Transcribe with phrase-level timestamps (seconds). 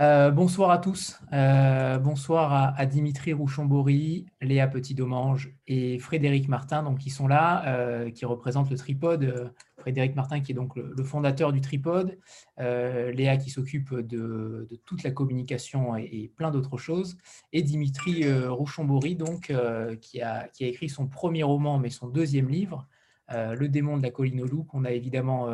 [0.00, 1.20] Euh, bonsoir à tous.
[1.34, 8.10] Euh, bonsoir à, Dimitri Rouchon-Bory, Léa Petit-Domange et Frédéric Martin, donc, qui sont là, euh,
[8.10, 9.52] qui représentent le Tripode.
[9.76, 12.18] Frédéric Martin, qui est donc le, fondateur du Tripode.
[12.58, 17.18] Léa, qui s'occupe de, toute la communication et, plein d'autres choses.
[17.52, 19.52] Et Dimitri Rouchon-Bory, donc,
[20.00, 22.88] qui, a, écrit son premier roman, mais son deuxième livre,
[23.28, 25.48] Le démon de la colline au loup, qu'on a évidemment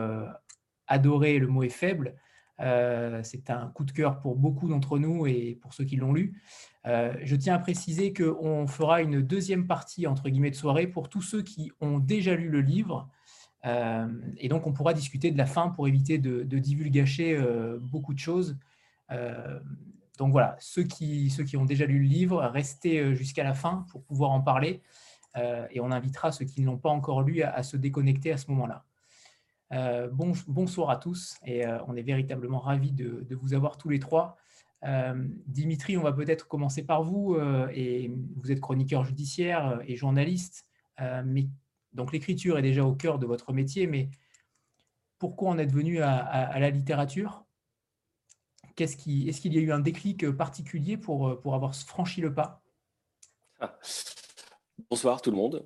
[0.87, 2.15] adoré, le mot est faible.
[2.60, 6.12] Euh, c'est un coup de cœur pour beaucoup d'entre nous et pour ceux qui l'ont
[6.12, 6.41] lu.
[6.87, 11.09] Euh, je tiens à préciser qu'on fera une deuxième partie entre guillemets de soirée pour
[11.09, 13.09] tous ceux qui ont déjà lu le livre.
[13.65, 14.07] Euh,
[14.38, 18.57] et donc, on pourra discuter de la fin pour éviter de, de beaucoup de choses.
[20.18, 23.85] donc voilà, ceux qui, ceux qui ont déjà lu le livre, restez jusqu'à la fin
[23.91, 24.82] pour pouvoir en parler.
[25.70, 28.51] et on invitera ceux qui ne l'ont pas encore lu à se déconnecter à ce
[28.52, 28.85] moment-là.
[29.73, 33.99] Euh, bonsoir à tous et euh, on est véritablement ravis de, vous avoir tous les
[33.99, 34.37] trois.
[34.85, 37.37] Euh, Dimitri, on va peut-être commencer par vous.
[37.73, 40.67] et vous êtes chroniqueur judiciaire et journaliste.
[41.25, 41.49] mais,
[41.93, 44.11] donc l'écriture est déjà au cœur de votre métier, mais
[45.19, 47.45] pourquoi en êtes venu à, la littérature?
[48.79, 52.63] Est-ce qu'il y a eu un déclic particulier pour, pour avoir franchi le pas?
[53.59, 53.79] Ah.
[54.91, 55.65] Bonsoir tout le monde.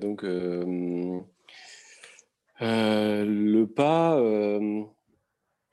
[0.00, 0.24] donc,
[2.64, 4.82] euh, le pas, euh,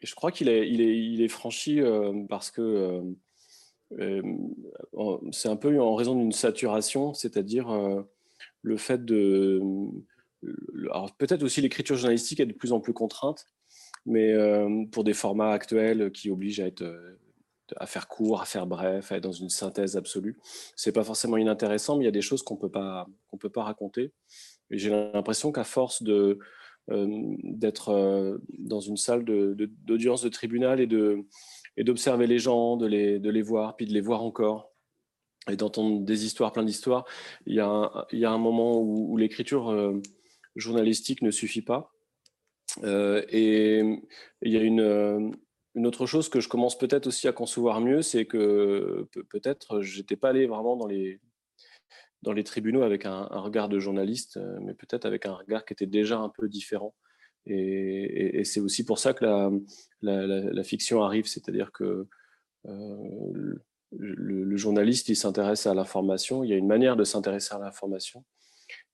[0.03, 3.01] je crois qu'il est, franchi euh, parce que
[5.31, 7.69] c'est un peu en raison d'une saturation, c'est-à-dire
[8.61, 9.61] le fait de.
[10.89, 13.45] Alors peut-être aussi l'écriture journalistique est de plus en plus contrainte,
[14.05, 14.33] mais
[14.91, 16.83] pour des formats actuels qui obligent à être
[17.77, 20.37] à faire court, à faire bref, à être dans une synthèse absolue.
[20.75, 23.07] C'est pas forcément inintéressant, mais il y a des choses qu'on peut pas
[23.39, 24.11] peut pas raconter.
[24.71, 26.39] J'ai l'impression qu'à force de
[26.87, 31.25] d'être euh, dans une salle d'audience de, tribunal et de
[31.77, 34.73] et d'observer les gens, de les, de les voir, puis de les voir encore
[35.49, 37.05] et d'entendre des histoires, plein d'histoires.
[37.45, 40.01] Il, y a un, il y a un moment où, l'écriture euh,
[40.57, 41.91] journalistique ne suffit pas.
[42.83, 43.81] et
[44.41, 45.33] il y a une,
[45.75, 50.17] une autre chose que je commence peut-être aussi à concevoir mieux, c'est que peut-être j'étais
[50.17, 51.21] pas allé vraiment dans les,
[52.21, 55.73] dans les tribunaux avec un, regard de journaliste, euh, mais peut-être avec un regard qui
[55.73, 56.93] était déjà un peu différent.
[57.47, 59.25] Et, c'est aussi pour ça que
[60.01, 62.07] la, fiction arrive, c'est-à-dire que
[62.67, 63.55] euh,
[63.97, 68.23] le, journaliste, il s'intéresse à l'information, il y a une manière de s'intéresser à l'information.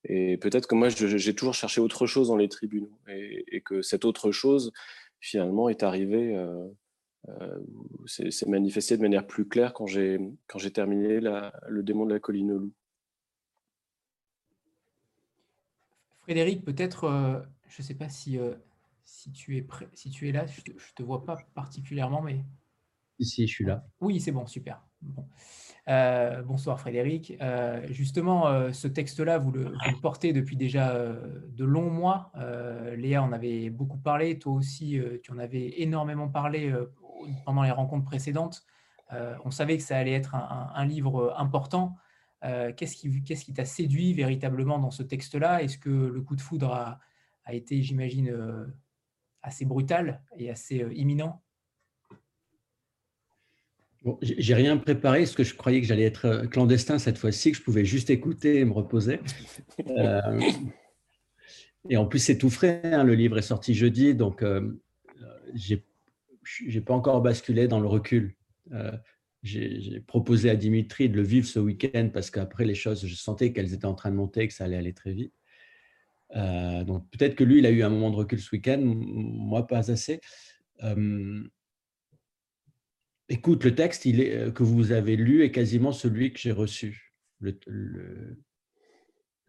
[0.06, 4.06] Et peut-être que moi, j'ai toujours cherché autre chose dans les tribunaux, et, que cette
[4.06, 4.72] autre chose,
[5.20, 7.60] finalement, est arrivée, euh,
[8.06, 10.20] c'est manifesté de manière plus claire quand j'ai
[10.74, 12.74] terminé le démon de la colline au loup.
[16.28, 17.40] Frédéric, peut-être, euh,
[17.70, 18.54] je ne sais pas si, euh,
[19.06, 22.44] si, tu es si tu es là, je ne te, vois pas particulièrement, mais...
[23.18, 23.88] Ici, je suis là.
[24.02, 24.84] Oui, c'est bon, super.
[25.88, 27.34] Euh, bonsoir Frédéric.
[27.92, 29.72] justement, ce texte-là, vous, le,
[30.02, 32.34] portez depuis déjà de longs mois.
[32.98, 36.76] Léa en avait beaucoup parlé, toi aussi, tu en avais énormément parlé
[37.46, 38.66] pendant les rencontres précédentes.
[39.46, 41.96] on savait que ça allait être un livre important.
[42.48, 45.64] Euh, qu'est-ce qui t'a séduit véritablement dans ce texte-là?
[45.64, 47.00] Est-ce que le coup de foudre a,
[47.54, 48.66] été, j'imagine, euh,
[49.42, 51.42] assez brutal et assez euh, imminent?
[54.04, 57.58] Bon, j'ai rien préparé parce que je croyais que j'allais être clandestin cette fois-ci, que
[57.58, 59.20] je pouvais juste écouter et me reposer.
[61.90, 62.82] et en plus, c'est tout frais.
[62.86, 64.46] Hein, le livre est sorti jeudi, donc
[65.56, 65.76] je
[66.44, 68.38] j'ai pas encore basculé dans le recul
[69.48, 73.54] j'ai proposé à Dimitri de le vivre ce week-end parce qu'après les choses, je sentais
[73.54, 75.34] qu'elles étaient en train de monter, que ça allait aller très vite.
[76.36, 79.66] Euh, donc peut-être que lui, il a eu un moment de recul ce week-end, moi
[79.66, 80.20] pas assez.
[80.84, 81.44] Euh,
[83.30, 87.14] écoute, le texte euh, que vous avez lu est quasiment celui que j'ai reçu.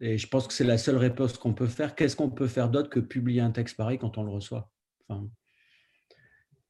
[0.01, 1.95] Et je pense que c'est la seule réponse qu'on peut faire.
[1.95, 4.71] Qu'est-ce qu'on peut faire d'autre que publier un texte pareil quand on le reçoit?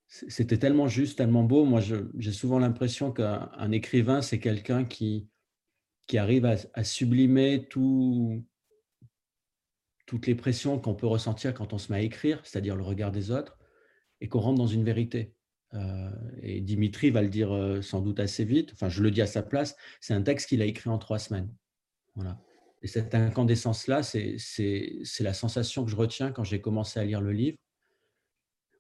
[0.10, 1.66] C'était tellement juste, tellement beau.
[1.66, 5.30] Moi, j'ai souvent l'impression qu'un écrivain, c'est quelqu'un qui,
[6.08, 8.44] qui arrive à, sublimer tout,
[10.08, 13.12] toutes les pressions qu'on peut ressentir quand on se met à écrire, c'est-à-dire le regard
[13.12, 13.60] des autres,
[14.20, 15.36] et qu'on rentre dans une vérité.
[15.76, 16.10] Euh,
[16.42, 19.28] et Dimitri va le dire euh, sans doute assez vite, enfin je le dis à
[19.28, 21.54] sa place, c'est un texte qu'il a écrit en trois semaines.
[22.16, 22.42] Voilà.
[22.82, 24.38] Et cette incandescence-là, c'est
[25.20, 27.58] la sensation que je retiens quand j'ai commencé à lire le livre.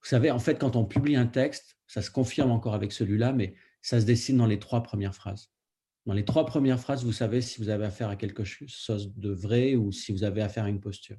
[0.01, 3.33] Vous savez, en fait, quand on publie un texte, ça se confirme encore avec celui-là,
[3.33, 5.51] mais ça se dessine dans les trois premières phrases.
[6.05, 9.29] Dans les trois premières phrases, vous savez si vous avez affaire à quelque chose de
[9.29, 11.17] vrai ou si vous avez affaire à une posture.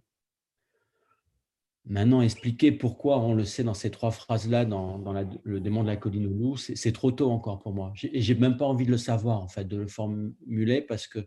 [1.86, 4.98] Maintenant, expliquer pourquoi on le sait dans ces trois phrases-là, dans,
[5.44, 7.92] le démon de la colline au loup, c'est trop tôt encore pour moi.
[8.02, 11.26] Et j'ai même pas envie de le savoir, en fait, de le formuler, parce que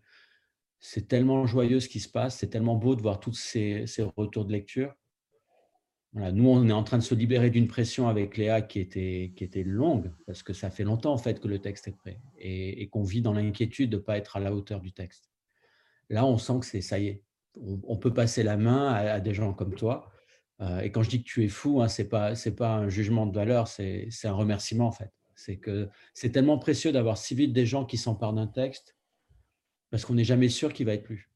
[0.80, 3.86] c'est tellement joyeux ce qui se passe, c'est tellement beau de voir tous ces,
[4.16, 4.94] retours de lecture.
[6.14, 10.12] Nous, on est en train de se libérer d'une pression avec Léa qui était, longue,
[10.28, 13.22] parce que ça fait longtemps en fait que le texte est prêt, et, qu'on vit
[13.22, 15.32] dans l'inquiétude de ne pas être à la hauteur du texte.
[16.10, 17.24] Là, on sent que c'est ça y est,
[17.56, 20.12] on, peut passer la main à des gens comme toi,
[20.62, 22.90] euh, et quand je dis que tu es fou, hein, ce n'est pas, pas un
[22.90, 25.12] jugement de valeur, c'est un remerciement en fait.
[25.36, 28.96] C'est que c'est tellement précieux d'avoir si vite des gens qui s'emparent d'un texte
[29.90, 31.33] parce qu'on n'est jamais sûr qu'il va être lu.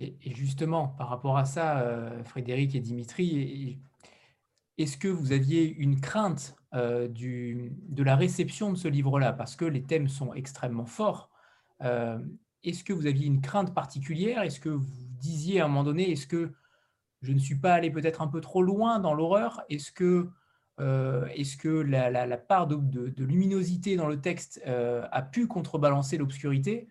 [0.00, 3.78] Et, justement, par rapport à ça, euh, Frédéric et Dimitri,
[4.78, 9.32] est-ce que vous aviez une crainte euh, du, de la réception de ce livre-là?
[9.32, 11.30] Parce que les thèmes sont extrêmement forts.
[12.62, 14.42] Est-ce que vous aviez une crainte particulière?
[14.42, 16.52] Est-ce que vous disiez à un moment donné, est-ce que
[17.22, 19.62] je ne suis pas allé peut-être un peu trop loin dans l'horreur?
[19.68, 20.28] Est-ce que,
[20.80, 21.26] euh,
[21.58, 26.88] que la, part de, luminosité dans le texte euh, a pu contrebalancer l'obscurité?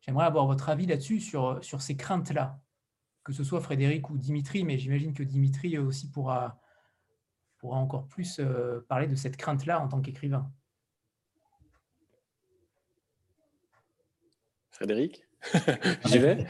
[0.00, 2.60] J'aimerais avoir votre avis là-dessus, sur, sur ces craintes-là,
[3.24, 6.60] que ce soit Frédéric ou Dimitri, mais j'imagine que Dimitri aussi pourra,
[7.58, 10.50] pourra encore plus euh, parler de cette crainte-là en tant qu'écrivain.
[14.70, 15.26] Frédéric?
[16.06, 16.46] J'y vais?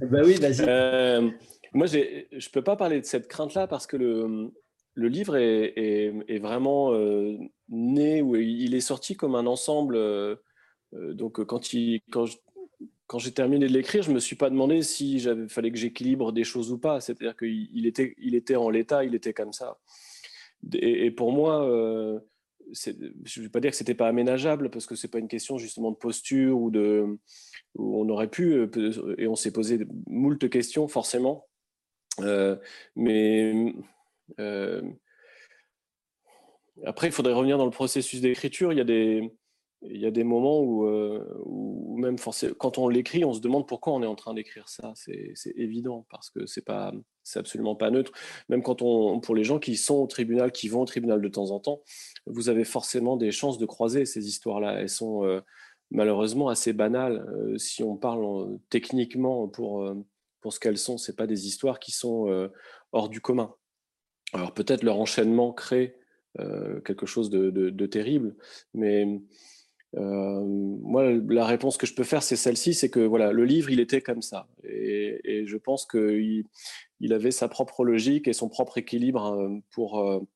[0.00, 0.64] Bah oui, vas-y.
[0.66, 1.30] Euh,
[1.72, 4.50] moi, je ne peux pas parler de cette crainte-là parce que le,
[4.94, 7.36] le livre est, est, vraiment euh,
[7.68, 9.96] né, ou il est sorti comme un ensemble.
[9.96, 10.36] Euh,
[10.92, 12.26] donc, quand, il, quand,
[13.08, 16.30] quand j'ai terminé de l'écrire, je me suis pas demandé si il fallait que j'équilibre
[16.30, 17.00] des choses ou pas.
[17.00, 19.78] C'est-à-dire qu'il il était, il était en l'état, il était comme ça.
[20.74, 22.22] Et, pour moi,
[22.72, 22.90] je
[23.40, 25.90] ne vais pas dire que c'était pas aménageable parce que c'est pas une question justement
[25.90, 27.18] de posture ou de
[27.76, 31.46] on aurait pu euh, et on s'est posé moult questions forcément
[32.20, 32.56] euh,
[32.96, 33.74] mais
[34.40, 34.82] euh,
[36.84, 39.32] après il faudrait revenir dans le processus d'écriture il y a des
[39.82, 40.86] il y a des moments où,
[41.44, 42.16] où même
[42.58, 44.92] quand on l'écrit, on se demande pourquoi on est en train d'écrire ça.
[44.94, 46.92] C'est évident parce que c'est pas,
[47.28, 48.12] c'est absolument pas neutre.
[48.48, 51.28] Même quand on, pour les gens qui sont au tribunal, qui vont au tribunal de
[51.28, 51.82] temps en temps,
[52.26, 54.80] vous avez forcément des chances de croiser ces histoires-là.
[54.80, 55.40] Elles sont euh,
[55.90, 57.26] malheureusement assez banales.
[57.34, 59.94] Euh, si on parle techniquement pour, euh,
[60.40, 62.48] pour ce qu'elles sont, ce pas des histoires qui sont
[62.92, 63.54] hors du commun.
[64.32, 65.96] Alors peut-être leur enchaînement crée
[66.84, 68.36] quelque chose de, terrible,
[68.72, 69.20] mais
[69.94, 73.80] moi, la réponse que je peux faire, c'est celle-ci, c'est que voilà, le livre, il
[73.80, 76.44] était comme ça, et, je pense qu'il
[77.00, 80.26] il avait sa propre logique et son propre équilibre pour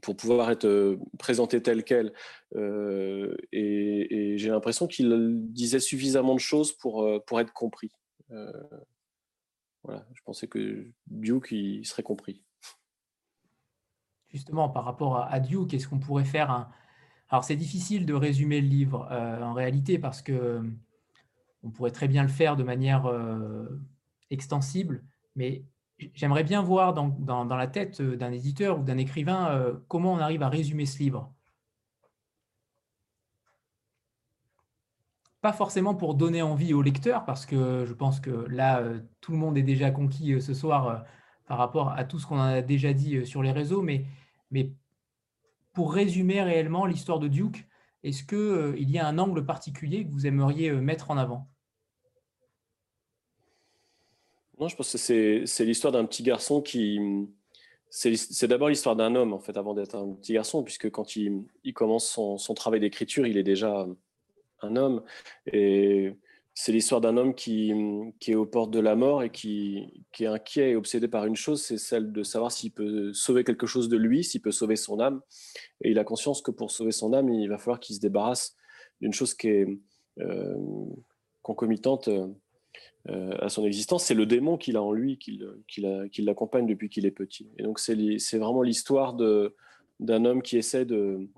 [0.00, 2.12] pour pouvoir être euh, présenté tel quel.
[2.56, 7.90] Euh, et, j'ai l'impression qu'il disait suffisamment de choses pour, euh, pour être compris.
[9.82, 12.42] voilà, je pensais que Duke il serait compris.
[14.28, 16.70] Justement, par rapport à, Duke, est-ce qu'on pourrait faire un.
[17.34, 20.62] Alors, c'est difficile de résumer le livre en réalité parce que
[21.64, 23.10] on pourrait très bien le faire de manière
[24.30, 25.02] extensible,
[25.34, 25.64] mais
[26.14, 30.18] j'aimerais bien voir dans, la tête euh, d'un éditeur ou d'un écrivain euh, comment on
[30.18, 31.32] arrive à résumer ce livre.
[35.40, 39.32] Pas forcément pour donner envie au lecteur, parce que je pense que là, euh, tout
[39.32, 41.04] le monde est déjà conquis ce soir
[41.46, 44.06] par rapport à tout ce qu'on a déjà dit sur les réseaux, mais,
[44.50, 44.72] mais
[45.74, 47.66] pour résumer réellement l'histoire de Duke,
[48.02, 51.48] est-ce qu'il y a un angle particulier que vous aimeriez mettre en avant?
[54.58, 57.00] Non, je pense que c'est l'histoire d'un petit garçon qui.
[57.90, 61.44] C'est d'abord l'histoire d'un homme, en fait, avant d'être un petit garçon, puisque quand il,
[61.74, 63.86] commence son, travail d'écriture, il est déjà
[64.62, 65.04] un homme.
[65.52, 66.16] Et
[66.54, 67.72] c'est l'histoire d'un homme qui,
[68.26, 71.62] est aux portes de la mort et qui, est inquiet et obsédé par une chose,
[71.62, 75.00] c'est celle de savoir s'il peut sauver quelque chose de lui, s'il peut sauver son
[75.00, 75.20] âme.
[75.82, 78.56] Et il a conscience que pour sauver son âme, il va falloir qu'il se débarrasse
[79.00, 79.66] d'une chose qui est
[80.20, 80.54] euh,
[81.42, 82.08] concomitante
[83.10, 85.40] euh, à son existence, c'est le démon qu'il a en lui, qui
[86.22, 87.50] l'accompagne depuis qu'il est petit.
[87.58, 91.28] Et donc c'est vraiment l'histoire d'un homme qui essaie de,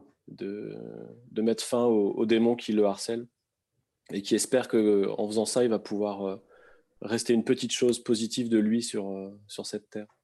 [1.36, 3.26] mettre fin au, démon qui le harcèle
[4.12, 6.36] et qui espère qu'en faisant ça, il va pouvoir euh,
[7.02, 10.16] rester une petite chose positive de lui sur, euh, sur cette terre.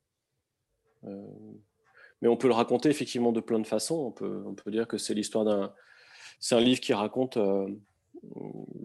[2.20, 3.96] mais on peut le raconter effectivement de plein de façons.
[3.96, 5.74] On peut, on peut dire que c'est l'histoire d'un...
[6.38, 7.38] C'est un livre qui raconte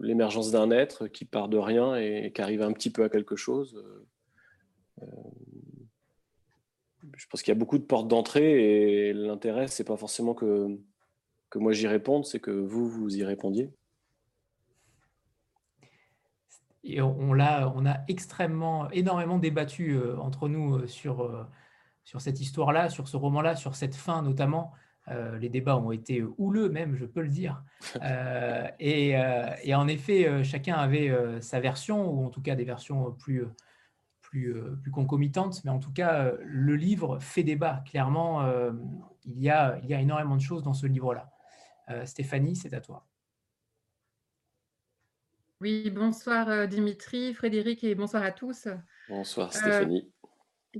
[0.00, 3.36] l'émergence d'un être qui part de rien et qui arrive un petit peu à quelque
[3.36, 3.82] chose.
[5.02, 5.06] Euh,
[7.16, 10.78] je pense qu'il y a beaucoup de portes d'entrée et l'intérêt, c'est pas forcément que,
[11.50, 13.70] que moi j'y réponde, c'est que vous, vous y répondiez.
[16.84, 21.46] Et on, a extrêmement, énormément débattu entre nous sur,
[22.04, 24.72] sur cette histoire-là, sur ce roman-là, sur cette fin notamment.
[25.40, 27.62] les débats ont été houleux même, je peux le dire.
[28.80, 29.10] et,
[29.64, 33.44] et, en effet, chacun avait sa version, ou en tout cas des versions plus,
[34.22, 35.64] plus, plus concomitantes.
[35.64, 37.82] Mais en tout cas, le livre fait débat.
[37.86, 38.48] Clairement,
[39.24, 41.28] il, y a, il y a énormément de choses dans ce livre-là.
[42.04, 43.07] Stéphanie, c'est à toi.
[45.60, 48.68] Oui, bonsoir euh, Dimitri, Frédéric et bonsoir à tous.
[49.08, 50.12] Bonsoir euh, Stéphanie.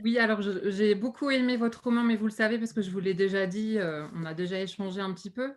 [0.04, 3.00] oui, alors j'ai beaucoup aimé votre roman, mais vous le savez parce que je vous
[3.00, 5.52] l'ai déjà dit, euh, on a déjà échangé un petit peu.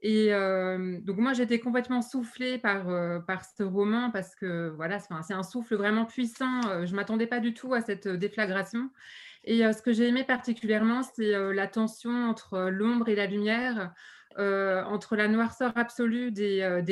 [0.00, 2.86] Et donc moi j'étais complètement soufflée par,
[3.26, 6.60] par ce roman parce que voilà, c'est un souffle vraiment puissant.
[6.84, 8.90] je ne m'attendais pas du tout à cette déflagration.
[9.42, 13.92] Et ce que j'ai aimé particulièrement, c'est la tension entre l'ombre et la lumière.
[14.36, 16.82] Euh, entre la noirceur absolue des, euh,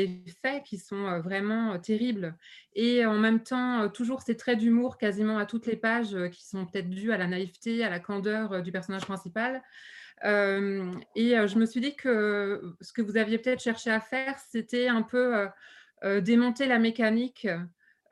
[0.42, 2.34] faits qui sont euh, vraiment terribles
[2.74, 6.64] et en même temps toujours ces traits d'humour quasiment à toutes les pages qui sont
[6.66, 9.62] peut-être dus à la naïveté, à la candeur du personnage principal.
[10.24, 14.88] et je me suis dit que ce que vous aviez peut-être cherché à faire, c'était
[14.88, 15.46] un peu
[16.20, 17.46] démonter la mécanique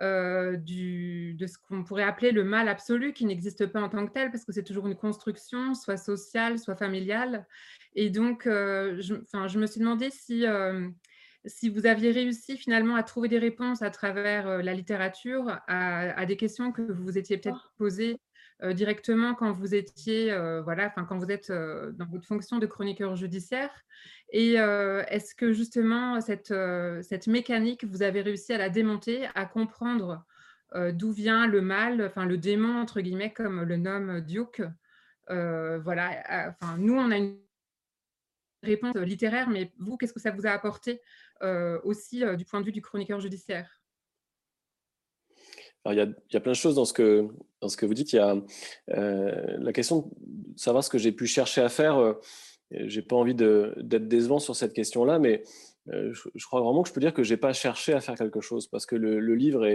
[0.00, 4.12] du, de ce qu'on pourrait appeler le mal absolu, qui n'existe pas en tant que
[4.12, 7.46] tel, parce que c'est toujours une construction, soit sociale, soit familiale,
[7.94, 9.14] et donc, euh, je,
[9.46, 10.88] je, me suis demandé si, euh,
[11.44, 16.26] si vous aviez réussi finalement à trouver des réponses à travers euh, la littérature à,
[16.26, 17.74] des questions que vous vous étiez peut-être oh.
[17.78, 18.18] posées
[18.62, 23.70] directement quand vous étiez, voilà, enfin, quand vous êtes dans votre fonction de chroniqueur judiciaire.
[24.30, 26.50] Et est-ce que justement cette,
[27.26, 30.24] mécanique, vous avez réussi à la démonter, à comprendre
[30.92, 34.62] d'où vient le mal, enfin le démon entre guillemets, comme le nomme Duke.
[35.28, 37.38] voilà, enfin nous on a une
[38.64, 41.00] réponse littéraire, mais vous, qu'est-ce que ça vous a apporté
[41.42, 43.80] euh, aussi euh, du point de vue du chroniqueur judiciaire?
[45.86, 48.12] Il y, a, il y, a, plein de choses dans ce que, vous dites.
[48.12, 48.36] Il y a
[48.90, 52.14] euh, la question de savoir ce que j'ai pu chercher à faire.
[52.70, 55.44] j'ai pas envie d'être décevant sur cette question-là, mais
[55.86, 58.66] je, crois vraiment que je peux dire que j'ai pas cherché à faire quelque chose
[58.68, 59.68] parce que le, livre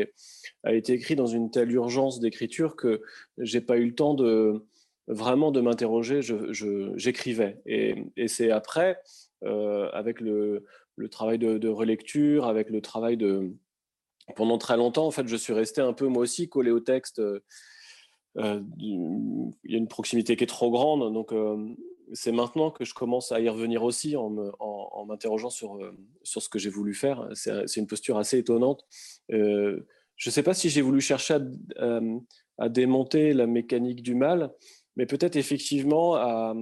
[0.63, 3.01] a été écrit dans une telle urgence d'écriture que
[3.37, 4.65] j'ai pas eu le temps de,
[5.07, 6.21] vraiment de m'interroger,
[6.95, 7.61] j'écrivais.
[7.67, 8.97] et, c'est après,
[9.45, 10.65] euh, avec le,
[11.11, 13.53] travail de, relecture, avec le travail de...
[14.35, 17.19] Pendant très longtemps, en fait, je suis resté un peu moi aussi collé au texte.
[17.19, 21.57] Euh, il y a une proximité qui est trop grande, donc euh,
[22.13, 25.79] c'est maintenant que je commence à y revenir aussi en m'interrogeant sur,
[26.23, 27.27] sur ce que j'ai voulu faire.
[27.33, 28.85] C'est une posture assez étonnante.
[29.29, 29.75] je
[30.25, 31.35] ne sais pas si j'ai voulu chercher
[31.77, 31.99] à,
[32.57, 34.51] à, démonter la mécanique du mal,
[34.99, 36.53] mais peut-être effectivement à,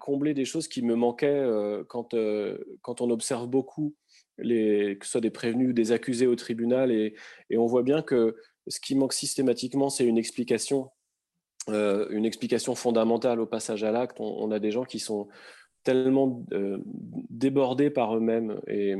[0.00, 3.94] combler des choses qui me manquaient euh, quand, euh, quand on observe beaucoup,
[4.42, 7.14] que ce soit des prévenus ou des accusés au tribunal, et,
[7.56, 10.90] on voit bien que ce qui manque systématiquement, c'est une explication,
[11.68, 14.18] euh, une explication fondamentale au passage à l'acte.
[14.20, 15.28] On, a des gens qui sont
[15.84, 16.44] tellement
[17.30, 18.94] débordés par eux-mêmes, et,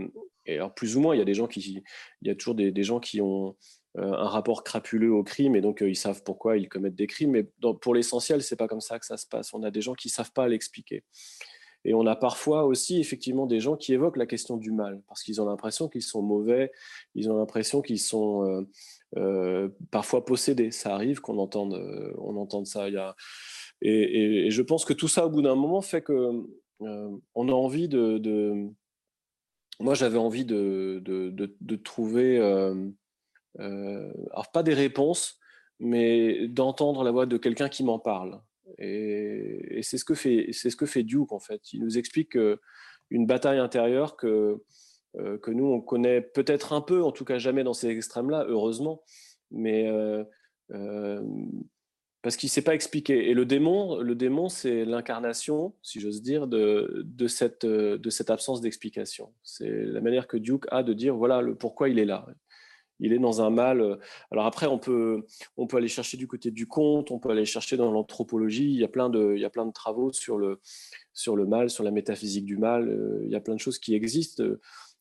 [0.49, 1.83] alors plus ou moins, il y a des gens qui,
[2.23, 3.57] il y a toujours des, gens qui ont
[3.99, 7.07] euh, un rapport crapuleux au crime et donc euh, ils savent pourquoi ils commettent des
[7.07, 7.33] crimes.
[7.33, 7.47] Mais
[7.81, 9.53] pour l'essentiel, c'est pas comme ça que ça se passe.
[9.55, 11.05] On a des gens qui savent pas l'expliquer.
[11.85, 15.23] Et on a parfois aussi effectivement des gens qui évoquent la question du mal parce
[15.23, 16.71] qu'ils ont l'impression qu'ils sont mauvais,
[17.15, 18.67] ils ont l'impression qu'ils sont
[19.17, 20.71] euh, parfois possédés.
[20.71, 21.75] Ça arrive qu'on entende,
[22.19, 22.85] on entende ça.
[22.85, 23.17] A...
[23.81, 26.31] et, je pense que tout ça, au bout d'un moment, fait que
[26.81, 28.69] on a envie de.
[29.81, 32.39] Moi, j'avais envie de, de trouver
[33.61, 35.39] euh, alors pas des réponses,
[35.79, 38.41] mais d'entendre la voix de quelqu'un qui m'en parle.
[38.79, 41.73] Et, c'est ce que fait c'est ce que fait Duke en fait.
[41.73, 42.37] Il nous explique
[43.11, 44.63] une bataille intérieure que
[45.19, 48.47] euh, que nous on connaît peut-être un peu, en tout cas jamais dans ces extrêmes-là,
[48.49, 49.03] heureusement,
[49.51, 50.25] mais euh,
[52.23, 53.29] parce qu'il ne s'est pas expliqué.
[53.29, 58.31] Et le démon, le démon, c'est l'incarnation, si j'ose dire, de, de, cette, de cette
[58.31, 59.35] absence d'explication.
[59.43, 62.27] C'est la manière que Duke a de dire voilà le pourquoi il est là
[63.03, 63.81] il est dans un mal.
[63.81, 63.97] Euh,
[64.31, 67.45] alors après, on peut, on peut aller chercher du côté du conte, on peut aller
[67.45, 68.71] chercher dans l'anthropologie.
[68.71, 70.61] Il y a plein de, il y a plein de travaux sur le,
[71.13, 72.89] sur le mal, sur la métaphysique du mal.
[72.89, 74.43] Euh, il y a plein de choses qui existent.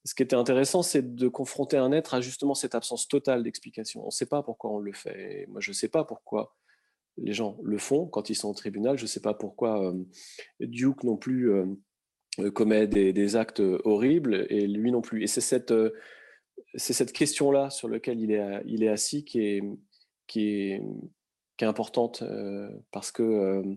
[0.03, 4.01] Ce qui était intéressant, c'est de confronter un être à justement cette absence totale d'explication.
[4.01, 5.45] On ne sait pas pourquoi on le fait.
[5.47, 6.55] moi, je ne sais pas pourquoi
[7.17, 8.97] les gens le font quand ils sont au tribunal.
[8.97, 9.93] Je ne sais pas pourquoi euh,
[10.59, 11.51] Duke non plus
[12.55, 15.21] commet des, des, actes horribles et lui non plus.
[15.21, 15.71] Et c'est cette
[16.75, 19.39] c'est cette question-là sur laquelle il est, assis qui
[20.29, 20.81] est,
[21.61, 23.75] importante euh, parce que euh,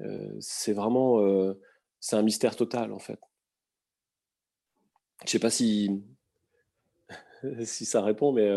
[0.00, 1.22] euh, c'est vraiment
[2.00, 3.18] c'est un mystère total en fait.
[5.20, 6.02] Je ne sais pas si,
[7.64, 8.50] si ça répond, mais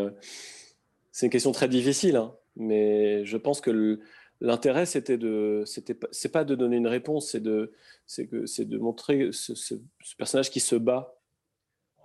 [1.12, 4.02] c'est une question très difficile, hein, mais je pense que
[4.42, 7.74] l'intérêt, c'était de, c'était c'est pas de donner une réponse, c'est de,
[8.06, 9.76] c'est que, c'est de montrer ce,
[10.18, 11.17] personnage qui se bat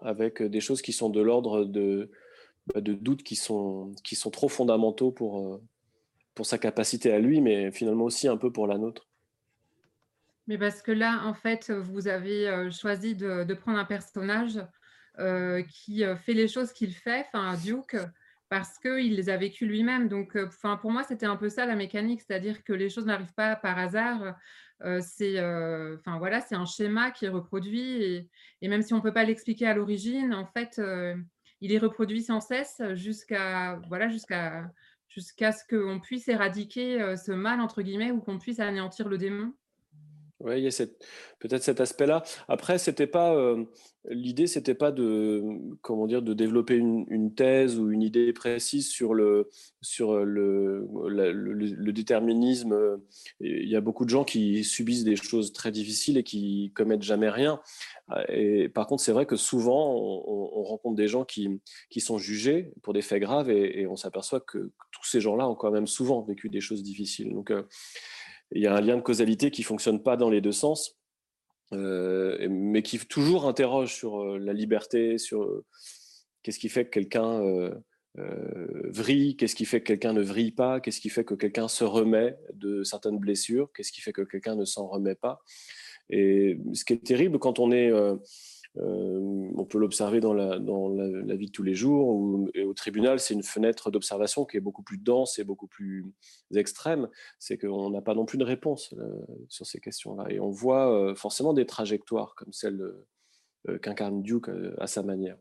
[0.05, 2.11] avec des choses qui sont de l'ordre de,
[2.73, 5.61] bah, de doutes qui sont, qui sont trop fondamentaux pour,
[6.35, 9.09] pour sa capacité à lui, mais finalement aussi un peu pour la nôtre.
[10.49, 14.61] Mais parce que là, en fait, vous avez choisi de, prendre un personnage
[15.19, 17.97] euh, qui fait les choses qu'il fait, enfin Duke,
[18.53, 20.09] parce qu'il les a vécues lui-même.
[20.09, 23.33] Donc, enfin, pour moi, c'était un peu ça la mécanique, c'est-à-dire que les choses n'arrivent
[23.33, 24.37] pas par hasard.
[25.01, 28.29] c'est, enfin voilà, un schéma qui est reproduit
[28.61, 30.79] et, même si on ne peut pas l'expliquer à l'origine, en fait,
[31.63, 34.71] il est reproduit sans cesse jusqu'à voilà, jusqu'à
[35.17, 39.55] ce qu'on puisse éradiquer ce mal entre guillemets ou qu'on puisse anéantir le démon.
[40.45, 40.87] Oui, il y a
[41.39, 42.25] peut-être cet aspect-là.
[42.49, 43.65] Après, c'était pas euh,
[44.09, 45.43] l'idée, c'était pas de
[45.83, 49.49] comment dire de développer une, thèse ou une idée précise sur le
[49.81, 52.99] sur le, le, déterminisme.
[53.41, 57.03] Il y a beaucoup de gens qui subissent des choses très difficiles et qui commettent
[57.03, 57.61] jamais rien.
[58.29, 62.73] Et par contre, c'est vrai que souvent, on, rencontre des gens qui, qui sont jugés
[62.83, 66.23] pour des faits graves et, on s'aperçoit que, tous ces gens-là ont quand même souvent
[66.23, 67.33] vécu des choses difficiles.
[67.33, 67.63] Donc euh,
[68.55, 70.99] il y a un lien de causalité qui fonctionne pas dans les deux sens,
[71.73, 75.65] euh, mais qui toujours interroge sur euh, la liberté, sur euh,
[76.43, 77.41] qu'est-ce qui fait que quelqu'un
[78.15, 81.83] vrille, qu'est-ce qui fait que quelqu'un ne vrille pas, qu'est-ce qui fait que quelqu'un se
[81.83, 85.41] remet de certaines blessures, qu'est-ce qui fait que quelqu'un ne s'en remet pas.
[86.11, 88.17] Et ce qui est terrible quand on est euh,
[88.77, 92.49] on peut l'observer dans, la, vie de tous les jours.
[92.55, 96.07] et au tribunal, c'est une fenêtre d'observation qui est beaucoup plus dense et beaucoup plus
[96.55, 97.09] extrême.
[97.39, 100.31] C'est qu'on n'a pas non plus de réponse euh, sur ces questions-là.
[100.31, 102.93] Et on voit euh, forcément des trajectoires comme celle
[103.81, 105.37] qu'incarne Duke à sa manière.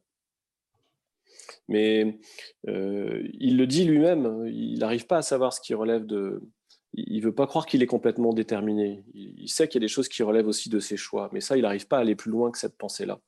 [1.67, 2.20] Mais
[2.67, 6.44] il le dit lui-même, il n'arrive pas à savoir ce qui relève de,
[6.93, 9.06] il ne veut pas croire qu'il est complètement déterminé.
[9.13, 11.56] Il, sait qu'il y a des choses qui relèvent aussi de ses choix, mais ça,
[11.56, 13.19] il n'arrive pas à aller plus loin que cette pensée-là.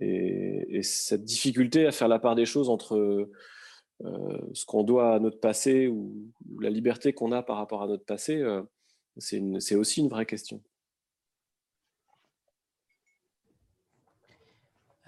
[0.00, 2.96] Et, cette difficulté à faire la part des choses entre
[4.04, 7.86] euh, ce qu'on doit à notre passé ou, la liberté qu'on a par rapport à
[7.86, 8.62] notre passé, euh,
[9.18, 10.62] c'est aussi une vraie question.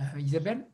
[0.00, 0.66] Euh, Isabelle?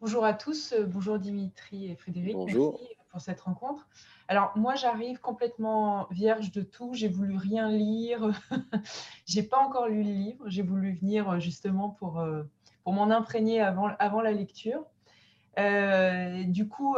[0.00, 2.78] Bonjour à tous, euh, bonjour Dimitri et Frédéric, bonjour.
[2.78, 3.88] merci pour cette rencontre.
[4.28, 8.30] Alors moi j'arrive complètement vierge de tout, j'ai voulu rien lire,
[9.26, 12.44] j'ai pas encore lu le livre, j'ai voulu venir euh, justement pour, euh,
[12.84, 14.84] pour m'en imprégner avant, avant la lecture.
[15.56, 16.96] du coup,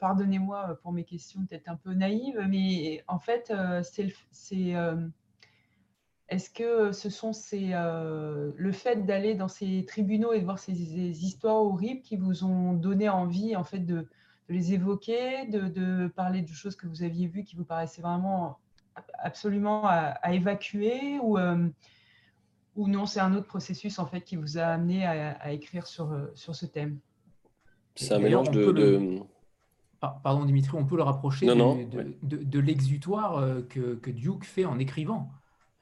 [0.00, 4.74] pardonnez-moi pour mes questions peut-être un peu naïves, mais en fait, c'est
[6.30, 10.60] est-ce que ce sont ces, euh, le fait d'aller dans ces tribunaux et de voir
[10.60, 14.06] ces, histoires horribles qui vous ont donné envie en fait de,
[14.48, 18.58] les évoquer, de, parler de choses que vous aviez vues qui vous paraissaient vraiment
[19.18, 21.68] absolument à, évacuer ou, euh,
[22.76, 26.12] ou non, c'est un autre processus en fait qui vous a amené à, écrire sur,
[26.12, 26.98] euh, sur ce thème?
[27.96, 29.18] C'est un mélange de,
[30.00, 35.28] Pardon Dimitri, on peut le rapprocher de, l'exutoire que, que Duke fait en écrivant.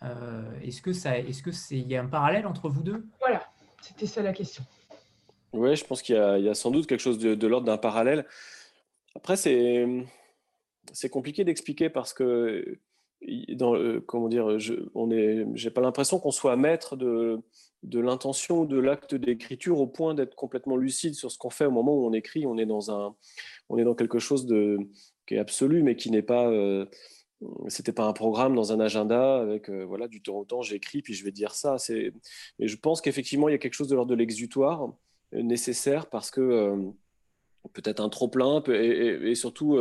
[0.02, 3.04] Euh, est-ce que ça, est-ce que c'est, il y a un parallèle entre vous deux?
[3.20, 3.42] Voilà,
[3.80, 4.62] c'était ça la question.
[5.52, 8.26] Oui, je pense qu'il y, a, sans doute quelque chose de, l'ordre d'un parallèle.
[9.14, 9.86] Après, c'est,
[10.92, 12.78] c'est compliqué d'expliquer parce que
[13.54, 17.40] dans, euh, comment dire, je, on est, j'ai pas l'impression qu'on soit maître de,
[17.82, 21.64] de l'intention ou de l'acte d'écriture au point d'être complètement lucide sur ce qu'on fait
[21.64, 22.46] au moment où on écrit.
[22.46, 23.16] On est dans un,
[23.68, 24.78] on est dans quelque chose de
[25.26, 26.86] qui est absolu, mais qui n'est pas euh,
[27.68, 31.02] c'était pas un programme dans un agenda avec euh, voilà du temps au temps j'écris
[31.02, 31.78] puis je vais dire ça.
[31.78, 32.12] C'est
[32.58, 34.92] mais je pense qu'effectivement il y a quelque chose de l'ordre de l'exutoire
[35.34, 36.76] euh, nécessaire parce que euh,
[37.72, 39.78] peut-être un trop plein et, surtout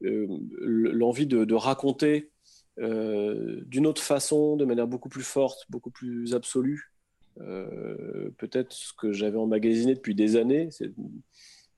[0.00, 2.30] l'envie de, raconter
[2.78, 6.94] d'une autre façon de manière beaucoup plus forte beaucoup plus absolue
[7.36, 10.90] peut-être ce que j'avais emmagasiné depuis des années c'est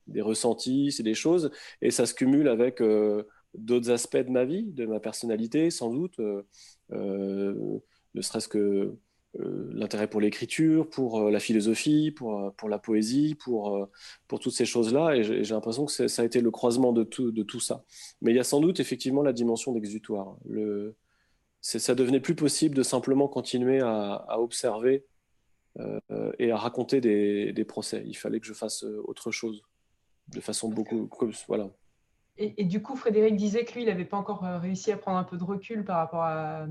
[0.07, 1.51] des ressentis c'est des choses
[1.83, 2.81] et ça se cumule avec
[3.55, 6.43] d'autres aspects de ma vie, de ma personnalité, sans doute, euh,
[6.93, 7.79] euh,
[8.15, 8.97] ne serait-ce que
[9.39, 13.89] euh, l'intérêt pour l'écriture, pour la philosophie, pour, pour la poésie, pour,
[14.27, 15.17] pour toutes ces choses-là.
[15.17, 17.85] Et j'ai l'impression que ça a été le croisement de tout, de tout ça.
[18.23, 20.37] Mais il y a sans doute effectivement la dimension d'exutoire.
[20.49, 20.97] Le,
[21.61, 25.05] ça devenait plus possible de simplement continuer à, à observer
[26.41, 28.03] et à raconter des, des, procès.
[28.05, 29.63] Il fallait que je fasse autre chose,
[30.29, 31.09] de façon beaucoup...
[31.47, 31.71] Voilà.
[32.43, 35.19] Et, du coup, Frédéric disait que lui, il n'avait pas encore euh, réussi à prendre
[35.19, 36.67] un peu de recul par rapport à,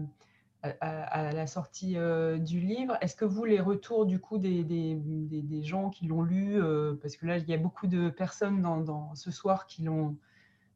[0.64, 1.96] la sortie
[2.40, 2.98] du livre.
[3.00, 6.60] Est-ce que vous, les retours du coup des, des, gens qui l'ont lu,
[7.02, 10.18] parce que là, il y a beaucoup de personnes dans, ce soir qui l'ont,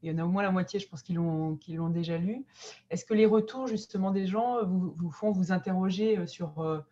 [0.02, 2.18] il y en a au moins la moitié, je pense, qui l'ont, qui l'ont déjà
[2.18, 2.46] lu.
[2.92, 6.84] Est-ce que les retours justement des gens vous, vous font vous interroger sur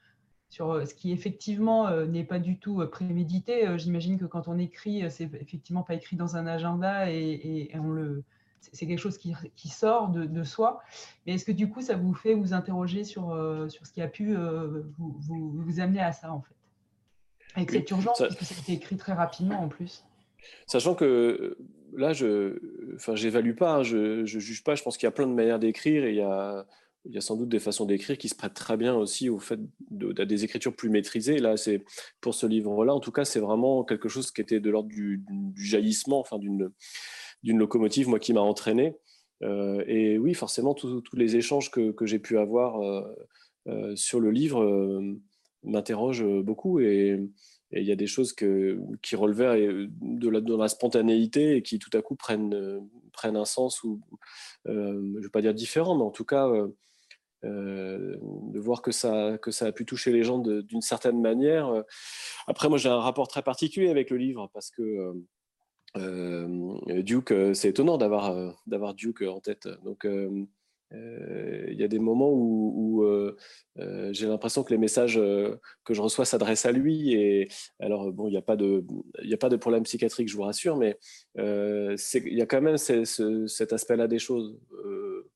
[0.51, 3.67] sur ce qui effectivement n'est pas du tout prémédité.
[3.77, 8.23] J'imagine que quand on écrit, c'est effectivement pas écrit dans un agenda et, on le,
[8.59, 10.81] c'est quelque chose qui, qui sort de, de, soi.
[11.25, 13.27] Mais est-ce que du coup, ça vous fait vous interroger sur,
[13.69, 16.55] sur ce qui a pu vous, vous, vous, amener à ça en fait?
[17.55, 20.05] Avec cette urgence, parce que ça été écrit très rapidement en plus.
[20.67, 21.57] Sachant que
[21.93, 22.59] là, je
[22.95, 25.33] enfin, j'évalue pas, hein, je ne juge pas, je pense qu'il y a plein de
[25.33, 26.65] manières d'écrire et il y a
[27.05, 29.39] il y a sans doute des façons d'écrire qui se prêtent très bien aussi au
[29.39, 29.59] fait
[29.89, 31.39] de, des écritures plus maîtrisées.
[31.39, 31.83] Là, c'est
[32.19, 35.23] pour ce livre-là, en tout cas, c'est vraiment quelque chose qui était de l'ordre du,
[35.55, 36.71] jaillissement, enfin d'une
[37.43, 38.95] d'une locomotive, moi qui m'a entraîné.
[39.43, 43.01] Euh, et oui, forcément, tous les échanges que, j'ai pu avoir euh,
[43.67, 45.01] euh, sur le livre
[45.63, 47.19] m'interrogent beaucoup et,
[47.73, 52.15] il y a des choses qui relevaient de la, spontanéité et qui tout à coup
[52.15, 54.01] prennent, prennent un sens ou,
[54.65, 56.51] je ne veux pas dire différent, mais en tout cas
[57.43, 61.83] euh, de voir que ça, que ça a pu toucher les gens d'une certaine manière.
[62.47, 65.13] Après, moi, j'ai un rapport très particulier avec le livre parce que euh,
[65.97, 69.67] euh, Duke, c'est étonnant d'avoir d'avoir Duke en tête.
[69.83, 70.05] Donc,
[70.93, 73.05] il y a des moments où,
[74.11, 77.13] j'ai l'impression que les messages que je reçois s'adressent à lui.
[77.13, 77.47] Et
[77.79, 78.83] alors, bon, il n'y a, pas de,
[79.19, 80.97] a pas de problème psychiatrique, je vous rassure, mais
[81.35, 84.57] il y a quand même cet aspect-là des choses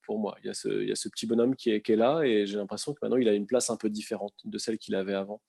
[0.05, 0.35] pour moi.
[0.43, 2.21] Il y, a ce, il y a ce petit bonhomme qui est, qui est là
[2.23, 4.95] et j'ai l'impression que maintenant il a une place un peu différente de celle qu'il
[4.95, 5.41] avait avant.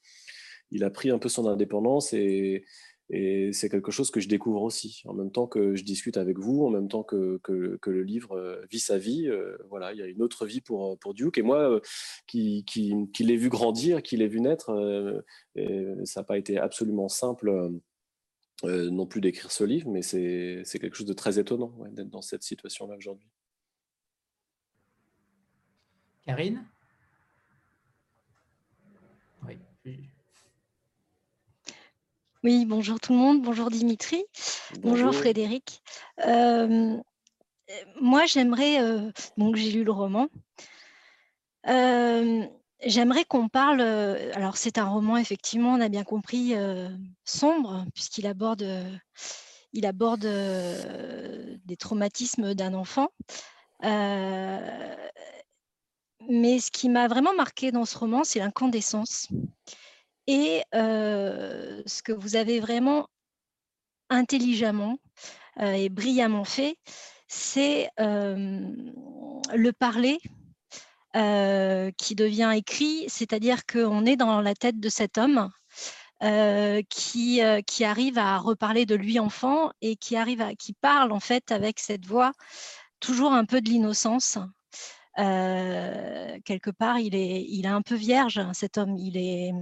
[0.71, 2.65] Il a pris un peu son indépendance et,
[3.09, 5.03] et c'est quelque chose que je découvre aussi.
[5.05, 8.33] En même temps que je discute avec vous, en même temps que, que, le livre
[8.33, 11.39] euh, vit sa vie, euh, voilà, il y a une autre vie pour, pour Duke.
[11.39, 11.81] Et moi, euh,
[12.27, 15.23] qui, qui l'ai vu grandir, qui l'ai vu naître,
[16.05, 17.71] ça n'a pas été absolument simple
[18.65, 22.43] non plus d'écrire ce livre, mais c'est quelque chose de très étonnant d'être dans cette
[22.43, 23.29] situation-là aujourd'hui.
[26.25, 26.67] Karine?
[29.47, 29.59] Oui.
[32.67, 33.43] Bonjour tout le monde.
[33.43, 34.25] Bonjour Dimitri.
[34.81, 35.83] Bonjour, Frédéric.
[36.25, 36.97] Euh,
[38.01, 40.29] moi, j'aimerais, euh, donc j'ai lu le roman.
[41.69, 42.47] Euh,
[42.85, 46.55] j'aimerais qu'on parle, alors c'est un roman effectivement, on a bien compris,
[47.25, 48.65] sombre, puisqu'il aborde,
[49.73, 50.29] il aborde
[51.65, 53.09] des traumatismes d'un enfant
[56.29, 59.29] mais ce qui m'a vraiment marqué dans ce roman, c'est l'incandescence.
[60.27, 63.09] Et ce que vous avez vraiment
[64.11, 64.99] intelligemment
[65.61, 66.77] et brillamment fait,
[67.29, 70.19] c'est le parler
[71.13, 75.51] qui devient écrit, c'est-à-dire qu'on est dans la tête de cet homme
[76.89, 81.21] qui, qui arrive à reparler de lui enfant et qui arrive à, qui parle en
[81.21, 82.33] fait avec cette voix
[83.01, 84.39] toujours un peu de l'innocence
[85.17, 88.97] quelque part, il est, il est un peu vierge, hein, cet homme.
[88.99, 89.53] Il est,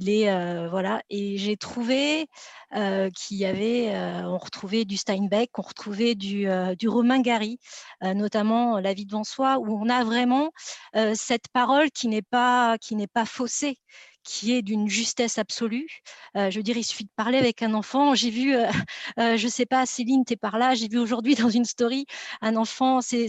[0.00, 1.02] il est voilà.
[1.10, 2.26] Et j'ai trouvé
[2.72, 6.46] qu'il y avait, on retrouvait du Steinbeck, on retrouvait du,
[6.78, 7.58] du Romain Gary,
[8.02, 10.50] notamment La vie devant soi, où on a vraiment
[11.14, 13.78] cette parole qui n'est pas, qui n'est pas faussée,
[14.24, 15.86] qui est d'une justesse absolue.
[16.36, 18.14] Euh, je veux dire, il suffit de parler avec un enfant.
[18.14, 18.66] J'ai vu, euh,
[19.20, 21.64] euh, je ne sais pas, Céline, tu es par là, j'ai vu aujourd'hui dans une
[21.64, 22.06] story
[22.40, 23.28] un enfant, c'est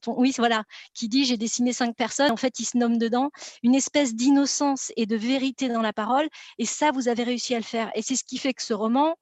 [0.00, 2.30] ton, oui, voilà, qui dit j'ai dessiné cinq personnes.
[2.30, 3.30] En fait, il se nomme dedans
[3.62, 6.28] une espèce d'innocence et de vérité dans la parole.
[6.58, 7.90] Et ça, vous avez réussi à le faire.
[7.94, 9.16] Et c'est ce qui fait que ce roman,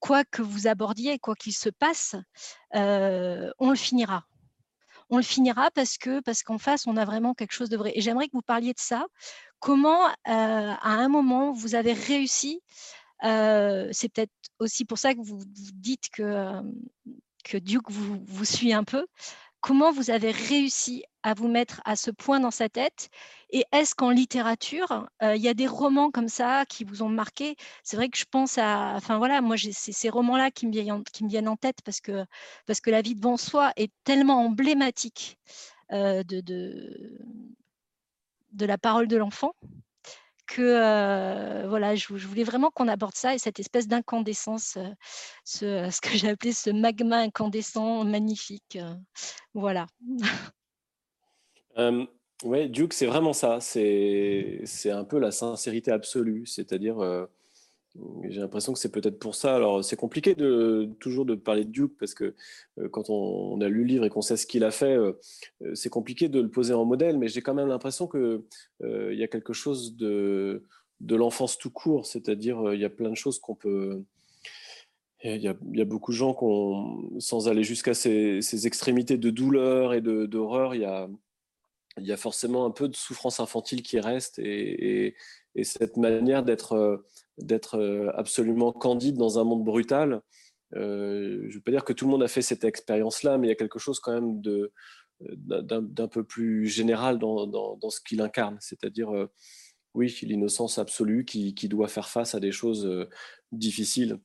[0.00, 2.14] quoi que vous abordiez, quoi qu'il se passe,
[2.72, 4.24] on le finira
[5.14, 7.92] on le finira parce que parce qu'en face, on a vraiment quelque chose de vrai.
[7.94, 9.06] Et j'aimerais que vous parliez de ça.
[9.60, 12.60] Comment, à un moment, vous avez réussi
[13.22, 16.60] C'est peut-être aussi pour ça que vous, dites que,
[17.44, 19.06] que Duke vous, vous suit un peu.
[19.64, 23.08] Comment vous avez réussi à vous mettre à ce point dans sa tête
[23.48, 27.56] Et est-ce qu'en littérature, il y a des romans comme ça qui vous ont marqué?
[27.82, 31.48] C'est vrai que je pense à, enfin voilà, moi c'est ces romans-là qui me viennent
[31.48, 35.38] en, tête parce que la vie devant soi est tellement emblématique
[35.90, 36.42] de,
[38.52, 39.54] de la parole de l'enfant
[40.46, 44.78] que voilà, je, voulais vraiment qu'on aborde ça et cette espèce d'incandescence,
[45.44, 48.78] ce, ce, que j'ai appelé ce magma incandescent magnifique.
[49.54, 49.86] voilà.
[51.76, 53.58] oui, Duke, c'est vraiment ça.
[53.60, 57.26] C'est un peu la sincérité absolue, c'est-à-dire
[58.28, 59.54] j'ai l'impression que c'est peut-être pour ça.
[59.54, 62.34] Alors, c'est compliqué de toujours de parler de Duke parce que
[62.78, 65.12] euh, quand on, a lu le livre et qu'on sait ce qu'il a fait, euh,
[65.62, 67.18] euh, c'est compliqué de le poser en modèle.
[67.18, 68.42] Mais j'ai quand même l'impression qu'il
[68.82, 70.64] il y a quelque chose de,
[71.00, 74.02] de l'enfance tout court, c'est-à-dire il y a plein de choses qu'on peut.
[75.22, 79.16] Il y, a, il y, a, beaucoup de gens qui sans aller jusqu'à ces, extrémités
[79.16, 81.08] de douleur et d'horreur, il y a,
[81.96, 85.14] il y a forcément un peu de souffrance infantile qui reste et,
[85.54, 87.02] et cette manière d'être
[87.38, 90.20] d'être euh, absolument candide dans un monde brutal.
[90.76, 93.48] Euh, je ne veux pas dire que tout le monde a fait cette expérience-là, mais
[93.48, 94.72] il y a quelque chose quand même de,
[95.20, 99.30] d'un peu plus général dans, ce qu'il incarne, c'est-à-dire, euh,
[99.94, 103.08] oui, l'innocence absolue qui, doit faire face à des choses
[103.52, 104.18] difficiles.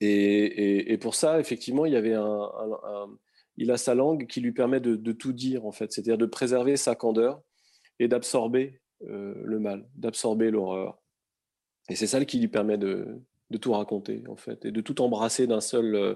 [0.00, 2.14] Et, pour ça, effectivement, il y avait
[3.56, 6.26] il a sa langue qui lui permet de, de tout dire, en fait, c'est-à-dire de
[6.26, 7.40] préserver sa candeur
[7.98, 10.98] et d'absorber le mal, d'absorber l'horreur.
[11.88, 13.20] Et c'est ça qui lui permet de,
[13.60, 16.14] tout raconter, en fait, et de tout embrasser d'un seul, euh,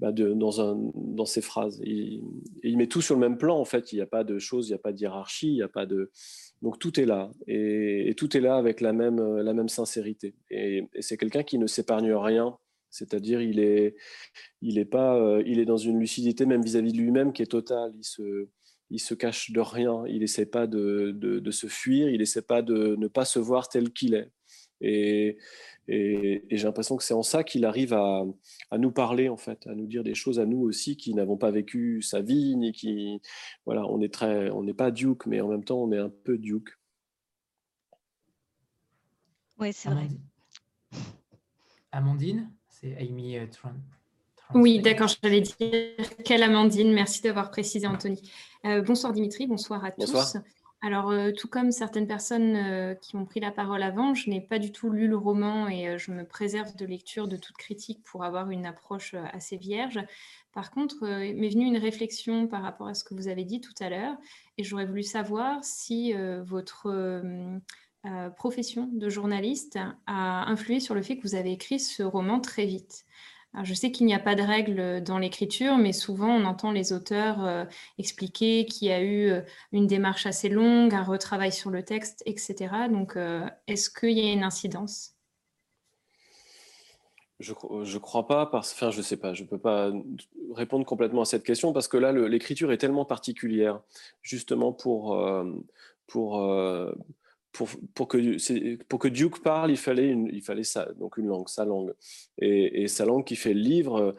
[0.00, 1.80] bah, dans, ses phrases.
[1.84, 2.20] Et,
[2.62, 3.92] il met tout sur le même plan, en fait.
[3.92, 5.68] Il n'y a pas de choses, il n'y a pas de hiérarchie, il n'y a
[5.68, 6.10] pas de.
[6.60, 10.34] Donc tout est là, et, tout est là avec la même, même sincérité.
[10.50, 12.56] Et, c'est quelqu'un qui ne s'épargne rien.
[12.90, 13.96] C'est-à-dire, il est,
[14.60, 17.92] il est euh, il est dans une lucidité même vis-à-vis de lui-même qui est totale.
[17.96, 18.48] Il se,
[18.90, 20.04] il se cache de rien.
[20.06, 22.10] Il essaie pas de, de, se fuir.
[22.10, 24.30] Il essaie pas de ne pas se voir tel qu'il est.
[24.82, 25.38] Et,
[25.88, 28.24] j'ai l'impression que c'est en ça qu'il arrive à,
[28.78, 31.50] nous parler, en fait, à nous dire des choses à nous aussi qui n'avons pas
[31.50, 33.20] vécu sa vie, ni qui.
[33.66, 34.50] Voilà, on est très.
[34.50, 36.78] On n'est pas Duke, mais en même temps, on est un peu Duke.
[39.58, 40.08] Oui, c'est vrai.
[41.92, 43.72] Amandine, c'est Amy euh, Tran.
[44.54, 46.92] Oui, d'accord, j'allais dire quelle Amandine.
[46.92, 48.20] Merci d'avoir précisé, Anthony.
[48.64, 50.36] Euh, bonsoir Dimitri, bonsoir à tous.
[50.84, 54.40] Alors, euh, tout comme certaines personnes euh, qui ont pris la parole avant, je n'ai
[54.40, 57.56] pas du tout lu le roman et euh, je me préserve de lecture de toute
[57.56, 60.00] critique pour avoir une approche assez vierge.
[60.52, 63.74] Par contre, m'est venue une réflexion par rapport à ce que vous avez dit tout
[63.78, 64.16] à l'heure
[64.58, 66.92] et j'aurais voulu savoir si votre
[68.36, 72.66] profession de journaliste a influé sur le fait que vous avez écrit ce roman très
[72.66, 73.06] vite
[73.62, 76.92] je sais qu'il n'y a pas de règle dans l'écriture, mais souvent on entend les
[76.92, 77.64] auteurs euh,
[77.98, 82.22] expliquer qu'il y a eu euh, une démarche assez longue, un retravail sur le texte,
[82.24, 82.88] etc.
[82.90, 85.14] Donc, euh, est-ce qu'il y a une incidence?
[87.40, 89.92] Je ne crois pas, parce, enfin je sais pas, je peux pas
[90.54, 93.80] répondre complètement à cette question parce que là l'écriture est tellement particulière,
[94.22, 95.20] justement pour
[96.06, 96.38] pour
[97.52, 100.62] pour, que, Duke parle, il fallait, une, il fallait
[100.96, 101.92] donc une langue, sa langue.
[102.38, 104.14] Et, sa langue qui fait le livre,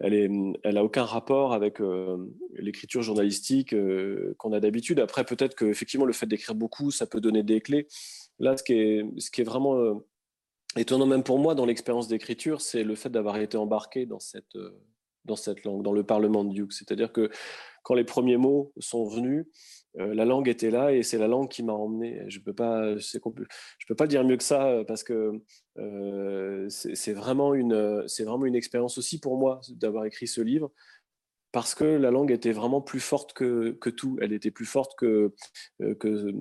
[0.00, 2.16] elle n'a elle aucun rapport avec euh,
[2.54, 4.98] l'écriture journalistique euh, qu'on a d'habitude.
[4.98, 7.86] Après, peut-être que effectivement, le fait d'écrire beaucoup, ça peut donner des clés.
[8.38, 9.94] Là, ce qui est, ce qui est vraiment euh,
[10.76, 14.56] étonnant, même pour moi, dans l'expérience d'écriture, c'est le fait d'avoir été embarqué dans cette,
[15.26, 16.72] dans cette langue, dans le Parlement de Duke.
[16.72, 17.30] C'est-à-dire que
[17.82, 19.46] quand les premiers mots sont venus,
[19.98, 22.22] euh, la langue était là et c'est la langue qui m'a emmené.
[22.28, 23.18] Je peux pas, je
[23.88, 25.40] peux pas dire mieux que ça euh, parce que
[25.78, 30.70] euh, c'est vraiment une, c'est vraiment une expérience aussi pour moi d'avoir écrit ce livre
[31.52, 34.16] parce que la langue était vraiment plus forte que, que tout.
[34.20, 35.34] Elle était plus forte que,
[35.80, 36.32] que,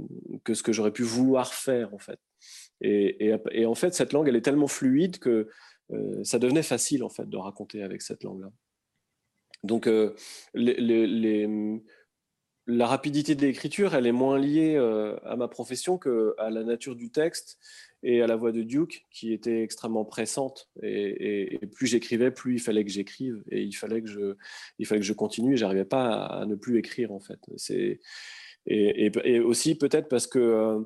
[0.43, 2.19] que ce que j'aurais pu vouloir faire en fait.
[2.81, 5.49] Et, et, en fait, cette langue, elle est tellement fluide que
[6.21, 8.51] ça devenait facile en fait de raconter avec cette langue-là.
[9.63, 9.87] Donc
[10.53, 11.81] les, les
[12.69, 16.95] la rapidité de l'écriture, elle est moins liée euh, à ma profession qu'à la nature
[16.95, 17.57] du texte
[18.03, 20.69] et à la voix de Duke, qui était extrêmement pressante.
[20.83, 24.35] Et, plus j'écrivais, plus il fallait que j'écrive et il fallait que je,
[24.77, 25.57] il fallait que je continue.
[25.57, 27.39] J'arrivais pas à, ne plus écrire en fait.
[27.57, 27.99] C'est
[28.67, 30.85] et, aussi peut-être parce que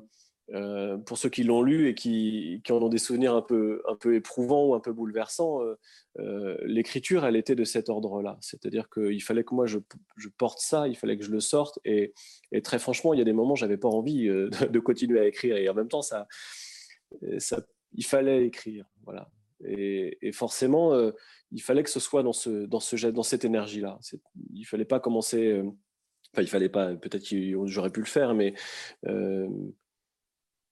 [0.52, 3.96] euh, pour ceux qui l'ont lu et qui, en ont des souvenirs un peu, un
[3.96, 5.78] peu éprouvants ou un peu bouleversants, euh,
[6.18, 8.36] euh, l'écriture, elle était de cet ordre-là.
[8.40, 9.78] C'est-à-dire qu'il fallait que moi, je,
[10.36, 11.78] porte ça, il fallait que je le sorte.
[11.84, 12.12] Et,
[12.62, 15.56] très franchement, il y a des moments j'avais pas envie de, continuer à écrire.
[15.56, 16.26] Et en même temps, ça,
[17.94, 18.84] il fallait écrire.
[19.04, 19.30] Voilà.
[19.66, 20.92] Et, forcément,
[21.52, 23.98] il fallait que ce soit dans, ce, dans, ce, dans cette énergie-là.
[24.52, 25.62] Il fallait pas commencer...
[26.32, 28.54] Enfin, il fallait pas, peut-être que j'aurais pu le faire, mais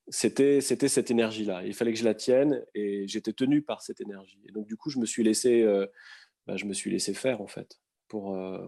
[0.08, 1.64] c'était cette énergie-là.
[1.64, 4.40] Il fallait que je la tienne et j'étais tenu par cette énergie.
[4.48, 5.86] Et donc du coup, je me suis laissé, euh,
[6.46, 7.80] bah, je me suis laissé faire en fait.
[8.08, 8.66] Pour, euh,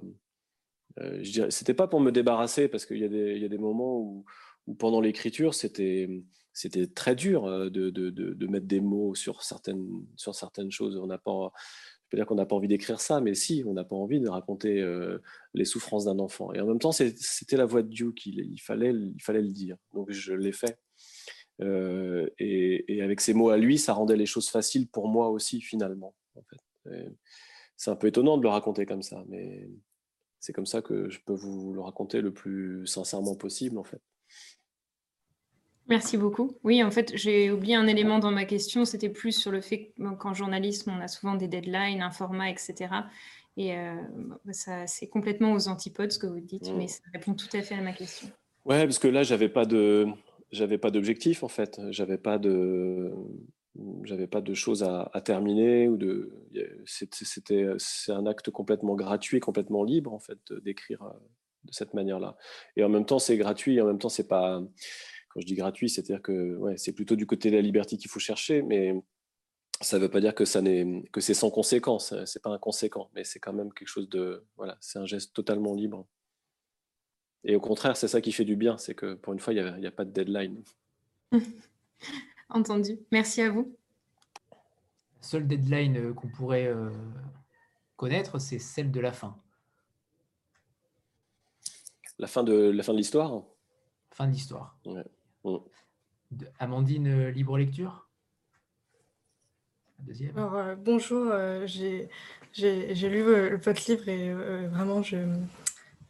[1.01, 4.25] euh, c'était pas pour me débarrasser parce qu'il y, y, a des moments où,
[4.79, 6.09] pendant l'écriture, c'était
[6.57, 10.97] c'était très dur de, de, de, mettre des mots sur certaines sur certaines choses.
[10.97, 11.53] On n'a pas
[12.05, 14.21] je peux dire qu'on n'a pas envie d'écrire ça, mais si, on n'a pas envie
[14.21, 14.83] de raconter
[15.53, 16.53] les souffrances d'un enfant.
[16.53, 19.51] Et en même temps, c'était la voix de Dieu qu'il il fallait, il fallait le
[19.53, 19.77] dire.
[19.93, 20.79] Donc je l'ai fait.
[21.61, 26.15] Et, avec ses mots à lui, ça rendait les choses faciles pour moi aussi, finalement.
[27.77, 29.69] C'est un peu étonnant de le raconter comme ça, mais
[30.41, 34.01] c'est comme ça que je peux vous le raconter le plus sincèrement possible, en fait.
[35.87, 36.57] Merci beaucoup.
[36.65, 38.85] Oui, en fait, j'ai oublié un élément dans ma question.
[38.85, 42.89] C'était plus sur le fait qu'en journalisme, on a souvent des deadlines, un format, etc.
[43.57, 43.95] Et euh,
[44.51, 47.75] ça, c'est complètement aux antipodes ce que vous dites, mais ça répond tout à fait
[47.75, 48.31] à ma question.
[48.65, 50.07] Ouais, parce que là, j'avais pas de,
[50.55, 51.81] j'avais pas d'objectif en fait.
[51.91, 53.13] J'avais pas de,
[54.05, 56.33] j'avais pas de choses à, terminer ou de.
[56.87, 61.19] C'était, c'est un acte complètement gratuit, complètement libre en fait d'écrire euh,
[61.65, 62.37] de cette manière-là.
[62.77, 63.77] Et en même temps, c'est gratuit.
[63.77, 64.63] Et en même temps, c'est pas
[65.31, 68.11] quand je dis gratuit, c'est-à-dire que ouais, c'est plutôt du côté de la liberté qu'il
[68.11, 68.95] faut chercher, mais
[69.81, 70.63] ça ne veut pas dire que, ça
[71.13, 72.15] que c'est sans conséquence.
[72.27, 74.47] C'est pas inconséquent, mais c'est quand même quelque chose de.
[74.57, 76.07] Voilà, c'est un geste totalement libre.
[77.45, 79.63] Et au contraire, c'est ça qui fait du bien, c'est que pour une fois, il
[79.79, 80.63] n'y a, a, pas de deadline.
[82.49, 82.99] Entendu.
[83.13, 83.77] Merci à vous.
[84.51, 86.91] La seule deadline euh, qu'on pourrait euh,
[87.97, 89.37] connaître, c'est celle de la fin.
[92.19, 93.43] La fin de la fin de l'histoire?
[94.11, 94.79] Fin de l'histoire.
[96.59, 98.09] Amandine, euh, libre lecture?
[100.01, 100.37] Deuxième.
[100.37, 102.09] Alors, euh, bonjour, euh, j'ai
[103.09, 103.23] lu
[103.57, 104.33] votre livre et
[104.69, 105.03] vraiment,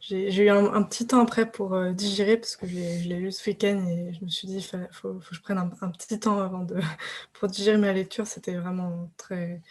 [0.07, 3.85] j'ai eu un, petit temps après pour digérer parce que je l'ai lu ce week-end
[3.87, 6.75] et je me suis dit il faut, que je prenne un, petit temps avant de
[7.33, 8.27] pour digérer ma lecture.
[8.27, 9.61] C'était vraiment très,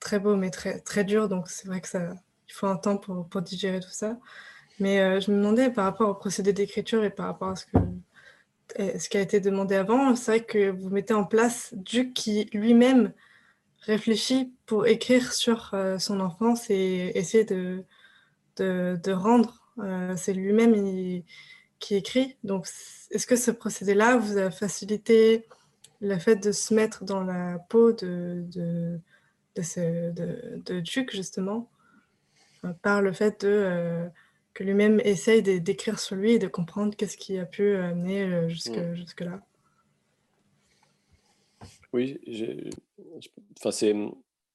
[0.00, 2.14] très beau mais très, très dur, donc c'est vrai que ça,
[2.48, 4.18] il faut un temps pour, pour digérer tout ça.
[4.80, 7.78] Mais je me demandais par rapport au procédé d'écriture et par rapport à ce que
[8.78, 12.48] ce qui a été demandé avant, c'est vrai que vous mettez en place Duke qui
[12.52, 13.12] lui-même
[13.80, 17.84] réfléchit pour écrire sur euh, son enfance et essayer de,
[18.56, 19.65] de, rendre.
[19.78, 20.74] Euh, c'est lui-même
[21.78, 22.36] qui écrit.
[22.44, 22.66] Donc,
[23.10, 25.46] est-ce que ce procédé-là vous a facilité
[26.00, 29.00] le fait de se mettre dans la peau de, de,
[29.56, 31.70] de, Duke, justement,
[32.64, 34.10] euh, par le fait de
[34.56, 38.48] que lui-même essaye d'écrire sur lui et de comprendre qu'est-ce qui a pu amener euh,
[38.48, 38.94] jusque, mm.
[38.94, 39.42] jusque là.
[41.92, 42.18] Oui,
[43.58, 43.94] enfin, c'est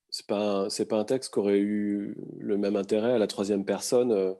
[0.10, 3.64] c'est pas c'est pas un texte qui aurait eu le même intérêt à la troisième
[3.64, 4.34] personne euh,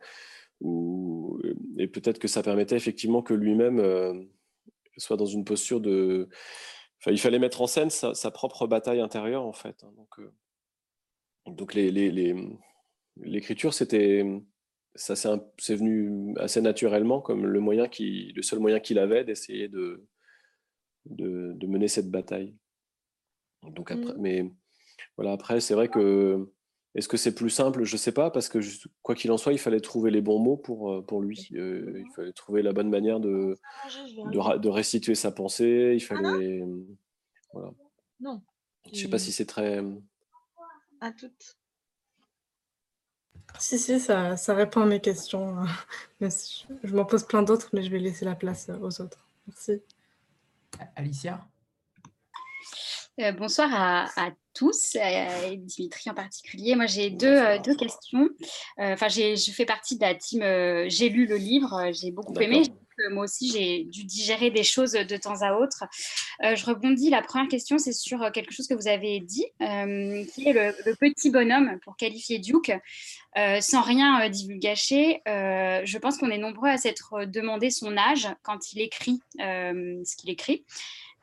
[0.62, 1.40] ou,
[1.78, 4.14] et peut-être que ça permettait effectivement que lui-même euh,
[4.98, 6.30] soit dans une posture de
[7.00, 10.20] enfin, il fallait mettre en scène sa, propre bataille intérieure en fait hein, donc
[11.58, 11.92] donc les
[13.18, 14.24] l'écriture les, c'était
[14.96, 19.68] ça c'est venu assez naturellement comme le, moyen qui, le seul moyen qu'il avait d'essayer
[19.68, 20.06] de,
[21.06, 22.56] de, mener cette bataille.
[23.64, 24.18] Donc après, mmh.
[24.20, 24.52] Mais
[25.18, 26.52] voilà, après, c'est vrai que
[26.94, 27.84] est-ce que c'est plus simple?
[27.84, 28.60] Je ne sais pas, parce que
[29.02, 31.50] quoi qu'il en soit, il fallait trouver les bons mots pour, euh, pour lui.
[31.54, 33.58] Euh, il fallait trouver la bonne manière de,
[34.10, 35.94] de, de restituer sa pensée.
[35.96, 36.64] Il fallait.
[37.54, 37.72] Voilà.
[38.20, 38.42] Non.
[38.86, 39.82] Je ne sais pas si c'est très.
[41.00, 41.58] À toutes.
[43.60, 45.56] Si, si, ça, ça répond à mes questions.
[46.22, 49.28] je m'en pose plein d'autres, mais je vais laisser la place aux autres.
[49.48, 49.82] Merci.
[50.96, 51.46] Alicia?
[53.20, 56.76] Euh, bonsoir à, tous, et Dimitri en particulier.
[56.76, 58.30] Moi, j'ai deux, euh, deux, questions.
[58.80, 60.42] Euh, enfin, je fais partie de la team.
[60.90, 62.64] j'ai lu le livre, j'ai beaucoup aimé
[63.10, 65.86] moi aussi, j'ai dû digérer des choses de temps à autre.
[66.40, 67.10] Je rebondis.
[67.10, 71.32] La première question, c'est sur quelque chose que vous avez dit, qui est le, petit
[71.32, 72.72] bonhomme pour qualifier Duke.
[73.36, 78.82] sans rien divulgacher, je pense qu'on est nombreux à s'être demandé son âge quand il
[78.82, 80.64] écrit ce qu'il écrit.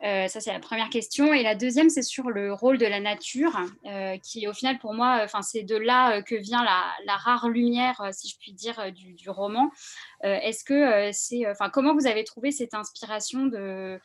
[0.05, 1.33] Euh, ça, c'est la première question.
[1.35, 4.95] Et la deuxième, c'est sur le rôle de la nature, euh, qui au final, pour
[4.95, 8.93] moi, enfin, c'est de là euh, que vient la, rare lumière, si je puis dire,
[8.93, 9.71] du, roman.
[10.23, 13.99] Est-ce que c'est, enfin, comment vous avez trouvé cette inspiration de,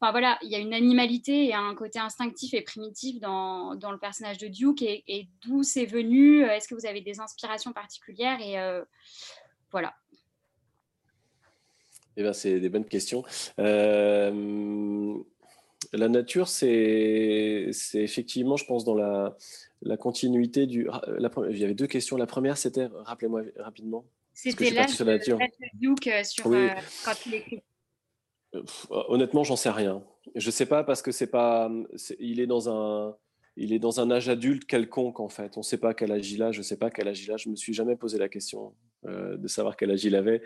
[0.00, 3.98] enfin voilà, il y a une animalité et un côté instinctif et primitif dans, le
[3.98, 6.42] personnage de Duke, et, d'où c'est venu?
[6.42, 8.40] Est-ce que vous avez des inspirations particulières?
[8.40, 8.56] Et
[9.70, 9.94] voilà.
[12.16, 13.24] Eh ben, c'est des bonnes questions.
[13.58, 15.18] Euh,
[15.96, 19.36] la nature, c'est effectivement, je pense, dans la,
[19.82, 20.88] la continuité du.
[21.18, 22.16] La, il y avait deux questions.
[22.16, 24.04] La première, c'était, rappelez-moi rapidement.
[24.32, 25.38] C'était nature.
[25.74, 26.68] Duke euh, sur euh,
[27.04, 27.62] quand il écrit.
[28.90, 30.04] Honnêtement, j'en sais rien.
[30.34, 31.70] Je sais pas parce que c'est pas.
[32.18, 33.16] il est dans un.
[33.56, 35.56] Il est dans un âge adulte quelconque en fait.
[35.56, 36.50] On ne sait pas quel âge il a.
[36.50, 37.36] Je ne sais pas quel âge il a.
[37.36, 38.74] Je me suis jamais posé la question
[39.04, 40.42] de savoir quel âge il avait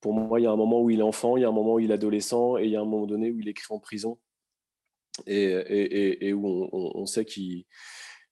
[0.00, 1.52] pour moi, il y a un moment où il est enfant, il y a un
[1.52, 3.66] moment où il est adolescent, et il y a un moment donné où il écrit
[3.70, 4.18] en prison,
[5.26, 7.64] et, où on, sait qu'il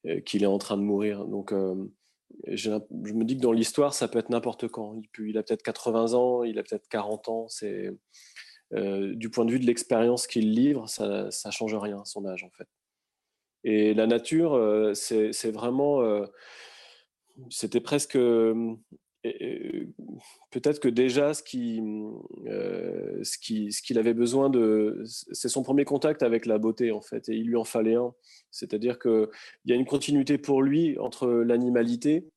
[0.05, 1.27] est en train de mourir.
[1.27, 1.75] Donc, euh,
[2.49, 5.01] je me dis que dans l'histoire, ça peut être n'importe quand.
[5.19, 7.49] Il, a peut-être 80 ans, il a peut-être 40 ans.
[7.49, 7.91] C'est
[8.73, 12.51] du point de vue de l'expérience qu'il livre, ça ne change rien, son âge en
[12.51, 12.69] fait.
[13.65, 16.25] Et la nature, c'est vraiment,
[17.51, 18.19] c'était presque
[20.51, 21.83] peut-être que déjà, ce qu'il
[22.45, 25.03] ce qui, ce qu'il avait besoin de,
[25.33, 28.15] c'est son premier contact avec la beauté en fait, et il lui en fallait un.
[28.51, 29.29] C'est-à-dire qu'il
[29.67, 32.29] y a une continuité pour lui entre l'animalité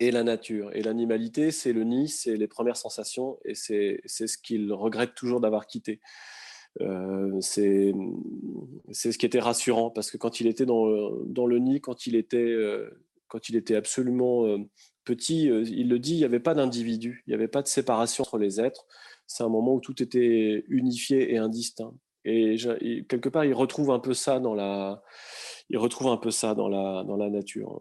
[0.00, 0.70] et la nature.
[0.74, 5.40] Et l'animalité, c'est le nid, c'est les premières sensations, et c'est ce qu'il regrette toujours
[5.40, 6.00] d'avoir quitté.
[6.82, 7.94] Euh, c'est
[8.92, 12.16] ce qui était rassurant parce que quand il était dans, dans le nid, quand il
[12.16, 12.54] était,
[13.28, 14.58] quand il était absolument
[15.06, 17.68] petit, euh, il le dit, il n'y avait pas d'individu, il n'y avait pas de
[17.68, 18.84] séparation entre les êtres.
[19.26, 21.94] C'est un moment où tout était unifié et indistinct.
[22.26, 22.56] Et,
[23.08, 25.02] quelque part, il retrouve un peu ça dans la,
[25.70, 27.80] il retrouve un peu ça dans la, dans la nature.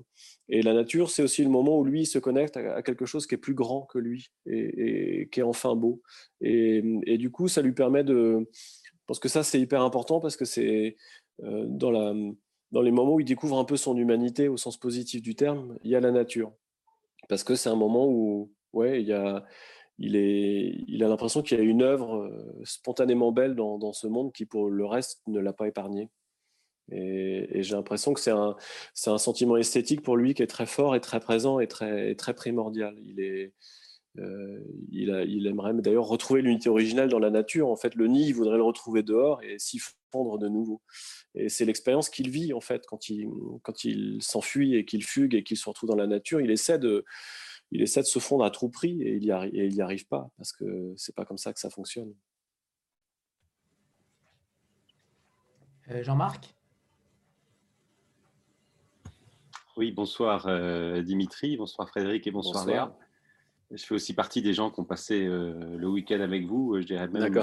[0.50, 3.26] Et la nature, c'est aussi le moment où lui il se connecte à, quelque chose
[3.26, 6.04] qui est plus grand que lui et, qui est enfin beau.
[6.42, 6.82] Et,
[7.18, 8.48] du coup, ça lui permet de.
[9.08, 10.96] Pense que ça, c'est hyper important parce que c'est
[11.44, 12.14] euh, dans, la,
[12.72, 15.78] dans les moments où il découvre un peu son humanité au sens positif du terme,
[15.84, 16.54] il y a la nature
[17.28, 19.44] parce que c'est un moment où ouais, il, a,
[20.90, 22.30] l'impression qu'il y a une œuvre
[22.64, 26.10] spontanément belle dans, ce monde qui, pour le reste, ne l'a pas épargné.
[26.92, 28.56] Et, j'ai l'impression que c'est un,
[28.94, 32.96] sentiment esthétique pour lui qui est très fort et très présent et très, primordial.
[33.00, 33.52] Il
[35.48, 37.70] aimerait d'ailleurs retrouver l'unité originale dans la nature.
[37.70, 39.80] En fait, le nid, il voudrait le retrouver dehors et s'y
[40.12, 40.82] fondre de nouveau.
[41.36, 43.28] Et c'est l'expérience qu'il vit, en fait, quand il,
[43.62, 46.40] quand il s'enfuit et qu'il fugue et qu'il se retrouve dans la nature.
[46.40, 47.06] Il essaie de,
[47.72, 50.54] il essaie de se fondre à tout prix et il n'y arrive, arrive pas, parce
[50.54, 52.14] que c'est pas comme ça que ça fonctionne.
[55.92, 56.56] Euh, Jean-Marc?
[59.78, 62.98] Oui, bonsoir euh, Dimitri, bonsoir Frédéric et bonsoir, Léa.
[63.72, 66.86] Je fais aussi partie des gens qui ont passé euh, le week-end avec vous, je
[66.86, 67.34] dirais même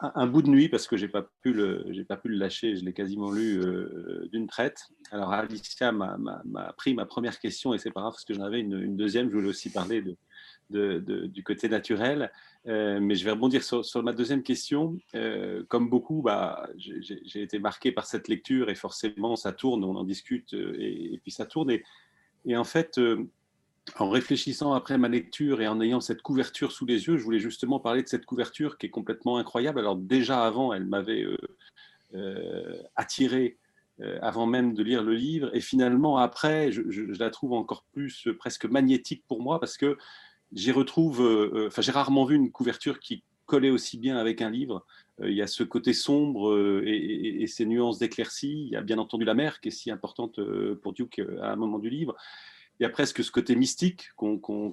[0.00, 2.76] Un, bout de nuit parce que j'ai pas pu le, j'ai pas pu le lâcher.
[2.76, 4.88] Je l'ai quasiment lu euh, d'une traite.
[5.10, 8.60] Alors Alicia m'a pris ma première question et c'est pas grave parce que j'en avais
[8.60, 9.28] une, deuxième.
[9.28, 10.16] Je voulais aussi parler de,
[10.70, 12.32] de, du côté naturel,
[12.66, 14.98] euh, mais je vais rebondir sur, sur ma deuxième question.
[15.14, 19.96] Euh, comme beaucoup, bah, j'ai été marqué par cette lecture et forcément ça tourne, on
[19.96, 21.84] en discute et, puis ça tourne et,
[22.46, 22.98] et en fait
[23.98, 27.38] en réfléchissant après ma lecture et en ayant cette couverture sous les yeux, je voulais
[27.38, 29.78] justement parler de cette couverture qui est complètement incroyable.
[29.78, 31.36] Alors déjà avant, elle m'avait euh,
[32.14, 33.58] euh, attiré
[34.00, 36.82] euh, avant même de lire le livre, et finalement après, je,
[37.18, 39.96] la trouve encore plus presque magnétique pour moi parce que
[40.52, 41.20] j'y retrouve,
[41.66, 44.86] enfin j'ai rarement vu une couverture qui collait aussi bien avec un livre.
[45.22, 48.66] il y a ce côté sombre et, et ces nuances d'éclaircie.
[48.66, 50.40] Il y a bien entendu la mer qui est si importante
[50.76, 52.16] pour Duke à un moment du livre
[52.80, 54.10] il y a presque ce côté mystique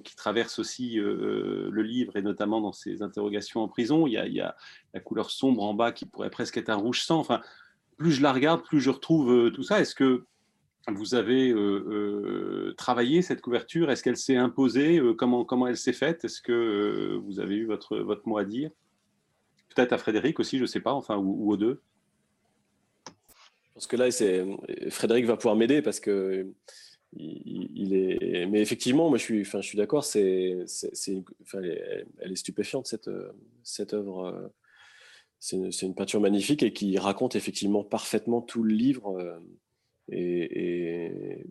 [0.04, 4.06] qui traverse aussi euh, le livre et notamment dans ses interrogations en prison.
[4.08, 4.56] Il y, a,
[4.92, 7.20] la couleur sombre en bas qui pourrait presque être un rouge sang.
[7.20, 7.40] Enfin,
[7.96, 9.80] plus je la regarde, plus je retrouve euh, tout ça.
[9.80, 10.24] Est-ce que
[10.88, 13.88] vous avez euh, travaillé cette couverture?
[13.88, 15.00] Est-ce qu'elle s'est imposée?
[15.16, 16.24] Comment, elle s'est faite?
[16.24, 18.70] Est-ce que vous avez eu votre, votre mot à dire?
[19.76, 21.80] Peut-être à Frédéric aussi, je ne sais pas, enfin, ou, ou aux deux.
[23.06, 24.08] Je pense que là,
[24.90, 26.52] Frédéric va pouvoir m'aider parce que
[27.14, 28.46] il, est...
[28.46, 30.64] Mais effectivement, moi je suis, enfin, je suis d'accord, c'est,
[31.54, 33.10] elle, est, stupéfiante cette,
[33.62, 34.50] cette œuvre.
[35.38, 39.40] C'est une, peinture magnifique et qui raconte effectivement parfaitement tout le livre.
[40.08, 41.46] Et, et,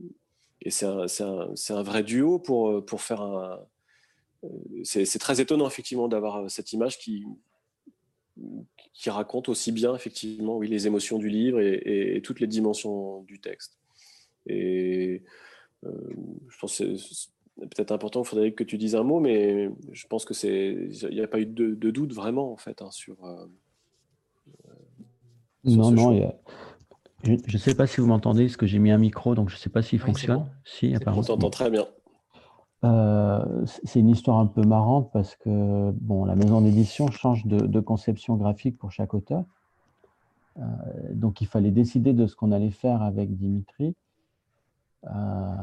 [0.61, 3.59] et c'est, un, un, un, vrai duo pour, pour faire un.
[4.83, 7.23] C'est, très étonnant effectivement d'avoir cette image qui,
[8.93, 13.21] qui raconte aussi bien effectivement oui, les émotions du livre et, et toutes les dimensions
[13.23, 13.77] du texte.
[14.47, 15.27] Et euh,
[15.83, 17.29] je pense que c'est
[17.67, 21.21] peut-être important, Frédéric, que tu dises un mot, mais je pense que c'est, il n'y
[21.21, 23.23] a pas eu de, doute vraiment en fait hein, sur.
[23.25, 23.45] Euh,
[25.63, 26.33] non, non,
[27.23, 29.55] je ne sais pas si vous m'entendez, parce que j'ai mis un micro, donc je
[29.55, 30.49] ne sais pas s'il fonctionne.
[30.65, 31.21] Si, apparemment.
[31.21, 31.85] On t'entend très bien.
[32.83, 37.79] Euh, c'est une histoire un peu marrante parce que bon, la maison d'édition change de,
[37.79, 39.43] conception graphique pour chaque auteur.
[41.11, 43.95] donc il fallait décider de ce qu'on allait faire avec Dimitri.
[45.07, 45.55] Euh,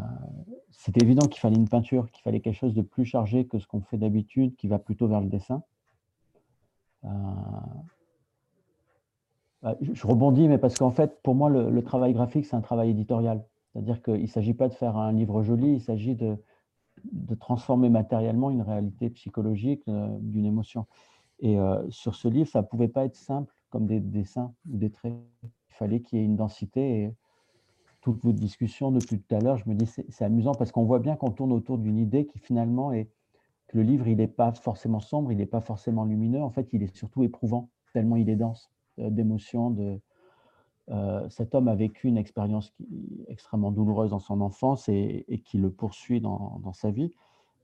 [0.70, 3.66] c'était évident qu'il fallait une peinture, qu'il fallait quelque chose de plus chargé que ce
[3.66, 5.62] qu'on fait d'habitude, qui va plutôt vers le dessin.
[7.04, 7.08] Euh,
[9.62, 12.90] bah, je rebondis, mais parce qu'en fait, pour moi, le, travail graphique, c'est un travail
[12.90, 13.44] éditorial.
[13.72, 16.36] C'est-à-dire qu'il ne s'agit pas de faire un livre joli, il s'agit de,
[17.38, 20.86] transformer matériellement une réalité psychologique euh, d'une émotion.
[21.40, 21.56] Et
[21.90, 25.14] sur ce livre, ça ne pouvait pas être simple comme des dessins ou des traits.
[25.44, 27.02] Il fallait qu'il y ait une densité.
[27.02, 27.14] Et,
[28.00, 31.00] toute votre discussion depuis tout à l'heure, je me dis c'est amusant parce qu'on voit
[31.00, 33.10] bien qu'on tourne autour d'une idée qui finalement est
[33.68, 36.42] que le livre, il n'est pas forcément sombre, il n'est pas forcément lumineux.
[36.42, 39.70] En fait, il est surtout éprouvant, tellement il est dense d'émotions.
[39.70, 40.00] De,
[41.28, 42.72] cet homme a vécu une expérience
[43.28, 47.12] extrêmement douloureuse dans son enfance et, qui le poursuit dans, dans, sa vie.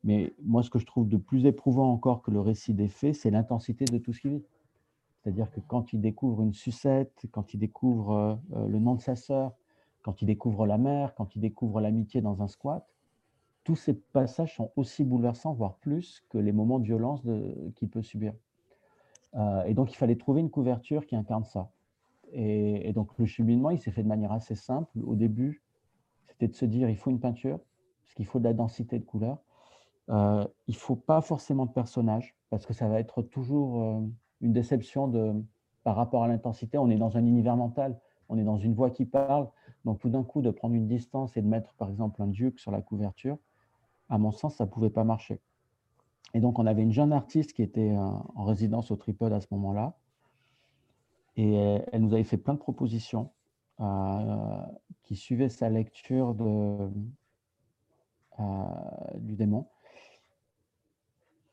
[0.05, 3.15] Mais moi, ce que je trouve de plus éprouvant encore que le récit des faits,
[3.15, 4.45] c'est l'intensité de tout ce qu'il vit.
[5.23, 9.53] C'est-à-dire que quand il découvre une sucette, quand il découvre le nom de sa sœur,
[10.05, 12.87] quand il découvre la mer, quand il découvre l'amitié dans un squat,
[13.65, 17.23] tous ces passages sont aussi bouleversants, voire plus, que les moments de violence
[17.75, 18.35] qu'il peut subir.
[19.35, 21.71] Euh, et donc, il fallait trouver une couverture qui incarne ça.
[22.33, 24.99] Et, donc, le cheminement, il s'est fait de manière assez simple.
[25.03, 25.63] Au début,
[26.27, 27.59] c'était de se dire, il faut une peinture,
[28.03, 29.39] parce qu'il faut de la densité de couleurs.
[30.11, 34.01] Euh, il ne faut pas forcément de personnage, parce que ça va être toujours euh,
[34.43, 35.33] une déception de,
[35.83, 36.77] par rapport à l'intensité.
[36.77, 37.99] On est dans un univers mental,
[38.29, 39.49] on est dans une voix qui parle.
[39.85, 42.59] Donc, tout d'un coup, de prendre une distance et de mettre, par exemple, un duc
[42.59, 43.39] sur la couverture,
[44.09, 45.41] à mon sens, ça ne pouvait pas marcher.
[46.35, 49.41] Et donc, on avait une jeune artiste qui était euh, en résidence au Tripode à
[49.41, 49.95] ce moment-là.
[51.37, 53.33] Et elle nous avait fait plein de propositions
[53.81, 54.63] euh,
[55.03, 56.89] qui suivaient sa lecture euh,
[59.17, 59.67] du démon.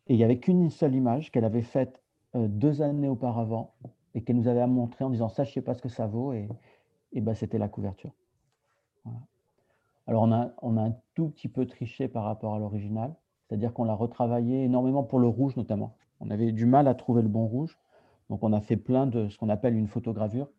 [0.06, 2.00] Et il n'y avait qu'une seule image qu'elle avait faite
[2.36, 3.74] deux années auparavant
[4.14, 6.32] et qu'elle nous avait montré en disant ça, pas ce que ça vaut.
[6.34, 6.48] Et,
[7.14, 8.12] et ben, c'était la couverture.
[10.08, 13.16] Alors, on a, on a un tout petit peu triché par rapport à l'original,
[13.48, 15.96] c'est-à-dire qu'on l'a retravaillé énormément pour le rouge notamment.
[16.20, 17.78] On avait du mal à trouver le bon rouge,
[18.30, 20.50] donc on a fait plein de ce qu'on appelle une photogravure.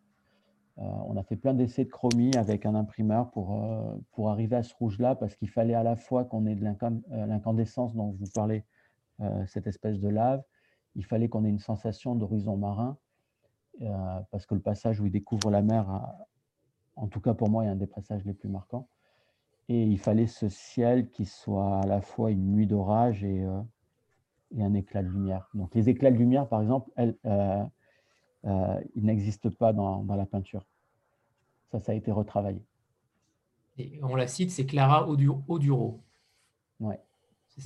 [0.78, 4.56] Euh, on a fait plein d'essais de chromie avec un imprimeur pour, euh, pour arriver
[4.56, 8.16] à ce rouge-là, parce qu'il fallait à la fois qu'on ait de euh, l'incandescence dont
[8.18, 8.64] vous parlez,
[9.46, 10.42] cette espèce de lave,
[10.96, 12.96] il fallait qu'on ait une sensation d'horizon marin,
[14.32, 15.86] parce que le passage où il découvre la mer,
[16.96, 18.88] en tout cas pour moi, est un des passages les plus marquants.
[19.68, 23.60] Et il fallait ce ciel qui soit à la fois une nuit d'orage et, euh,
[24.56, 25.48] et, un éclat de lumière.
[25.54, 27.64] Donc les éclats de lumière, par exemple, elles, euh,
[28.44, 30.66] euh, ils n'existent pas dans, dans, la peinture.
[31.70, 32.62] Ça, ça a été retravaillé.
[33.78, 36.00] Et on la cite, c'est Clara Oduro.
[36.80, 36.94] Oui,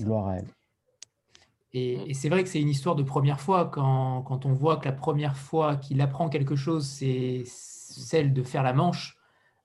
[0.01, 0.49] gloire à elle.
[1.73, 4.77] Et, et c'est vrai que c'est une histoire de première fois quand, quand on voit
[4.77, 9.16] que la première fois qu'il apprend quelque chose, c'est celle de faire la manche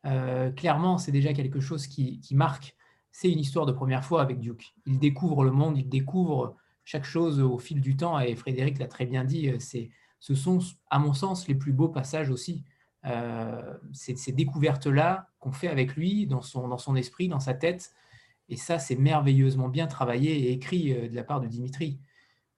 [0.06, 2.76] euh, clairement, c'est déjà quelque chose qui, marque.
[3.12, 4.74] C'est une histoire de première fois avec Duke.
[4.86, 8.88] Il découvre le monde, il découvre chaque chose au fil du temps, et Frédéric l'a
[8.88, 9.60] très bien dit, euh,
[10.20, 12.64] ce sont, à mon sens, les plus beaux passages aussi.
[13.06, 17.54] Euh, c'est ces découvertes-là qu'on fait avec lui, dans son, dans son esprit, dans sa
[17.54, 17.94] tête,
[18.50, 22.02] et ça, c'est merveilleusement bien travaillé et écrit de la part de Dimitri.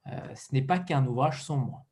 [0.07, 1.85] ce n'est pas qu'un ouvrage sombre.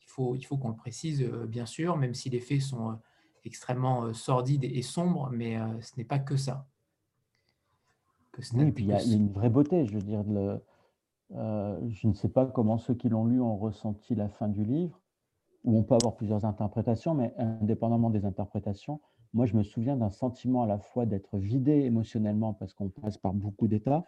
[0.00, 3.00] Il faut, il faut qu'on le précise, bien sûr, même si les faits sont
[3.44, 6.66] extrêmement euh, sordide et sombre, mais euh, ce n'est pas que ça.
[8.54, 10.22] oui, puis il y a une vraie beauté, je veux dire.
[10.24, 10.60] Le,
[11.34, 14.64] euh, je ne sais pas comment ceux qui l'ont lu ont ressenti la fin du
[14.64, 15.00] livre,
[15.64, 19.00] où on peut avoir plusieurs interprétations, mais indépendamment des interprétations,
[19.34, 23.18] moi je me souviens d'un sentiment à la fois d'être vidé émotionnellement parce qu'on passe
[23.18, 24.04] par beaucoup d'états,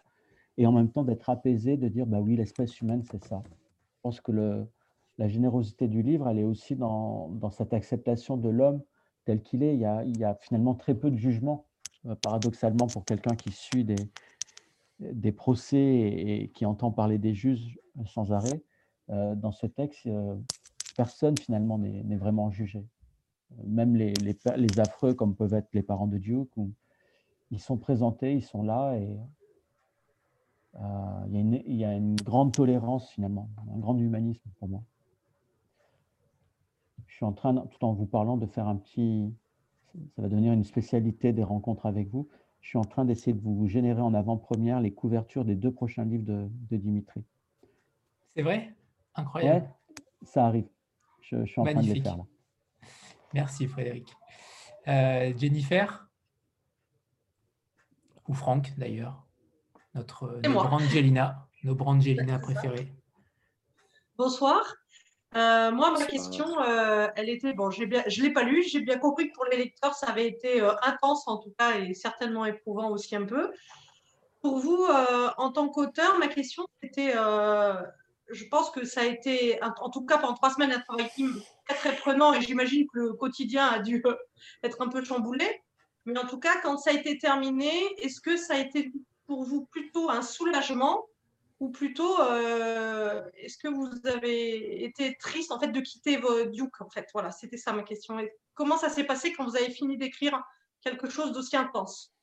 [0.57, 3.43] et en même temps d'être apaisé, de dire bah oui, l'espèce humaine, c'est ça.
[3.45, 4.67] Je pense que le,
[5.17, 8.81] la générosité du livre, elle est aussi dans, dans cette acceptation de l'homme
[9.25, 11.65] tel qu'il est, il y, a, il y, a, finalement très peu de jugement,
[12.05, 13.85] euh, paradoxalement, pour quelqu'un qui suit
[14.99, 18.61] des, procès et, qui entend parler des juges sans arrêt.
[19.09, 20.35] Euh, dans ce texte, euh,
[20.95, 22.85] personne finalement n'est vraiment jugé.
[23.65, 24.13] Même les,
[24.79, 26.53] affreux, comme peuvent être les parents de Duke,
[27.51, 29.19] ils sont présentés, ils sont là et
[31.27, 34.81] il y a une grande tolérance finalement, un grand humanisme pour moi
[37.15, 39.33] suis en train, tout en vous parlant, de faire un petit,
[40.15, 42.29] ça va devenir une spécialité des rencontres avec vous.
[42.61, 46.05] Je suis en train d'essayer de vous générer en avant-première les couvertures des deux prochains
[46.05, 47.23] livres de, Dimitri.
[48.35, 48.73] C'est vrai?
[49.15, 49.69] Incroyable.
[50.21, 50.67] ça arrive.
[51.21, 52.17] Je, suis en train de les faire
[53.33, 54.13] Merci Frédéric.
[54.87, 56.07] Euh, Jennifer?
[58.27, 59.25] Ou Franck d'ailleurs,
[59.93, 62.93] notre, notre Brangelina, nos Brangelina préférés.
[64.17, 64.80] Bonsoir.
[65.35, 68.81] Euh, moi, ma question, euh, elle était, bon, bien, je ne l'ai pas lu, j'ai
[68.81, 71.93] bien compris que pour les lecteurs, ça avait été euh, intense en tout cas et
[71.93, 73.51] certainement éprouvant aussi un peu.
[74.41, 74.87] Pour vous,
[75.37, 80.17] en tant qu'auteur, ma question, c'était, je pense que ça a été, en tout cas
[80.17, 81.11] pendant trois semaines, un travail
[81.67, 84.01] très, très prenant et j'imagine que le quotidien a dû
[84.63, 85.45] être un peu chamboulé.
[86.05, 88.91] Mais en tout cas, quand ça a été terminé, est-ce que ça a été
[89.27, 91.05] pour vous plutôt un soulagement
[91.61, 96.81] ou plutôt euh, est-ce que vous avez été triste en fait de quitter vos Duke
[96.81, 97.07] en fait?
[97.13, 98.17] Voilà c'était ça ma question
[98.55, 100.41] comment ça s'est passé quand vous avez fini d'écrire
[100.83, 102.13] quelque chose d'aussi intense?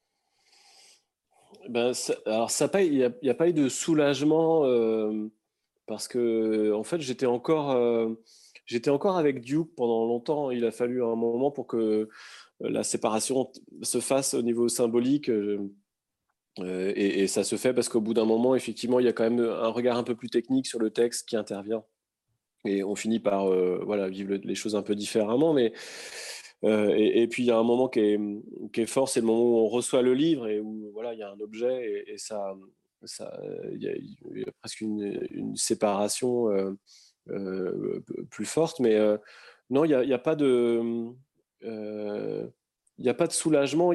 [1.69, 1.93] Ben,
[2.27, 4.63] Alors, il n'y a, pas eu de soulagement
[5.87, 7.77] parce que, en fait, j'étais encore,
[8.67, 10.51] j'étais encore avec Duke pendant longtemps.
[10.51, 12.09] Il a fallu un moment pour que
[12.61, 13.51] la séparation
[13.83, 15.31] se fasse au niveau symbolique.
[16.65, 19.41] Et, ça se fait parce qu'au bout d'un moment, effectivement, il y a quand même
[19.41, 21.85] un regard un peu plus technique sur le texte qui intervient.
[22.65, 23.47] Et on finit par
[23.85, 25.53] voilà, vivre les choses un peu différemment.
[25.55, 25.73] Mais
[26.65, 29.59] euh, et, puis il y a un moment qui est, fort, c'est le moment où
[29.59, 32.57] on reçoit le livre et où voilà, il y a un objet et, ça,
[33.05, 33.41] ça,
[33.73, 33.89] il y,
[34.43, 36.73] a, presque une, séparation euh,
[37.29, 38.81] euh, plus forte.
[38.81, 38.99] Mais
[39.71, 41.13] non, il n'y a, pas de,
[41.63, 43.93] a pas de soulagement.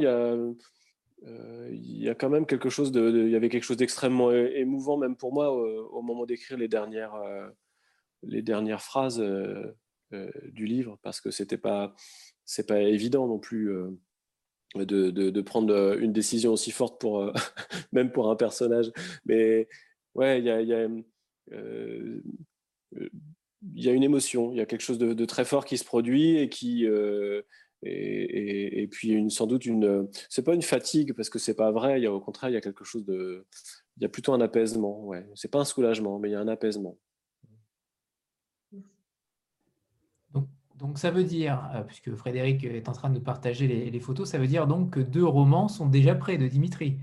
[1.25, 5.15] Il y a quand même quelque chose de, y avait quelque chose d'extrêmement émouvant même
[5.15, 7.13] pour moi au, moment d'écrire les dernières,
[8.23, 9.23] les dernières phrases
[10.11, 11.95] du livre parce que c'était pas
[12.45, 13.91] c'est pas évident non plus euh,
[14.75, 17.33] de, de, prendre euh, une décision aussi forte pour euh,
[17.91, 18.91] même pour un personnage.
[19.25, 19.67] Mais
[20.15, 20.67] ouais, il y a, y,
[23.75, 26.37] y a, une émotion, il y a quelque chose de, très fort qui se produit
[26.37, 26.87] et qui
[27.85, 31.71] et, et, puis une, sans doute une c'est pas une fatigue parce que c'est pas
[31.71, 31.99] vrai.
[31.99, 33.45] Il y a au contraire il y a quelque chose de
[33.97, 35.03] il y a plutôt un apaisement.
[35.05, 36.97] Ouais, c'est pas un soulagement, mais il y a un apaisement.
[40.83, 44.29] Donc ça veut dire, euh, puisque Frédéric est en train de nous partager les, photos,
[44.29, 46.99] ça veut dire donc que deux romans sont déjà prêts de Dimitri.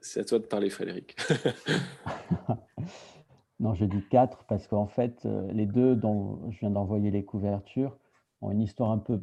[0.00, 1.16] C'est à toi de parler, Frédéric.
[3.60, 7.24] non, je dis quatre parce qu'en fait, euh, les deux dont je viens d'envoyer les
[7.24, 7.96] couvertures
[8.42, 9.22] ont une histoire un peu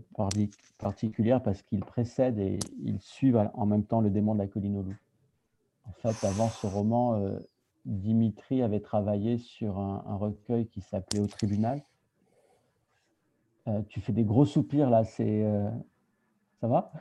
[0.80, 4.78] particulière parce qu'ils précèdent et ils suivent en même temps le démon de la colline
[4.78, 4.98] au loup.
[5.88, 7.38] En fait, avant ce roman, euh,
[7.86, 11.82] Dimitri avait travaillé sur un, recueil qui s'appelait Au tribunal.
[13.68, 15.70] Euh, tu fais des gros soupirs là, c'est euh,
[16.60, 16.92] ça va?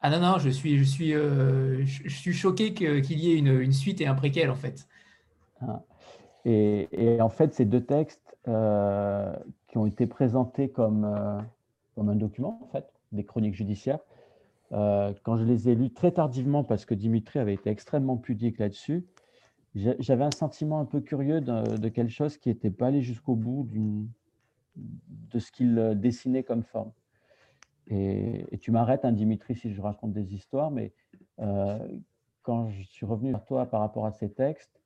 [0.00, 3.72] Ah non non, je suis je suis euh, je, suis choqué qu'il y ait une,
[3.72, 4.86] suite et un préquel en fait.
[5.60, 5.82] Ah.
[6.44, 11.44] Et, en fait, ces deux textes qui ont été présentés comme
[11.94, 14.00] comme un document en fait, des chroniques judiciaires.
[14.70, 19.06] quand je les ai lus très tardivement parce que Dimitri avait été extrêmement pudique là-dessus,
[19.74, 23.68] j'avais un sentiment un peu curieux de, quelque chose qui n'était pas allé jusqu'au bout
[24.76, 26.92] de ce qu'il euh, dessinait comme forme.
[27.88, 30.92] Et, tu m'arrêtes, hein, Dimitri, si je raconte des histoires, mais
[31.40, 31.78] euh,
[32.42, 34.80] quand je suis revenu vers toi par rapport à ces textes,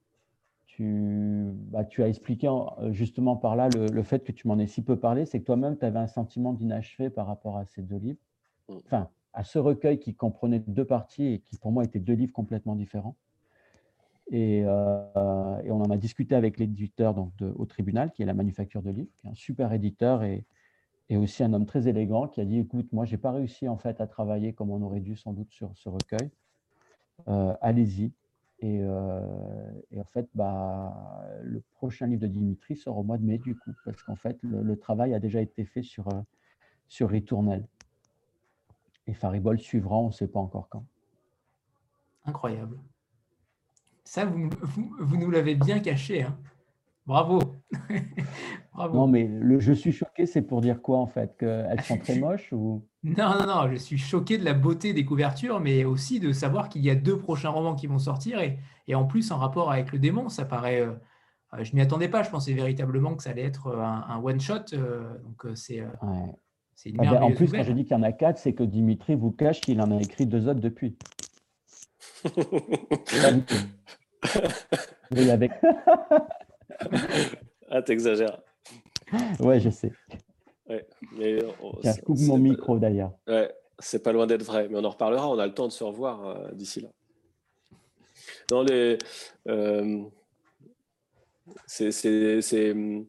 [0.68, 2.48] tu, bah, tu as expliqué
[2.90, 5.76] justement par là le, fait que tu m'en aies si peu parlé, c'est que toi-même,
[5.76, 8.20] tu avais un sentiment d'inachevé par rapport à ces deux livres,
[8.68, 8.74] mmh.
[8.86, 12.32] enfin, à ce recueil qui comprenait deux parties et qui pour moi étaient deux livres
[12.32, 13.16] complètement différents.
[14.32, 18.82] Euh, et, on en a discuté avec l'éditeur donc au tribunal, qui est la manufacture
[18.82, 20.44] de livres, qui est un super éditeur et,
[21.08, 23.78] et aussi un homme très élégant, qui a dit écoute, moi, j'ai pas réussi en
[23.78, 26.30] fait à travailler comme on aurait dû sans doute sur ce recueil.
[27.26, 28.12] Euh, allez-y.
[28.64, 33.38] Euh, et, en fait, bah, le prochain livre de Dimitri sort au mois de mai,
[33.38, 36.08] du coup, parce qu'en fait, le, travail a déjà été fait sur,
[36.88, 37.66] sur Ritournelle.
[39.06, 40.84] Et Faribol suivra, on ne sait pas encore quand.
[42.24, 42.78] Incroyable.
[44.04, 44.50] Ça, vous,
[44.98, 46.22] vous, nous l'avez bien caché.
[46.22, 46.38] Hein.
[47.06, 47.38] Bravo.
[48.78, 48.96] Bravo.
[48.96, 52.16] Non, mais le je suis choqué, c'est pour dire quoi en fait Qu'elles sont très
[52.16, 52.86] moches ou...
[53.02, 56.68] Non, non, non, je suis choqué de la beauté des couvertures, mais aussi de savoir
[56.68, 58.56] qu'il y a deux prochains romans qui vont sortir et,
[58.86, 60.28] et en plus en rapport avec le démon.
[60.28, 60.80] Ça paraît.
[60.80, 60.92] Euh,
[61.54, 64.22] euh, je ne m'y attendais pas, je pensais véritablement que ça allait être euh, un,
[64.22, 64.66] one-shot.
[64.70, 65.78] donc c'est.
[66.86, 68.62] une ah ben, en plus, quand je dis qu'il y en a quatre, c'est que
[68.62, 70.96] Dimitri vous cache qu'il en a écrit deux autres depuis.
[75.16, 75.50] oui, avec.
[77.72, 78.38] ah, t'exagères.
[79.40, 79.92] Ouais, je sais.
[80.68, 80.86] Ouais,
[81.16, 81.38] mais
[82.04, 83.12] coupe mon micro d'ailleurs.
[83.26, 85.30] Ouais, c'est pas loin d'être vrai, mais on en reparlera.
[85.30, 86.88] On a le temps de se revoir euh, d'ici là.
[88.48, 88.98] Dans les,
[89.48, 90.02] euh,
[91.66, 93.04] c'est, je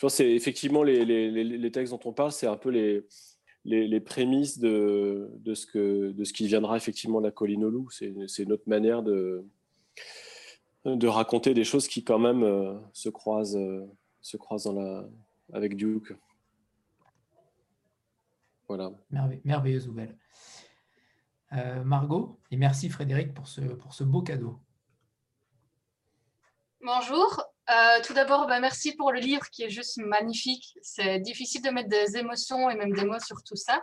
[0.00, 3.06] pense que effectivement les, les, les, textes dont on parle, c'est un peu les,
[3.64, 7.70] les, prémices de, de, ce que, de ce qui viendra effectivement de la colline au
[7.70, 7.88] loup.
[7.90, 9.44] C'est une autre manière de,
[10.84, 13.84] de raconter des choses qui quand même euh, se croisent, euh,
[14.26, 15.04] se dans la,
[15.52, 16.12] avec Duke.
[18.66, 18.90] Voilà.
[19.44, 20.16] merveilleuse nouvelle.
[21.52, 24.58] Euh, Margot, et merci Frédéric pour ce, pour ce beau cadeau.
[26.80, 27.40] Bonjour.
[28.04, 30.76] tout d'abord, bah, merci pour le livre qui est juste magnifique.
[30.82, 33.80] C'est difficile de mettre des émotions et même des mots sur tout ça.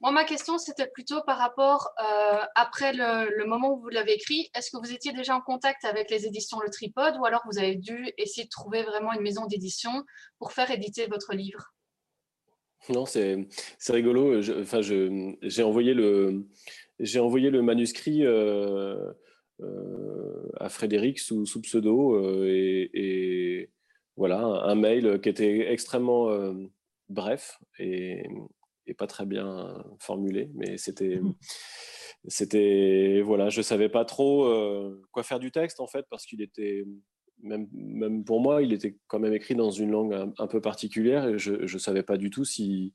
[0.00, 4.48] Moi, ma question, c'était plutôt par rapport, euh, après le, moment où vous l'avez écrit,
[4.54, 7.58] est-ce que vous étiez déjà en contact avec les éditions Le Tripode ou alors vous
[7.58, 10.04] avez dû essayer de trouver vraiment une maison d'édition
[10.38, 11.74] pour faire éditer votre livre?
[12.88, 13.48] Non, c'est
[13.88, 14.40] rigolo.
[14.60, 16.46] enfin, j'ai envoyé le
[17.18, 19.12] envoyé le manuscrit euh,
[19.60, 23.70] euh, à Frédéric sous, sous pseudo euh, et,
[24.16, 26.28] voilà un, mail qui était extrêmement
[27.08, 28.24] bref et,
[28.88, 31.34] et, pas très bien formulé, mais c'était mmh.
[32.26, 34.48] c'était voilà, je savais pas trop
[35.12, 36.84] quoi faire du texte en fait parce qu'il était
[37.42, 41.26] même, même, pour moi, il était quand même écrit dans une langue un, peu particulière
[41.28, 42.92] et je ne savais pas du tout si,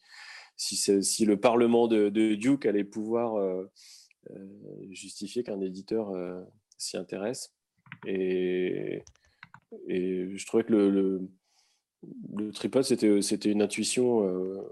[0.58, 3.66] si, si le Parlement de, Duke allait pouvoir euh,
[4.32, 4.48] euh,
[4.92, 6.42] justifier qu'un éditeur euh,
[6.78, 7.54] s'y intéresse.
[8.06, 9.04] Et,
[9.88, 11.30] et, je trouvais que le, le,
[12.36, 14.18] le tripod, c'était une intuition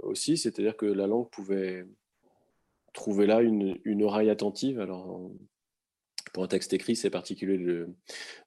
[0.03, 1.85] aussi, c'est-à-dire que la langue pouvait
[2.93, 4.79] trouver là une, oreille attentive.
[4.79, 5.31] Alors,
[6.33, 7.89] pour un texte écrit, c'est particulier de,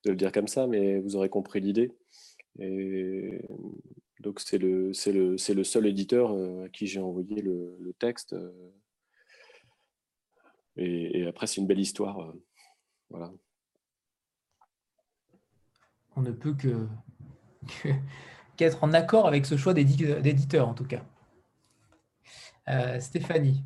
[0.05, 1.93] le dire comme ça, mais vous aurez compris l'idée.
[4.25, 8.33] Donc, c'est le, seul éditeur euh, à qui j'ai envoyé le, texte.
[8.33, 8.71] Euh,
[10.77, 12.21] et, après, c'est une belle histoire.
[12.21, 12.33] Euh,
[13.11, 13.33] voilà.
[16.17, 16.89] On ne peut que
[18.57, 21.03] qu'être en accord avec ce choix d'éditeur, en tout cas.
[23.01, 23.63] Stéphanie.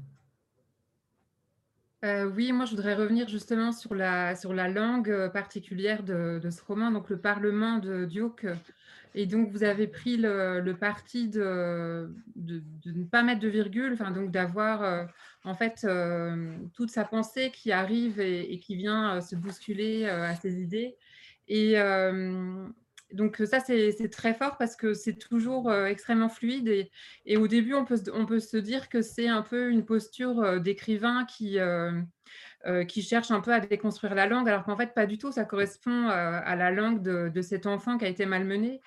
[2.04, 6.40] Euh, oui, moi je voudrais revenir justement sur la, sur la langue euh, particulière de,
[6.48, 8.46] ce roman, donc le Parlement de Duke.
[9.14, 14.12] Et donc vous avez pris le, parti de, de, ne pas mettre de virgule, enfin
[14.12, 15.04] donc d'avoir euh,
[15.42, 15.86] en fait
[16.74, 20.96] toute sa pensée qui arrive et, qui vient se bousculer à ses idées.
[21.48, 21.74] Et,
[23.12, 26.68] donc ça, c'est très fort parce que c'est toujours extrêmement fluide.
[27.24, 30.60] Et, au début, on peut, on peut se dire que c'est un peu une posture
[30.60, 31.58] d'écrivain qui,
[32.88, 35.32] qui cherche un peu à déconstruire la langue, alors qu'en fait, pas du tout.
[35.32, 38.82] Ça correspond à la langue de, cet enfant qui a été malmené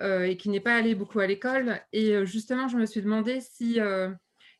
[0.00, 1.80] et qui n'est pas allé beaucoup à l'école.
[1.92, 3.80] Et justement, je me suis demandé si,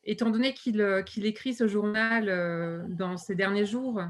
[0.04, 4.06] étant donné qu'il écrit ce journal dans ces derniers jours, euh,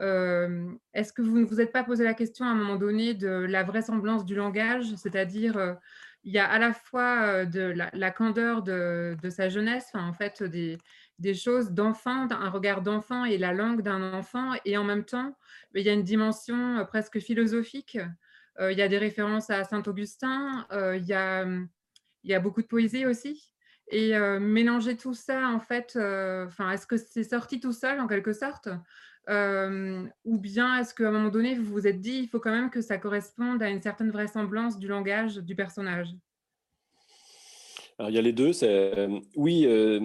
[0.00, 3.28] est-ce que vous ne vous êtes pas posé la question à un moment donné de
[3.28, 4.94] la vraisemblance du langage?
[4.96, 5.76] C'est-à-dire,
[6.24, 11.34] il y a à la fois de la, candeur de, sa jeunesse, en fait, des,
[11.34, 15.36] choses d'enfant, un regard d'enfant et la langue d'un enfant, et en même temps,
[15.74, 17.98] il y a une dimension presque philosophique.
[18.60, 22.66] il y a des références à Saint-Augustin, il, y a, il y a beaucoup de
[22.66, 23.50] poésie aussi.
[23.88, 28.32] Et mélanger tout ça, en fait, enfin, est-ce que c'est sorti tout seul en quelque
[28.32, 28.68] sorte?
[29.28, 32.50] Euh, ou bien est-ce qu'à un moment donné, vous vous êtes dit, il faut quand
[32.50, 36.08] même que ça corresponde à une certaine vraisemblance du langage du personnage?
[37.98, 38.50] Alors, il y a les deux.
[39.36, 39.98] Oui, euh,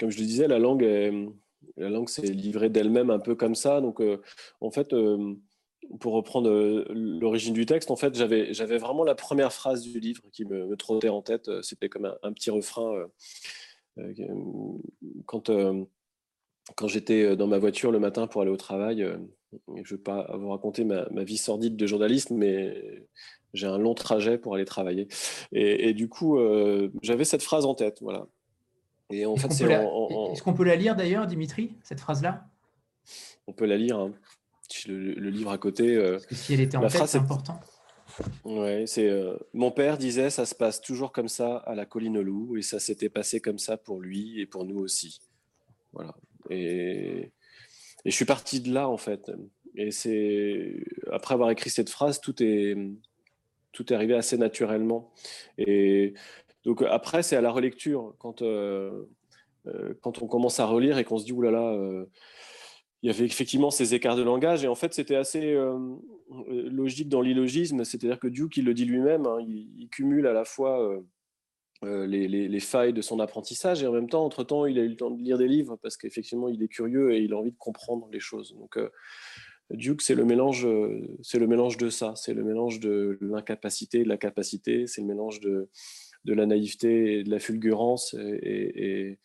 [0.00, 0.82] comme je le disais, la langue,
[1.76, 3.80] la langue s'est livrée d'elle-même un peu comme ça.
[3.80, 4.20] Donc, euh,
[4.60, 4.94] en fait,
[6.00, 10.44] pour reprendre l'origine du texte, en fait, j'avais, vraiment la première phrase du livre qui
[10.44, 11.50] me, trottait en tête.
[11.62, 13.06] C'était comme un, un petit refrain.
[15.26, 15.50] quand
[16.74, 19.16] quand j'étais euh, dans ma voiture le matin pour aller au travail, euh,
[19.68, 23.06] je ne veux pas vous raconter ma, vie sordide de journaliste, mais
[23.54, 25.08] j'ai un long trajet pour aller travailler.
[25.52, 27.98] Et, du coup, euh, j'avais cette phrase en tête.
[28.02, 28.26] Voilà.
[29.10, 32.44] Et en fait, c'est Est-ce qu'on peut la lire d'ailleurs, Dimitri, cette phrase-là?
[33.46, 33.98] On peut la lire.
[33.98, 34.12] Hein.
[34.88, 35.96] Le, livre à côté.
[35.96, 37.60] Parce que si elle était en tête, c'est important.
[38.44, 39.10] Ouais, c'est
[39.52, 42.62] mon père disait ça se passe toujours comme ça à la colline au loup et
[42.62, 45.20] ça s'était passé comme ça pour lui et pour nous aussi.
[45.92, 46.14] Voilà.
[46.50, 47.32] Et,
[48.04, 49.30] je suis parti de là, en fait.
[49.74, 52.76] Et c'est après avoir écrit cette phrase, tout est,
[53.72, 55.12] tout est arrivé assez naturellement.
[55.58, 56.14] Et
[56.64, 58.14] donc après, c'est à la relecture.
[58.18, 59.04] Quand, euh,
[59.66, 62.06] euh, quand on commence à relire et qu'on se dit, oulala, là euh, là,
[63.02, 64.64] il y avait effectivement ces écarts de langage.
[64.64, 65.56] Et en fait, c'était assez
[66.48, 67.84] logique dans l'illogisme.
[67.84, 70.98] C'est-à-dire que Duke, il le dit lui-même, hein, il, cumule à la fois
[71.84, 73.82] euh, les, failles de son apprentissage.
[73.82, 75.96] Et en même temps, entre-temps, il a eu le temps de lire des livres parce
[75.96, 78.54] qu'effectivement, il est curieux et il a envie de comprendre les choses.
[78.54, 78.88] Donc, euh,
[79.70, 84.04] Duke, c'est le, mélange, euh, c'est le mélange de ça, c'est le mélange de l'incapacité,
[84.04, 85.68] de la capacité, c'est le mélange de,
[86.24, 88.14] de la naïveté et de la fulgurance.
[88.14, 89.18] Et,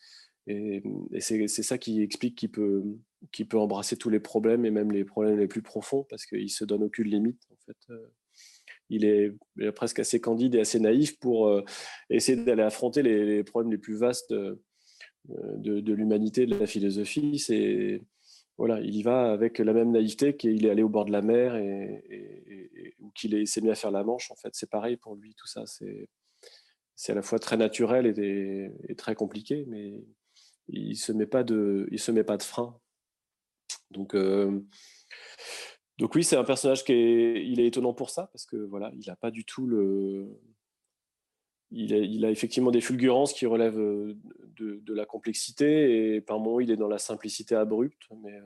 [0.46, 0.82] et,
[1.20, 2.82] c'est, ça qui explique qu'il peut,
[3.48, 6.64] peut embrasser tous les problèmes et même les problèmes les plus profonds parce qu'il se
[6.64, 7.94] donne aucune limite en fait
[8.92, 9.32] il est,
[9.72, 11.64] presque assez candide et assez naïf pour euh,
[12.10, 14.56] essayer d'aller affronter les, problèmes les plus vastes euh,
[15.28, 17.38] de, l'humanité, de la philosophie.
[17.38, 18.02] C'est
[18.58, 21.22] voilà, il y va avec la même naïveté qu'il est allé au bord de la
[21.22, 24.30] mer et, ou qu'il s'est mis à faire la Manche.
[24.30, 25.34] En fait, c'est pareil pour lui.
[25.34, 26.08] Tout ça, c'est
[26.94, 30.04] c'est à la fois très naturel et, très compliqué, mais
[30.68, 32.78] il se met pas de, il se met pas de frein.
[33.90, 34.60] Donc euh,
[35.98, 38.90] donc oui, c'est un personnage qui est, il est étonnant pour ça parce que voilà,
[38.94, 40.40] il n'a pas du tout le,
[41.72, 46.76] il, a, effectivement des fulgurances qui relèvent de, la complexité et par moments il est
[46.76, 48.38] dans la simplicité abrupte, mais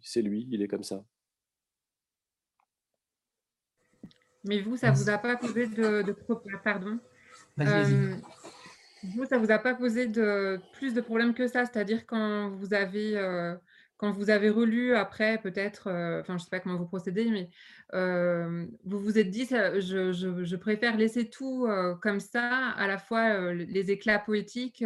[0.00, 1.04] c'est lui, il est comme ça.
[4.44, 6.16] Mais vous, ça ne vous a pas posé de, de
[6.64, 6.98] pardon.
[7.56, 12.74] vous, ça vous a pas posé de plus de problèmes que ça, c'est-à-dire quand vous
[12.74, 13.16] avez
[14.02, 17.30] quand vous avez relu après, peut-être, euh, enfin, je ne sais pas comment vous procédez,
[17.30, 17.48] mais
[17.94, 23.52] euh, vous vous êtes dit, je, préfère laisser tout euh, comme ça, à la fois
[23.52, 24.84] les éclats poétiques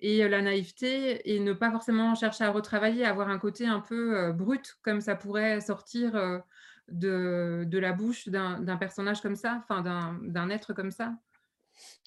[0.00, 4.32] et la naïveté, et ne pas forcément chercher à retravailler, avoir un côté un peu
[4.32, 6.42] brut, comme ça pourrait sortir
[6.88, 11.14] de, la bouche d'un personnage comme ça, enfin, d'un être comme ça.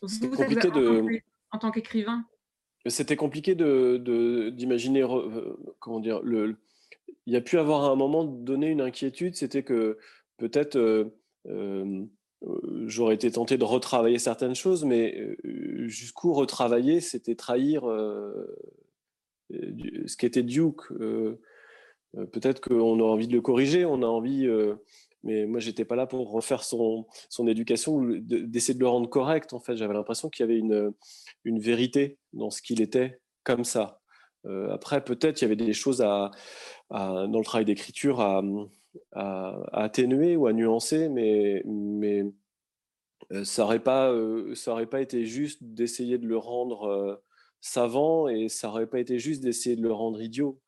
[0.05, 1.21] C'est compliqué de...
[1.51, 2.25] En tant qu'écrivain
[2.89, 6.57] c'était compliqué d'imaginer, euh, comment dire, le,
[7.25, 9.97] il y a pu avoir à un moment donné une inquiétude, c'était que
[10.37, 11.05] peut-être euh,
[11.47, 12.05] euh,
[12.85, 15.37] j'aurais été tenté de retravailler certaines choses, mais
[15.85, 17.83] jusqu'où retravailler, c'était trahir
[19.49, 20.81] ce qu'était Duke.
[22.11, 24.45] peut-être qu'on a envie de le corriger, on a envie
[25.23, 29.53] mais moi j'étais pas là pour refaire son, son éducation d'essayer de le rendre correct
[29.53, 29.75] en fait.
[29.75, 30.93] J'avais l'impression qu'il y avait une,
[31.45, 34.01] une vérité dans ce qu'il était comme ça.
[34.45, 36.31] Euh, après peut-être il y avait des choses à,
[36.89, 38.43] dans le travail d'écriture à,
[39.13, 42.25] à, atténuer ou à nuancer mais mais
[43.31, 47.21] euh, ça aurait pas euh, ça aurait pas été juste d'essayer de le rendre
[47.61, 50.59] savant et ça aurait pas été juste d'essayer de le rendre idiot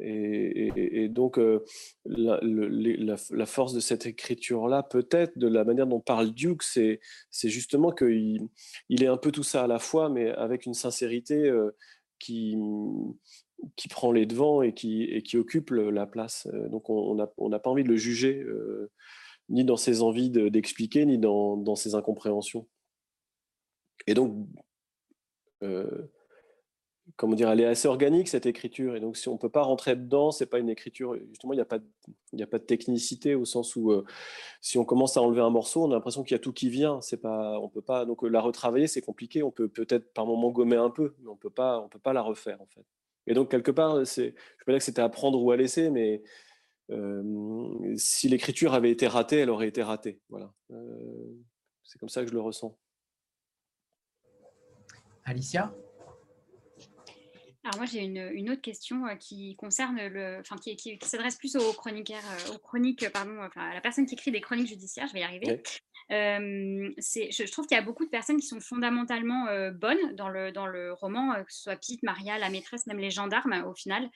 [0.00, 1.64] et, donc, euh,
[2.04, 7.00] la, force de cette écriture-là, peut-être, de la manière dont parle Duke, c'est
[7.44, 8.48] justement qu'il
[8.88, 11.70] il est un peu tout ça à la fois, mais avec une sincérité euh,
[12.18, 12.56] qui,
[13.76, 16.48] qui prend les devants et qui, et qui occupe la place.
[16.52, 18.44] Euh, donc, on n'a pas envie de le juger,
[19.48, 22.66] ni dans ses envies d'expliquer, ni dans, dans, ses incompréhensions.
[24.06, 24.48] Et donc,
[27.16, 28.96] comment dire, elle est assez organique cette écriture.
[28.96, 31.16] Et donc, si on ne peut pas rentrer dedans, c'est pas une écriture.
[31.28, 31.78] Justement, il n'y a pas,
[32.32, 34.04] il a pas de technicité au sens où euh,
[34.60, 36.68] si on commence à enlever un morceau, on a l'impression qu'il y a tout qui
[36.68, 37.00] vient.
[37.00, 38.04] C'est pas, on peut pas.
[38.04, 39.42] Donc, la retravailler, c'est compliqué.
[39.42, 42.12] On peut peut-être par moment gommer un peu, mais on peut pas, on peut pas
[42.12, 42.84] la refaire en fait.
[43.26, 44.34] Et donc quelque part, je peux
[44.66, 46.22] pas dire que c'était à prendre ou à laisser, mais
[46.90, 50.20] euh, si l'écriture avait été ratée, elle aurait été ratée.
[50.28, 50.52] Voilà.
[50.70, 51.34] Euh,
[51.82, 52.76] c'est comme ça que je le ressens.
[55.24, 55.74] Alicia?
[57.64, 61.56] Alors moi j'ai une, autre question euh, qui concerne le, enfin qui, qui, s'adresse plus
[61.56, 65.06] aux chroniqueurs, euh, aux chroniques, pardon, enfin à la personne qui écrit des chroniques judiciaires.
[65.08, 65.62] Je vais y arriver.
[66.10, 70.52] Euh, je, trouve qu'il y a beaucoup de personnes qui sont fondamentalement bonnes dans le,
[70.52, 74.10] dans le roman, que ce soit Pete, Maria, la maîtresse, même les gendarmes au final.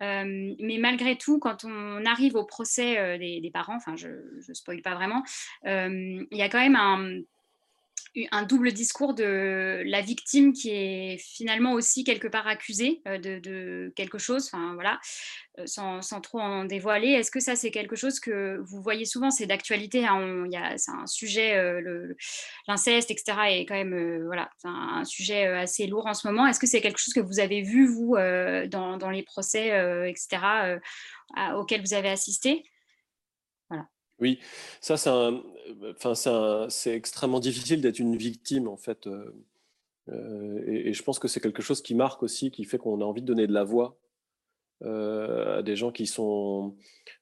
[0.00, 4.82] mais malgré tout, quand on arrive au procès des, des, parents, enfin je ne spoil
[4.82, 5.22] pas vraiment,
[5.64, 7.20] il y a quand même un
[8.32, 13.92] un double discours de la victime qui est finalement aussi quelque part accusée euh, de,
[13.94, 15.00] quelque chose, voilà,
[15.58, 17.08] euh, sans, trop en dévoiler.
[17.08, 19.30] Est-ce que ça c'est quelque chose que vous voyez souvent?
[19.30, 20.46] C'est d'actualité, hein,
[20.76, 22.14] c'est un sujet, euh,
[22.66, 23.38] l'inceste, etc.
[23.50, 26.46] est quand même voilà, un, sujet assez lourd en ce moment.
[26.46, 29.68] Est-ce que c'est quelque chose que vous avez vu vous dans, les procès,
[30.08, 30.80] etc.
[31.54, 32.64] auxquels vous avez assisté?
[34.20, 34.38] Oui,
[34.80, 35.10] ça c'est
[36.04, 39.06] enfin, c'est extrêmement difficile d'être une victime en fait.
[39.06, 39.32] Euh,
[40.08, 43.04] euh, et, je pense que c'est quelque chose qui marque aussi, qui fait qu'on a
[43.04, 43.98] envie de donner de la voix
[44.82, 46.76] euh, à des gens qui sont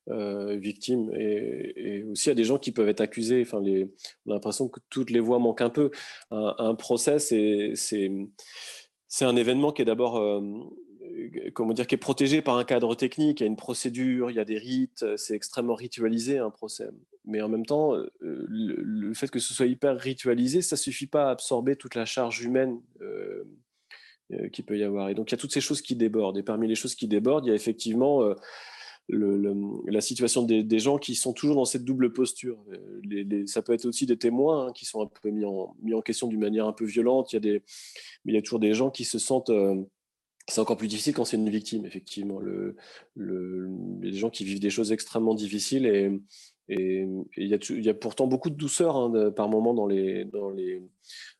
[0.07, 3.43] victimes et, aussi à des gens qui peuvent être accusés.
[3.43, 5.91] Enfin, on a l'impression que toutes les voix manquent un peu.
[6.31, 7.19] Un, un procès,
[9.09, 10.41] c'est un événement qui est d'abord euh,
[11.55, 14.37] comment dire, qui est protégé par un cadre technique, il y a une procédure, il
[14.37, 16.89] y a des rites, euh, c'est extrêmement ritualisé un procès.
[17.25, 21.29] Mais en même temps, euh, le, fait que ce soit hyper ritualisé, ça suffit pas
[21.29, 23.45] à absorber toute la charge humaine euh,
[24.53, 25.09] qu'il peut y avoir.
[25.09, 26.39] Et donc il y a toutes ces choses qui débordent.
[26.39, 28.23] Et parmi les choses qui débordent, il y a effectivement
[29.09, 32.59] la situation des, gens qui sont toujours dans cette double posture.
[33.47, 36.41] Ça peut être aussi des témoins hein, qui sont un peu mis en, question d'une
[36.41, 37.35] manière un peu violente.
[37.35, 37.63] Mais
[38.27, 39.51] il y a toujours des gens qui se sentent
[40.49, 42.39] c'est encore plus difficile quand c'est une victime, effectivement.
[42.39, 42.75] Le,
[43.15, 46.11] le, des gens qui vivent des choses extrêmement difficiles et,
[46.71, 50.83] il, y a, pourtant beaucoup de douceur hein, par moment dans, les, les,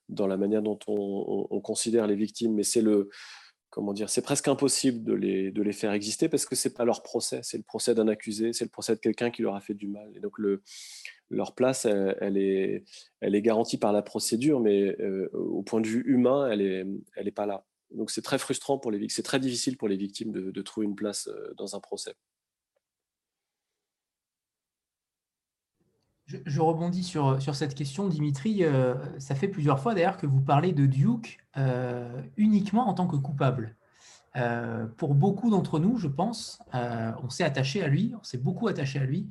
[0.09, 5.73] la manière dont on, on, considère les victimes, mais c'est presque impossible de les, les
[5.73, 8.71] faire exister parce que c'est pas leur procès, c'est le procès d'un accusé, c'est le
[8.71, 10.11] procès de quelqu'un qui leur a fait du mal.
[10.17, 10.63] Et donc le,
[11.29, 12.85] leur place, elle, est,
[13.43, 16.87] garantie par la procédure, mais euh, au point de vue humain, elle est,
[17.17, 17.67] elle est pas là.
[17.91, 20.87] Donc c'est très frustrant pour les victimes, c'est très difficile pour les victimes de, trouver
[20.87, 22.15] une place euh, dans un procès.
[26.29, 28.63] Je, rebondis sur, sur cette question, Dimitri.
[28.63, 33.07] Euh, ça fait plusieurs fois d'ailleurs que vous parlez de Duke euh, uniquement en tant
[33.07, 33.77] que coupable.
[34.37, 38.69] Euh, pour beaucoup d'entre nous, je pense, on s'est attaché à lui, on s'est beaucoup
[38.69, 39.27] attaché à lui.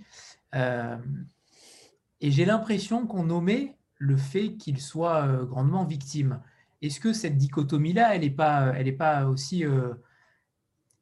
[0.56, 6.42] et j'ai l'impression qu'on nommait le fait qu'il soit grandement victime.
[6.82, 9.64] Est-ce que cette dichotomie-là, elle n'est pas, elle est pas aussi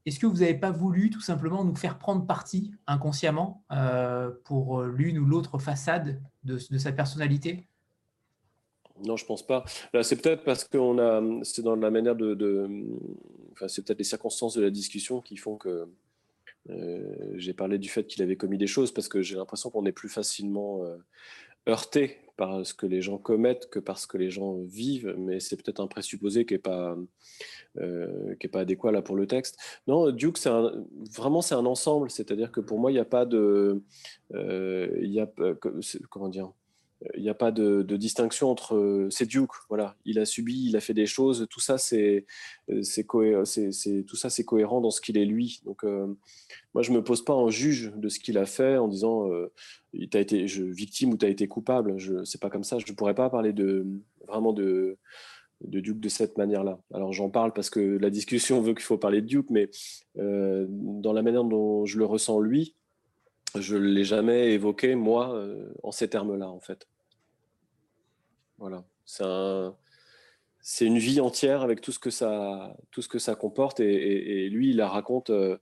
[0.05, 4.83] est-ce que vous n'avez pas voulu tout simplement nous faire prendre parti inconsciemment euh, pour
[4.83, 7.67] l'une ou l'autre façade de, sa personnalité?
[9.03, 9.65] Non, je pense pas.
[9.93, 12.69] Là, c'est peut-être parce qu'on a, c'est dans la manière de,
[13.51, 15.89] enfin, c'est peut-être les circonstances de la discussion qui font que
[16.69, 19.85] euh, j'ai parlé du fait qu'il avait commis des choses parce que j'ai l'impression qu'on
[19.85, 20.97] est plus facilement euh,
[21.67, 25.39] heurté par ce que les gens commettent que par ce que les gens vivent, mais
[25.39, 26.97] c'est peut-être un présupposé qui n'est pas,
[27.77, 29.57] euh, est pas adéquat là pour le texte.
[29.87, 30.49] Non, Duke, c'est
[31.15, 33.81] vraiment c'est un ensemble, c'est-à-dire que pour moi, il n'y a pas de,
[34.33, 35.29] euh, y a,
[36.09, 36.51] comment dire,
[37.15, 40.75] il n'y a pas de, distinction entre euh, c'est Duke, voilà, il a subi, il
[40.75, 42.25] a fait des choses, tout ça c'est
[42.81, 45.61] c'est tout ça c'est cohérent dans ce qu'il est lui.
[45.65, 45.83] Donc
[46.73, 49.29] moi je me pose pas en juge de ce qu'il a fait en disant
[49.93, 51.97] il t'a été victime ou tu as été coupable.
[51.97, 52.77] Je c'est pas comme ça.
[52.79, 53.53] Je ne pourrais pas parler
[54.27, 54.97] vraiment de
[55.61, 56.79] de Duke de cette manière-là.
[56.93, 59.69] Alors j'en parle parce que la discussion veut qu'il faut parler de Duke, mais
[60.15, 62.75] dans la manière dont je le ressens lui,
[63.59, 66.87] je ne l'ai jamais évoqué, moi, euh, en ces termes-là, en fait.
[68.57, 68.83] Voilà.
[69.05, 73.79] C'est une vie entière avec tout ce que ça, tout ce que ça comporte.
[73.79, 75.29] Et, lui, il la raconte.
[75.29, 75.57] Euh,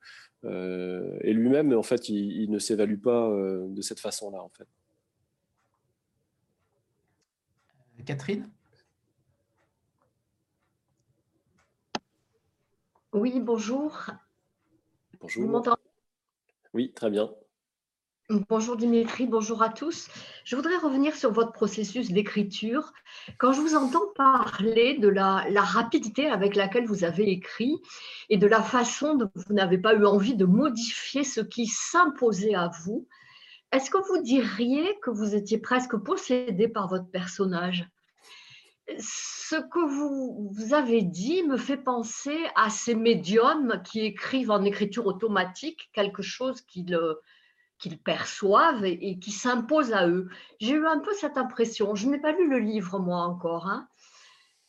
[0.45, 4.67] euh, et lui-même, en fait, il, ne s'évalue pas de cette façon-là, en fait.
[8.05, 8.49] Catherine?
[13.13, 14.07] Oui, bonjour.
[15.21, 15.43] Bonjour.
[15.43, 15.81] Vous m'entendez?
[16.73, 17.33] Oui, très bien.
[18.49, 20.07] Bonjour Dimitri, bonjour à tous.
[20.43, 22.91] Je voudrais revenir sur votre processus d'écriture.
[23.37, 27.79] Quand je vous entends parler de la, rapidité avec laquelle vous avez écrit
[28.29, 32.55] et de la façon dont vous n'avez pas eu envie de modifier ce qui s'imposait
[32.55, 33.07] à vous,
[33.71, 37.87] est-ce que vous diriez que vous étiez presque possédé par votre personnage?
[38.97, 44.63] Ce que vous, vous, avez dit me fait penser à ces médiums qui écrivent en
[44.63, 47.19] écriture automatique quelque chose qui le,
[47.83, 50.29] qu'ils perçoivent et, qui s'imposent à eux.
[50.61, 51.95] J'ai eu un peu cette impression.
[51.95, 53.89] Je n'ai pas lu le livre, moi, encore, hein,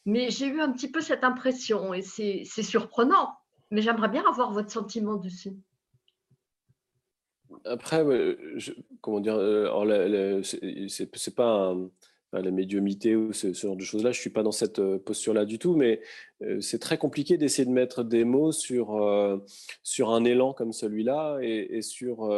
[0.04, 3.30] mais j'ai eu un petit peu cette impression et c'est surprenant.
[3.70, 5.52] Mais j'aimerais bien avoir votre sentiment dessus.
[7.64, 8.04] Après,
[9.00, 10.42] comment dire, euh,
[10.88, 11.72] c'est pas
[12.32, 14.10] la médiumité ou ce, genre de choses-là.
[14.10, 16.00] Je suis pas dans cette euh, posture-là du tout, mais
[16.42, 19.00] euh, c'est très compliqué d'essayer de mettre des mots sur,
[19.84, 22.28] sur un élan comme celui-là et, sur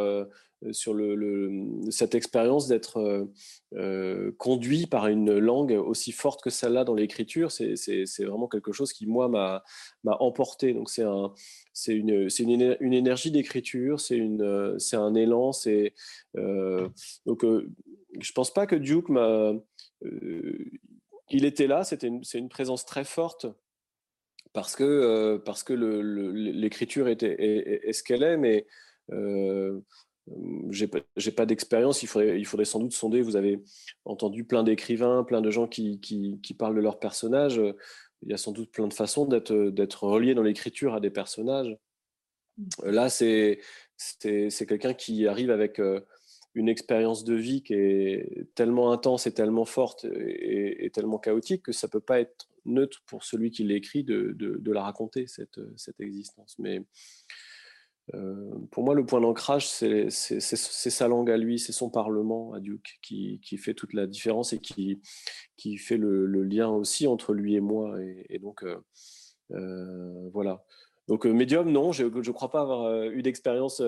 [0.71, 3.25] sur le, cette expérience d'être euh,
[3.75, 7.51] euh, conduit par une langue aussi forte que celle-là dans l'écriture.
[7.51, 9.63] C'est vraiment quelque chose qui, moi, m'a
[10.19, 10.73] emporté.
[10.73, 11.33] Donc, c'est un,
[11.87, 15.51] une, une, une, énergie d'écriture, c'est un élan.
[15.51, 15.93] c'est
[16.33, 17.45] donc,
[18.19, 19.53] je pense pas que Duke m'a.
[21.29, 23.45] il était là, c'est une, présence très forte
[24.53, 28.65] parce que, que l'écriture est, est, ce qu'elle est, mais
[30.69, 30.99] j'ai pas,
[31.35, 33.21] pas d'expérience, il faudrait, il faudrait sans doute sonder.
[33.21, 33.63] Vous avez
[34.05, 37.61] entendu plein d'écrivains, plein de gens qui, qui, qui, parlent de leurs personnages.
[38.23, 41.09] Il y a sans doute plein de façons d'être, d'être relié dans l'écriture à des
[41.09, 41.77] personnages.
[42.57, 42.89] Mmh.
[42.89, 43.59] Là, c'est,
[44.67, 46.01] quelqu'un qui arrive avec euh,
[46.55, 51.71] une expérience de vie qui est tellement intense et tellement forte et, tellement chaotique que
[51.71, 55.59] ça peut pas être neutre pour celui qui l'écrit de, de, de la raconter, cette,
[55.77, 56.55] cette existence.
[56.59, 56.81] Mais
[58.71, 62.99] pour moi, le point d'ancrage, c'est sa langue à lui, c'est son parlement à Duke
[63.01, 65.01] qui, fait toute la différence et qui,
[65.57, 67.97] qui fait le, lien aussi entre lui et moi.
[68.29, 68.77] Et, donc, euh,
[69.51, 70.63] euh, voilà.
[71.07, 73.81] Donc, médium, non, je ne crois pas avoir eu d'expérience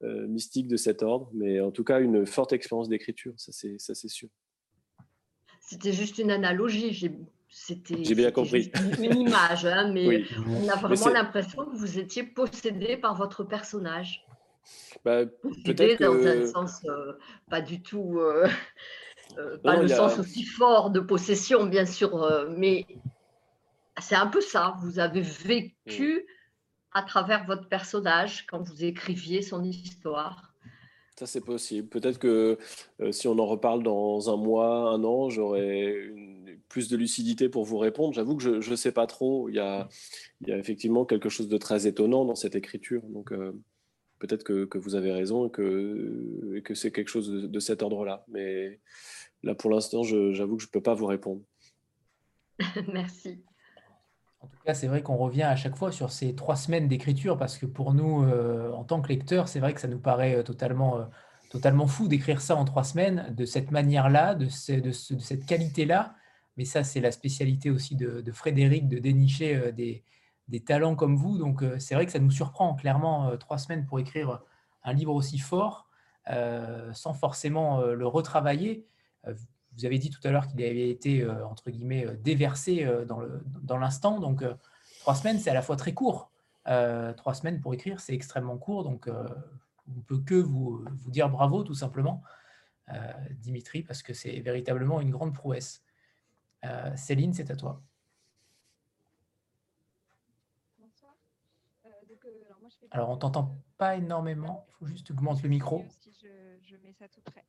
[0.00, 4.28] mystique de cet ordre, mais en tout cas, une forte expérience d'écriture, ça c'est sûr.
[5.60, 7.10] C'était juste une analogie.
[7.54, 8.72] C'était J'ai bien compris.
[8.98, 14.24] Une, image, hein, mais on a vraiment l'impression que vous étiez possédé par votre personnage.
[15.04, 17.12] Bah, possédé dans un sens euh,
[17.50, 18.48] pas du tout, euh,
[19.36, 22.26] euh, pas le sens aussi fort de possession, bien sûr,
[22.56, 22.86] mais
[24.00, 24.76] c'est un peu ça.
[24.80, 26.26] Vous avez vécu
[26.92, 30.51] à travers votre personnage quand vous écriviez son histoire.
[31.22, 31.86] Ça, c'est possible.
[31.86, 32.58] Peut-être que
[33.12, 36.10] si on en reparle dans un mois, un an, j'aurai
[36.68, 38.12] plus de lucidité pour vous répondre.
[38.12, 39.48] J'avoue que je ne sais pas trop.
[39.48, 39.88] Il y, a,
[40.48, 43.02] effectivement quelque chose de très étonnant dans cette écriture.
[43.02, 43.52] Donc, euh,
[44.18, 48.24] peut-être que, vous avez raison et que, que c'est quelque chose de, cet ordre-là.
[48.26, 48.80] Mais
[49.44, 51.42] là, pour l'instant, j'avoue que je ne peux pas vous répondre.
[52.92, 53.44] Merci.
[54.42, 57.38] En tout cas, c'est vrai qu'on revient à chaque fois sur ces trois semaines d'écriture
[57.38, 60.34] parce que pour nous, euh, en tant que lecteurs, c'est vrai que ça nous paraît
[60.34, 61.04] euh, totalement, euh,
[61.48, 66.16] totalement fou d'écrire ça en trois semaines de cette manière-là, de, cette qualité-là.
[66.56, 70.04] Mais ça, c'est la spécialité aussi de, Frédéric de dénicher des,
[70.66, 71.38] talents comme vous.
[71.38, 74.42] Donc, c'est vrai que ça nous surprend clairement trois semaines pour écrire
[74.84, 75.88] un livre aussi fort
[76.26, 78.86] sans forcément le retravailler
[79.76, 83.04] vous avez dit tout à l'heure qu'il avait été, euh, entre guillemets, euh, déversé euh,
[83.04, 84.20] dans l'instant.
[84.20, 84.44] Dans donc,
[85.00, 86.30] trois semaines, c'est à la fois très court.
[86.64, 88.84] trois semaines pour écrire, c'est extrêmement court.
[88.84, 92.22] Donc, on ne peut que vous, vous, dire bravo, tout simplement,
[93.32, 95.82] Dimitri, parce que c'est véritablement une grande prouesse.
[96.96, 97.82] Céline, c'est à toi.
[102.90, 104.66] Alors, on ne t'entend pas énormément.
[104.68, 105.84] Il faut juste augmenter le micro.
[106.62, 107.44] je mets ça tout près.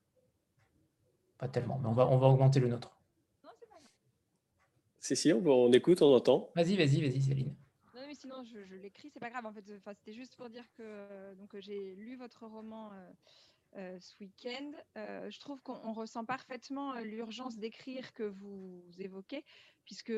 [1.44, 2.96] Pas tellement, mais on va, on va augmenter le nôtre.
[4.98, 6.50] Si, si, on, écoute, on entend.
[6.56, 7.54] Vas-y, vas-y, vas-y, Céline.
[7.94, 9.46] Non, mais sinon, je, l'écris, c'est pas grave.
[9.46, 13.12] En fait, c'était juste pour dire que donc j'ai lu votre roman euh,
[13.76, 14.72] euh, ce week-end.
[14.96, 19.44] Euh, je trouve qu'on ressent parfaitement l'urgence d'écrire que vous évoquez,
[19.86, 20.14] puisque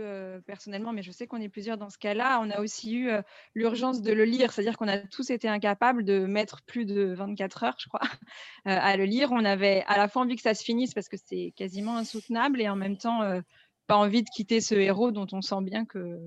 [0.46, 3.10] personnellement, mais je sais qu'on est plusieurs dans ce cas-là, on a aussi eu
[3.54, 7.64] l'urgence de le lire, c'est-à-dire qu'on a tous été incapables de mettre plus de 24
[7.64, 8.02] heures, je crois,
[8.66, 9.32] à le lire.
[9.32, 12.62] On avait à la fois envie que ça se finisse parce que c'est quasiment insoutenable
[12.62, 13.22] et en même temps
[13.88, 16.20] pas envie de quitter ce héros dont on sent bien que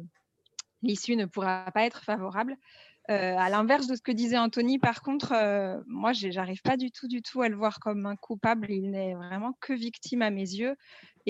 [0.83, 2.57] l'issue ne pourra pas être favorable.
[3.11, 6.91] Euh, à l'inverse de ce que disait Anthony, par contre, euh, moi, j'arrive pas du
[6.91, 8.71] tout, du tout à le voir comme un coupable.
[8.71, 10.77] Il n'est vraiment que victime à mes yeux.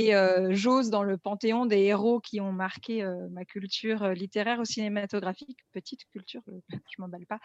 [0.01, 0.13] Et
[0.51, 6.05] j'ose, dans le panthéon des héros qui ont marqué ma culture littéraire ou cinématographique, petite
[6.13, 6.41] culture,
[6.71, 7.41] je m'emballe pas,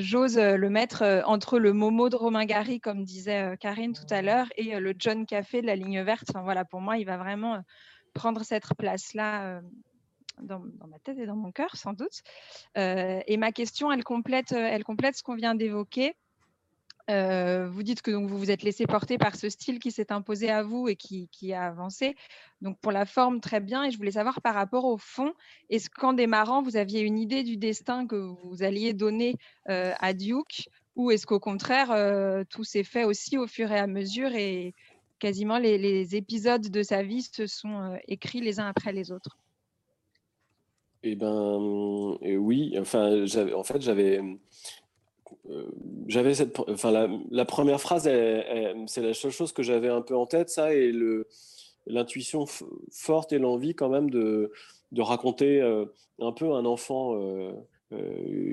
[0.00, 4.48] j'ose le mettre entre le Momo de Romain Gary, comme disait Karine tout à l'heure,
[4.56, 6.24] et le John Café de la ligne verte.
[6.28, 7.62] Enfin, voilà, pour moi, il va vraiment
[8.14, 9.60] prendre cette place-là
[10.42, 12.22] dans, ma tête et dans mon cœur, sans doute.
[12.74, 16.16] Et ma question, elle complète, elle complète ce qu'on vient d'évoquer.
[17.08, 20.62] Vous dites que vous vous êtes laissé porter par ce style qui s'est imposé à
[20.62, 22.16] vous et qui, a avancé.
[22.62, 23.84] Donc pour la forme, très bien.
[23.84, 25.32] Et je voulais savoir par rapport au fond,
[25.70, 29.36] est-ce qu'en démarrant, vous aviez une idée du destin que vous alliez donner
[29.66, 34.34] à Duke ou est-ce qu'au contraire, tout s'est fait aussi au fur et à mesure
[34.34, 34.74] et
[35.18, 39.38] quasiment les, les épisodes de sa vie se sont écrits les uns après les autres?
[41.06, 41.26] Eh ben,
[42.22, 44.36] euh, oui, enfin, en fait, j'avais, euh,
[46.06, 50.26] j'avais cette, enfin, la, première phrase, c'est la seule chose que j'avais un peu en
[50.26, 51.28] tête, ça, et le,
[51.86, 52.46] l'intuition
[52.90, 54.52] forte et l'envie quand même de,
[54.92, 55.86] de raconter euh,
[56.20, 57.18] un peu un enfant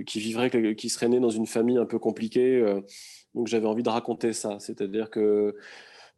[0.06, 2.64] qui vivrait, qui serait né dans une famille un peu compliquée.
[3.34, 5.56] donc j'avais envie de raconter ça, c'est-à-dire que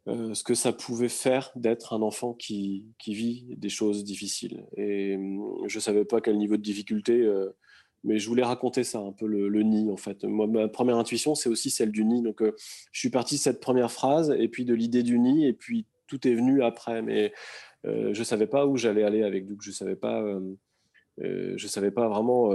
[0.06, 4.66] euh, ce que ça pouvait faire d'être un enfant qui, qui, vit des choses difficiles.
[4.76, 7.56] Et hum, je ne savais pas quel niveau de difficulté, euh,
[8.04, 10.24] mais je voulais raconter ça, un peu le, nid en fait.
[10.24, 12.22] Moi, ma première intuition, c'est aussi celle du nid.
[12.22, 12.54] Donc euh,
[12.92, 15.86] je suis parti de cette première phrase, et puis de l'idée du nid, et puis
[16.06, 17.02] tout est venu après.
[17.02, 17.32] Mais
[17.84, 20.24] je ne savais pas où j'allais aller avec Duke, je ne savais, pas,
[21.18, 22.50] je savais pas vraiment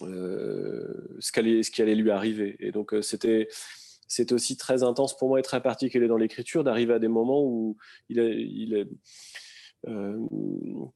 [0.00, 2.56] ce, allait, ce qui allait lui arriver.
[2.60, 3.48] Et donc c'était
[4.08, 7.42] c'est aussi très intense pour moi et très particulier dans l'écriture d'arriver à des moments
[7.44, 7.76] où
[8.08, 8.88] il est, il est
[9.86, 10.18] euh,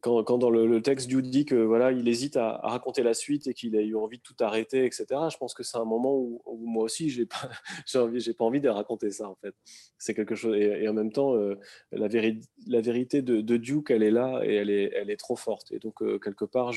[0.00, 3.54] quand, dans le, texte Dieu dit que voilà il hésite à, raconter la suite et
[3.54, 6.42] qu'il a eu envie de tout arrêter etc je pense que c'est un moment où,
[6.66, 7.48] moi aussi j'ai pas
[7.94, 9.54] envie j'ai pas envie de raconter ça en fait
[9.98, 11.60] c'est quelque chose et, en même temps euh,
[11.92, 16.02] la, vérité de, de, Duke elle est là et elle est trop forte et donc
[16.02, 16.72] euh, quelque part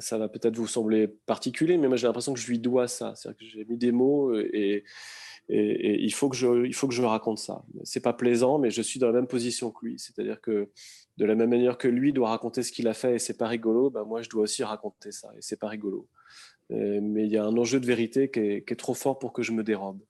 [0.00, 3.14] ça va peut-être vous sembler particulier, mais moi j'ai l'impression que je lui dois ça.
[3.14, 4.84] C'est-à-dire que j'ai mis des mots et,
[5.48, 7.62] et, il, faut que je, il faut que je raconte ça.
[7.84, 9.98] C'est pas plaisant, mais je suis dans la même position que lui.
[9.98, 10.70] C'est-à-dire que
[11.16, 13.48] de la même manière que lui doit raconter ce qu'il a fait et c'est pas
[13.48, 16.08] rigolo, ben moi je dois aussi raconter ça et c'est pas rigolo.
[16.70, 19.32] mais il y a un enjeu de vérité qui est, qui est trop fort pour
[19.32, 20.00] que je me dérobe.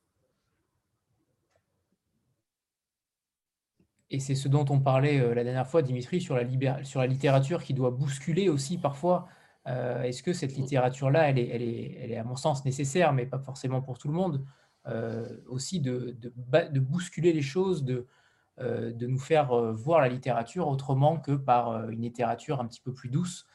[4.11, 7.07] Et c'est ce dont on parlait euh, la dernière fois, Dimitri, sur la, sur la
[7.07, 9.27] littérature qui doit bousculer aussi parfois.
[9.67, 13.13] Euh, est-ce que cette littérature-là, elle est, elle, est, elle est, à mon sens nécessaire,
[13.13, 14.45] mais pas forcément pour tout le monde, euh,
[15.49, 18.07] aussi de, de, bousculer les choses, de,
[18.59, 23.09] de nous faire voir la littérature autrement que par une littérature un petit peu plus
[23.09, 23.47] douce,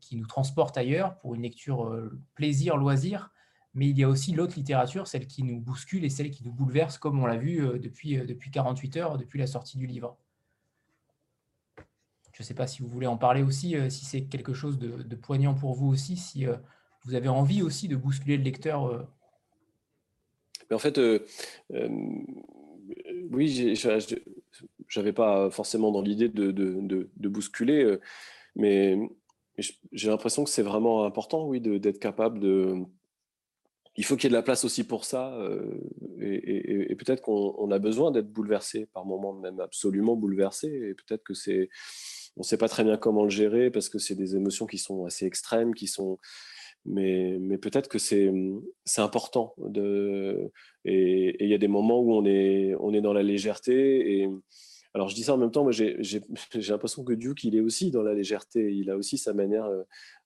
[0.00, 1.96] qui nous transporte ailleurs pour une lecture
[2.34, 3.30] plaisir, loisir,
[3.76, 6.52] mais il y a aussi l'autre littérature, celle qui nous bouscule et celle qui nous
[6.52, 9.86] bouleverse, comme on l'a vu euh, depuis, euh, depuis 48 heures, depuis la sortie du
[9.86, 10.16] livre.
[12.32, 14.78] Je ne sais pas si vous voulez en parler aussi, euh, si c'est quelque chose
[14.78, 16.46] de, poignant pour vous aussi, si
[17.04, 19.06] vous avez envie aussi de bousculer le lecteur
[20.70, 21.00] Mais En fait,
[23.30, 23.74] oui,
[24.88, 27.98] j'avais pas forcément dans l'idée de, bousculer,
[28.54, 28.98] mais
[29.92, 32.74] j'ai l'impression que c'est vraiment important, oui, d'être capable de.
[33.98, 35.80] Il faut qu'il y ait de la place aussi pour ça, euh,
[36.20, 41.32] et, peut-être qu'on a besoin d'être bouleversé par moments, même absolument bouleversé, et peut-être que
[41.32, 41.70] c'est,
[42.36, 44.76] on ne sait pas très bien comment le gérer parce que c'est des émotions qui
[44.76, 46.18] sont assez extrêmes, qui sont,
[46.86, 48.32] mais, peut-être que c'est,
[48.98, 49.54] important
[50.84, 54.28] et il y a des moments où on est, on est dans la légèreté et
[54.96, 56.22] alors je dis ça en même temps, j'ai
[56.54, 59.82] l'impression que Duke, il est aussi dans la légèreté, il a aussi sa manière, euh,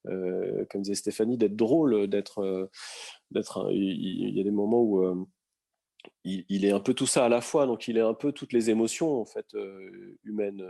[0.06, 2.38] euh, comme disait Stéphanie, d'être drôle, d'être...
[2.38, 2.66] Euh,
[3.72, 5.26] il, y a des moments où
[6.22, 8.52] il, est un peu tout ça à la fois, donc il est un peu toutes
[8.52, 9.56] les émotions en fait
[10.22, 10.64] humaines.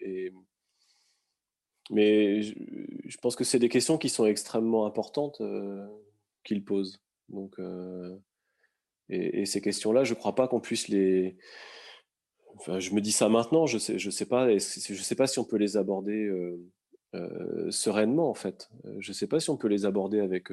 [0.00, 0.32] Et,
[1.90, 5.42] mais je, pense que c'est des questions qui sont extrêmement importantes
[6.44, 7.02] qu'il pose.
[7.28, 7.56] Donc,
[9.08, 11.36] et, et, ces questions-là, je ne crois pas qu'on puisse les
[12.78, 15.44] je me dis ça maintenant, je sais, je sais pas, je sais pas si on
[15.44, 16.60] peut les aborder euh,
[17.14, 18.68] euh, sereinement en fait.
[18.84, 20.48] Euh, je sais pas si on peut les aborder avec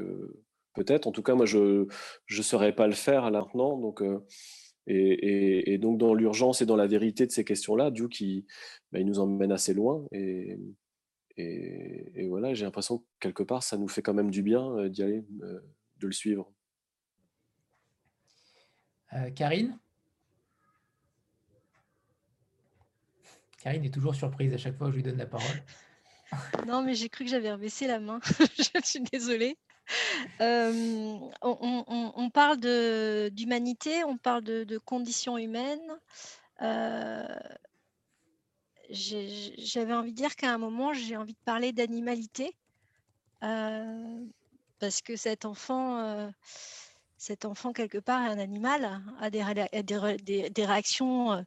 [0.75, 1.07] peut-être.
[1.07, 1.87] En tout cas, moi, je
[2.25, 3.77] je saurais pas le faire maintenant.
[3.77, 4.03] Donc
[4.87, 8.45] et, donc dans l'urgence et dans la vérité de ces questions-là, Dieu qui
[8.91, 10.57] bah, il nous emmène assez loin et
[11.39, 15.03] et, voilà, j'ai l'impression que quelque part, ça nous fait quand même du bien d'y
[15.03, 16.51] aller, de le suivre.
[19.35, 19.79] Karine?
[23.61, 25.63] Karine est toujours surprise à chaque fois que je lui donne la parole.
[26.67, 28.19] Non, mais j'ai cru que j'avais rebaissé la main.
[28.57, 29.57] je suis désolée.
[30.41, 32.59] Euh, on, parle
[33.31, 35.97] d'humanité, on parle de, conditions humaines.
[36.61, 37.25] Euh,
[38.89, 42.55] j'avais envie de dire qu'à un moment, j'ai envie de parler d'animalité.
[43.43, 44.25] Euh,
[44.79, 46.31] parce que cet enfant,
[47.19, 49.43] cet enfant, quelque part, est un animal, a des,
[49.83, 51.41] des, réactions euh,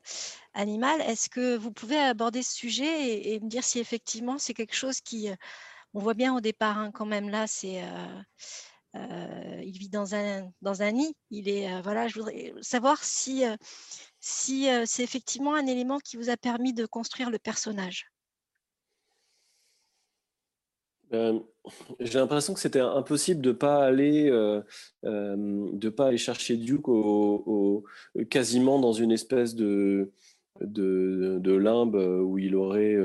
[0.53, 1.01] animales.
[1.01, 5.01] Est-ce que vous pouvez aborder ce sujet et, me dire si effectivement c'est quelque chose
[5.01, 5.31] qui...
[5.31, 5.35] Euh,
[5.95, 7.83] on voit bien au départ, hein, quand même, là, c'est...
[8.95, 11.15] Euh, il vit dans un, dans un nid.
[11.31, 13.45] Il est, voilà, je voudrais savoir si,
[14.21, 18.13] si c'est effectivement un élément qui vous a permis de construire le personnage.
[21.13, 21.39] Euh,
[22.01, 24.63] j'ai l'impression que c'était impossible de pas aller, euh,
[25.05, 26.89] euh, de pas aller chercher Duke
[28.31, 30.13] quasiment dans une espèce de,
[30.61, 32.97] de, limbe où il aurait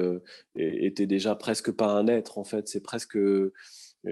[0.56, 2.38] été déjà presque pas un être.
[2.38, 3.18] En fait, c'est presque,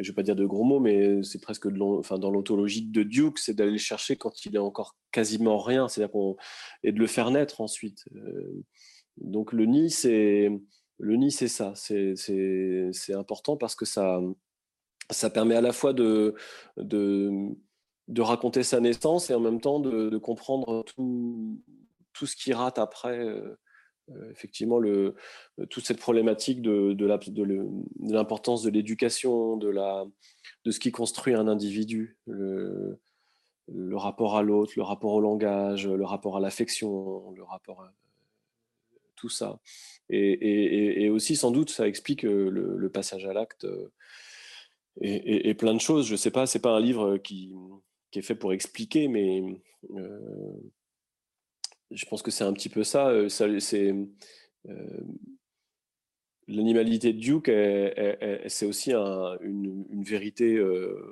[0.02, 3.54] je vais pas dire de gros mots, mais c'est presque dans l'ontologie de Duke, c'est
[3.54, 6.16] d'aller le chercher quand il est encore quasiment rien, c'est-à-dire
[6.84, 8.06] et de le faire naître ensuite.
[9.18, 10.50] donc le nid, c'est
[10.98, 11.74] le nid, c'est ça.
[11.76, 14.22] C'est important parce que ça,
[15.34, 16.36] permet à la fois de,
[18.18, 21.62] raconter sa naissance et en même temps de, comprendre tout,
[22.26, 23.20] ce qui rate après.
[23.20, 23.56] Euh, euh,
[24.32, 25.16] effectivement, le,
[25.70, 26.96] toute cette problématique de,
[28.00, 29.72] l'importance de l'éducation, de,
[30.70, 33.00] ce qui construit un individu, le,
[33.94, 37.94] rapport à l'autre, le rapport au langage, le rapport à l'affection, le rapport à
[39.16, 39.60] tout ça.
[40.10, 43.90] Et, aussi, sans doute, ça explique euh, le, passage à l'acte euh,
[45.02, 46.06] et, plein de choses.
[46.08, 47.54] Je ne sais pas, c'est pas un livre qui,
[48.14, 49.62] est fait pour expliquer, mais
[49.96, 50.54] euh,
[51.92, 53.12] je pense que c'est un petit peu ça.
[53.30, 53.94] c'est
[56.48, 57.52] L'animalité de Duke,
[58.48, 60.64] c'est aussi une, vérité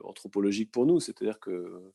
[0.04, 1.00] anthropologique pour nous.
[1.00, 1.92] C'est-à-dire que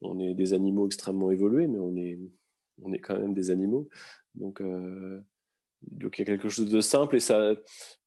[0.00, 3.88] on est des animaux extrêmement évolués, mais on est, quand même des animaux.
[4.34, 5.22] Donc, il
[6.00, 7.54] y a quelque chose de simple et ça,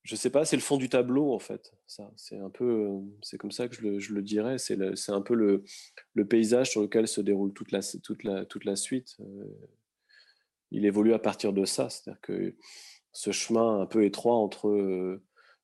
[0.04, 1.74] je sais pas, c'est le fond du tableau en fait.
[1.86, 2.90] Ça, c'est un peu,
[3.22, 4.58] c'est comme ça que je le, dirais.
[4.58, 4.80] C'est,
[5.10, 5.64] un peu le,
[6.26, 9.18] paysage sur lequel se déroule toute la suite.
[10.72, 12.56] Euh, il évolue à partir de ça, c'est-à-dire que
[13.14, 15.20] ce chemin un peu étroit entre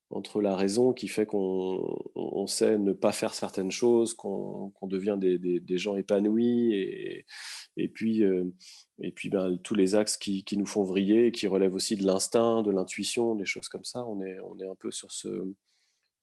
[0.10, 4.88] entre la raison qui fait qu'on on sait ne pas faire certaines choses, qu'on, qu'on
[4.88, 7.26] devient des, des, gens épanouis et,
[7.76, 8.46] et puis euh,
[9.00, 12.64] et puis ben, tous les axes qui, nous font vriller, qui relèvent aussi de l'instinct,
[12.64, 14.06] de l'intuition, des choses comme ça.
[14.06, 15.54] On est, on est un peu sur, ce,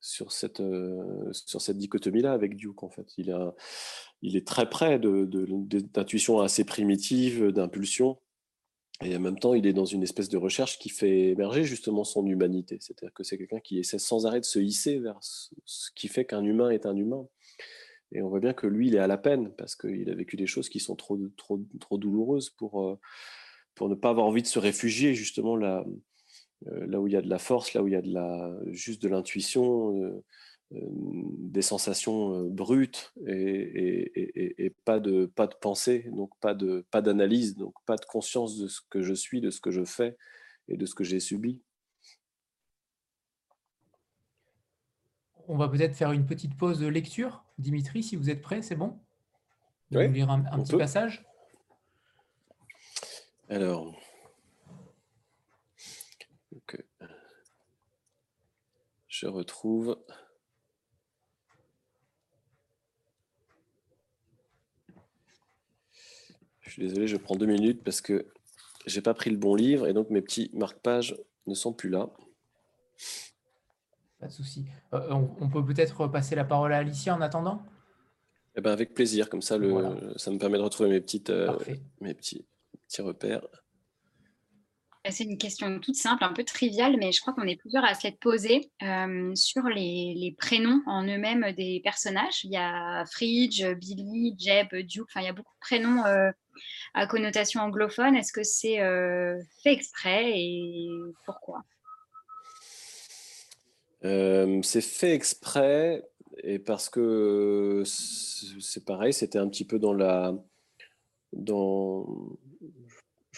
[0.00, 3.06] sur cette, euh, cette dichotomie-là avec Duke, en fait.
[3.16, 3.54] Il, a,
[4.22, 8.18] il est très près d'intuition de, assez primitive, d'impulsion.
[9.02, 12.04] Et en même temps, il est dans une espèce de recherche qui fait émerger justement
[12.04, 12.78] son humanité.
[12.80, 16.24] C'est-à-dire que c'est quelqu'un qui essaie sans arrêt de se hisser vers ce qui fait
[16.24, 17.26] qu'un humain est un humain.
[18.12, 20.36] Et on voit bien que lui, il est à la peine parce qu'il a vécu
[20.36, 22.98] des choses qui sont trop, trop, trop douloureuses pour, euh,
[23.74, 25.84] pour ne pas avoir envie de se réfugier justement là,
[26.68, 28.12] euh, là où il y a de la force, là où il y a de
[28.12, 30.24] la, juste de l'intuition, euh,
[30.70, 37.96] des sensations brutes et, pas, de, pas de pensée, donc pas d'analyse, pas donc pas
[37.96, 40.16] de conscience de ce que je suis, de ce que je fais
[40.68, 41.60] et de ce que j'ai subi.
[45.46, 47.44] On va peut-être faire une petite pause de lecture.
[47.58, 48.98] Dimitri, si vous êtes prêt, c'est bon?
[49.90, 51.26] Vous oui, lire un, petit passage?
[53.48, 54.00] Alors,
[59.08, 60.02] je retrouve.
[66.74, 68.26] Suis désolé, je prends deux minutes parce que
[68.86, 72.10] j'ai pas pris le bon livre et donc mes petits marque-pages ne sont plus là.
[74.20, 74.66] Pas de souci.
[74.92, 77.62] Euh, on, peut peut-être passer la parole à Alicia en attendant?
[78.56, 81.56] Eh ben avec plaisir, comme ça, le, ça me permet de retrouver mes, petites, euh,
[82.00, 82.44] mes petits,
[82.86, 83.46] petits repères.
[85.10, 87.94] C'est une question toute simple, un peu triviale, mais je crois qu'on est plusieurs à
[87.94, 92.42] se l'être posée euh, sur les, prénoms en eux-mêmes des personnages.
[92.44, 96.30] Il y a Fridge, Billy, Jeb, Duke, enfin il y a beaucoup de prénoms euh,
[96.94, 98.16] à connotation anglophone.
[98.16, 100.88] Est-ce que c'est euh, fait exprès et
[101.26, 101.62] pourquoi?
[104.02, 106.02] C'est fait exprès
[106.42, 110.34] et parce que c'est pareil, c'était un petit peu dans la
[111.32, 112.06] dans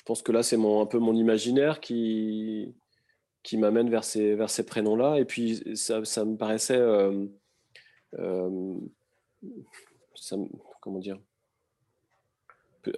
[0.07, 2.75] pense que là, c'est un peu mon imaginaire qui,
[3.43, 5.19] qui m'amène vers ces, vers ces prénoms-là.
[5.19, 6.79] Et puis, ça, me paraissait.
[6.79, 7.27] Euh,
[8.19, 8.75] euh,
[10.81, 11.19] comment dire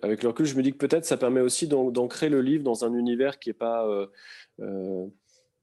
[0.03, 2.85] Avec le recul, je me dis que peut-être ça permet aussi d'ancrer le livre dans
[2.85, 3.87] un univers qui n'est pas.
[4.61, 5.11] Euh,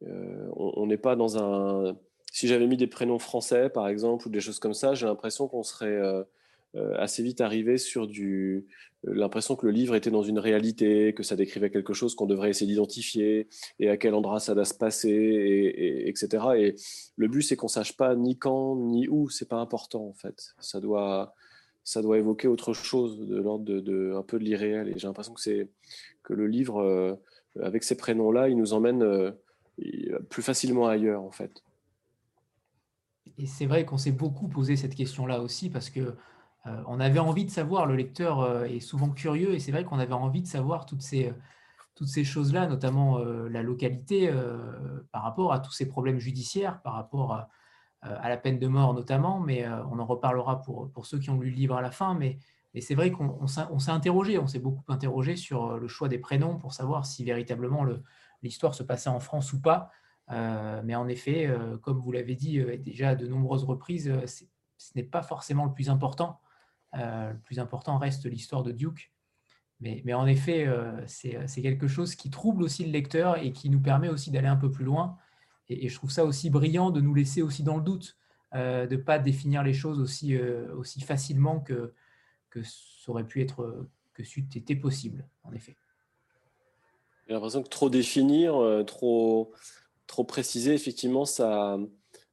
[0.01, 1.95] on n'est pas dans un.
[2.31, 5.47] Si j'avais mis des prénoms français, par exemple, ou des choses comme ça, j'ai l'impression
[5.47, 6.25] qu'on serait
[6.97, 8.65] assez vite arrivé sur du,
[9.07, 12.49] l'impression que le livre était dans une réalité, que ça décrivait quelque chose qu'on devrait
[12.49, 13.47] essayer d'identifier
[13.79, 16.45] et à quel endroit ça doit se passer, et, etc.
[16.57, 16.75] Et
[17.15, 19.29] le but, c'est qu'on sache pas ni quand ni où.
[19.29, 20.55] C'est pas important en fait.
[20.59, 21.33] Ça doit,
[21.83, 24.89] ça doit évoquer autre chose de l'ordre de, un peu de l'irréel.
[24.89, 25.67] Et j'ai l'impression que
[26.23, 27.13] que le livre, euh,
[27.61, 29.31] avec ces prénoms-là, il nous emmène euh,
[30.29, 31.61] plus facilement ailleurs en fait.
[33.37, 36.15] Et c'est vrai qu'on s'est beaucoup posé cette question-là aussi parce que
[36.67, 39.83] euh, on avait envie de savoir, le lecteur euh, est souvent curieux et c'est vrai
[39.83, 41.31] qu'on avait envie de savoir toutes ces,
[41.93, 44.31] toutes ces choses-là, notamment euh, la localité
[45.11, 47.49] par rapport à tous ces problèmes judiciaires, par rapport à,
[48.29, 51.49] la peine de mort notamment, mais on en reparlera pour, pour ceux qui ont lu
[51.49, 52.37] le livre à la fin, mais,
[52.81, 56.73] c'est vrai qu'on s'est interrogé, on s'est beaucoup interrogé sur le choix des prénoms pour
[56.73, 57.85] savoir si véritablement
[58.43, 59.89] l'histoire se passait en France ou pas.
[60.29, 61.49] mais en effet,
[61.81, 66.41] comme vous l'avez dit déjà de nombreuses reprises, ce n'est pas forcément le plus important.
[66.97, 69.11] Euh, le plus important reste l'histoire de Duke.
[69.81, 73.81] Mais, en effet, euh, c'est quelque chose qui trouble aussi le lecteur et qui nous
[73.81, 75.17] permet aussi d'aller un peu plus loin.
[75.67, 78.17] Et, je trouve ça aussi brillant de nous laisser aussi dans le doute,
[78.55, 80.39] euh, de ne pas définir les choses aussi,
[81.03, 81.93] facilement que,
[82.49, 85.75] que ça aurait pu être, que c'eût été possible, en effet.
[87.27, 88.55] J'ai l'impression que trop définir,
[88.87, 89.51] trop,
[90.07, 91.77] trop préciser, effectivement, ça,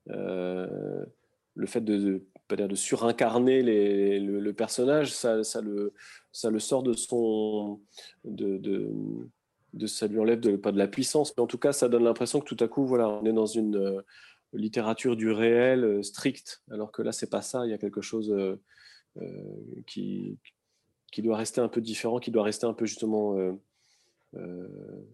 [0.06, 2.24] le fait de
[2.56, 7.80] de surincarner le, personnage, ça, le, sort de son.
[9.86, 12.40] Ça lui enlève de, pas de la puissance, mais en tout cas, ça donne l'impression
[12.40, 14.02] que tout à coup, voilà, on est dans une euh,
[14.52, 17.64] littérature du réel euh, stricte, alors que là, c'est pas ça.
[17.64, 18.56] Il y a quelque chose euh,
[19.86, 20.38] qui,
[21.10, 23.34] qui doit rester un peu différent, qui doit rester un peu justement
[24.34, 24.66] euh,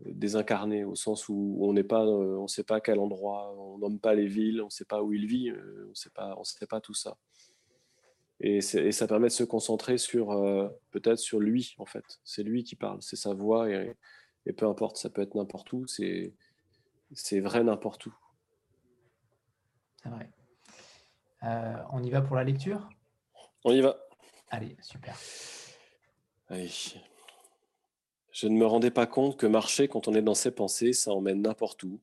[0.04, 3.98] désincarné au sens où on n'est pas, euh, on sait pas quel endroit, on nomme
[3.98, 6.44] pas les villes, on ne sait pas où il vit, euh, on sait pas, on
[6.44, 7.16] sait pas tout ça.
[8.40, 10.28] Et, ça permet de se concentrer sur
[10.90, 12.04] peut-être sur lui en fait.
[12.24, 13.94] C'est lui qui parle, c'est sa voix et,
[14.56, 16.32] peu importe, ça peut être n'importe où, c'est
[17.12, 18.14] c'est vrai n'importe où.
[20.02, 20.30] C'est vrai.
[21.92, 22.88] on y va pour la lecture?
[23.64, 23.98] On y va.
[24.50, 25.16] Allez, super.
[26.48, 26.70] Allez.
[28.30, 31.12] Je ne me rendais pas compte que marcher quand on est dans ses pensées, ça
[31.12, 32.00] emmène n'importe où.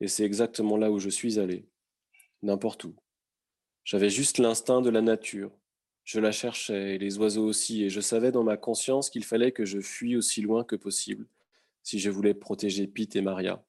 [0.00, 1.68] Et c'est exactement là où je suis allé.
[2.42, 2.94] N'importe où.
[3.84, 5.52] J'avais juste l'instinct de la nature.
[6.06, 9.50] Je la cherchais, et les oiseaux aussi, et je savais dans ma conscience qu'il fallait
[9.50, 11.26] que je fuis aussi loin que possible,
[11.82, 13.64] si je voulais protéger Pete et Maria.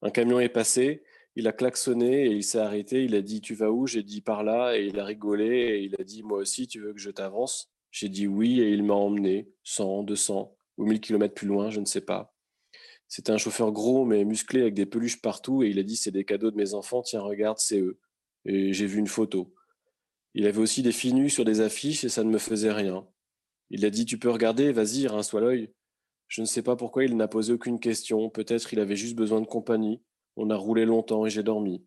[0.00, 1.02] Un camion est passé,
[1.34, 3.88] il a klaxonné et il s'est arrêté, il a dit Tu vas où?
[3.88, 6.78] J'ai dit par là, et il a rigolé, et il a dit Moi aussi, tu
[6.78, 7.68] veux que je t'avance?
[7.90, 11.80] J'ai dit oui, et il m'a emmené, 100, 200, ou 1000 km plus loin, je
[11.80, 12.32] ne sais pas.
[13.08, 16.10] C'était un chauffeur gros mais musclé avec des peluches partout et il a dit c'est
[16.12, 17.98] des cadeaux de mes enfants, tiens regarde, c'est eux.
[18.44, 19.52] Et j'ai vu une photo.
[20.34, 23.06] Il avait aussi des filles nues sur des affiches et ça ne me faisait rien.
[23.70, 25.72] Il a dit tu peux regarder, vas-y, rince-toi l'œil.
[26.28, 29.40] Je ne sais pas pourquoi il n'a posé aucune question, peut-être il avait juste besoin
[29.40, 30.02] de compagnie.
[30.36, 31.84] On a roulé longtemps et j'ai dormi.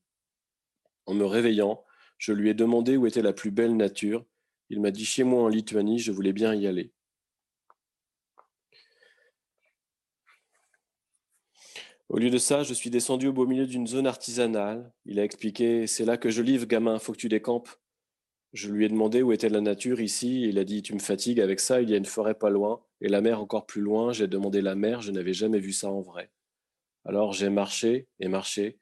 [1.05, 1.83] En me réveillant,
[2.17, 4.25] Je lui ai demandé où était la plus belle nature.
[4.69, 6.91] Il m'a dit chez moi en Lituanie, je voulais bien y aller.
[12.09, 14.91] Au lieu de ça, je suis descendu au beau milieu d'une zone artisanale.
[15.05, 17.69] Il a expliqué C'est là que je livre, gamin, faut que tu décampes.
[18.57, 20.41] Je lui ai demandé où était la nature ici.
[20.41, 22.81] Il a dit Tu me fatigues avec ça, il y a une forêt pas loin
[23.01, 24.13] et la mer encore plus loin.
[24.13, 26.31] J'ai demandé la mer, je n'avais jamais vu ça en vrai.
[27.05, 28.79] Alors j'ai marché et marché.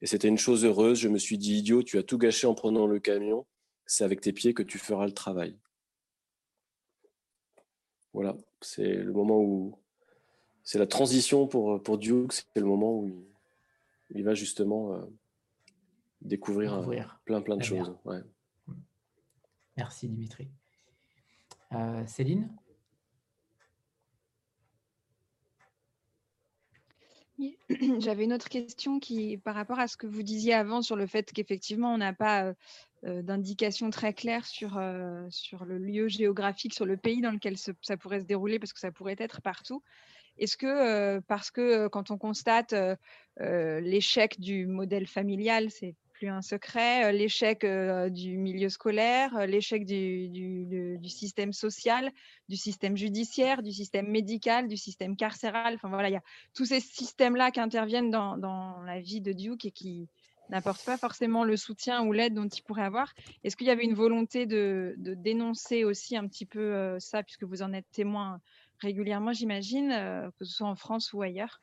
[0.00, 1.00] Et c'était une chose heureuse.
[1.00, 3.46] Je me suis dit Idiot, tu as tout gâché en prenant le camion.
[3.84, 5.58] C'est avec tes pieds que tu feras le travail.
[8.12, 9.76] Voilà, c'est le moment où
[10.62, 13.26] c'est la transition pour, pour Duke, c'est le moment où
[14.10, 15.04] il, va justement euh,
[16.20, 16.88] découvrir
[17.24, 17.92] plein plein de choses.
[19.76, 20.48] Merci Dimitri.
[21.72, 22.48] Euh, Céline
[27.98, 31.06] J'avais une autre question qui, par rapport à ce que vous disiez avant sur le
[31.06, 32.54] fait qu'effectivement, on n'a pas
[33.04, 38.20] euh, d'indication très claire sur le lieu géographique, sur le pays dans lequel ça pourrait
[38.20, 39.82] se dérouler, parce que ça pourrait être partout.
[40.38, 42.74] Est-ce que, parce que quand on constate
[43.38, 47.64] l'échec du modèle familial, c'est plus un secret, l'échec
[48.10, 52.10] du milieu scolaire, l'échec du, système social,
[52.48, 55.74] du système judiciaire, du système médical, du système carcéral.
[55.74, 56.22] Enfin voilà, il y a
[56.54, 60.08] tous ces systèmes-là qui interviennent dans, la vie de Duke et qui
[60.48, 63.12] n'apportent pas forcément le soutien ou l'aide dont il pourrait avoir.
[63.44, 67.62] Est-ce qu'il y avait une volonté de, dénoncer aussi un petit peu ça, puisque vous
[67.62, 68.40] en êtes témoin
[68.78, 71.60] régulièrement, j'imagine, euh, que ce soit en France ou ailleurs?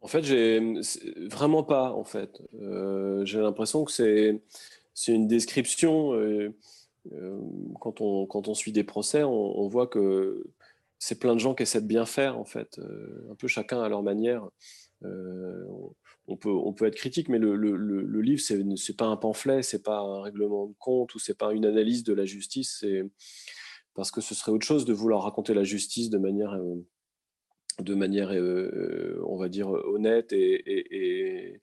[0.00, 0.60] En fait, j'ai
[1.28, 1.92] vraiment pas.
[1.92, 4.40] En fait, euh, j'ai l'impression que c'est
[4.94, 6.14] c'est une description.
[6.14, 6.54] Euh,
[7.80, 10.44] quand on quand on suit des procès, on, voit que
[10.98, 12.38] c'est plein de gens qui essaient de bien faire.
[12.38, 12.80] En fait,
[13.30, 14.48] un peu chacun à leur manière.
[15.02, 19.16] on peut, on peut être critique, mais le, le, le livre, ce n'est pas un
[19.16, 22.78] pamphlet, c'est pas un règlement de compte ou c'est pas une analyse de la justice.
[22.80, 23.04] C'est
[23.98, 26.86] parce que ce serait autre chose de vouloir raconter la justice de manière, euh,
[27.80, 31.60] de manière euh, on va dire, honnête et,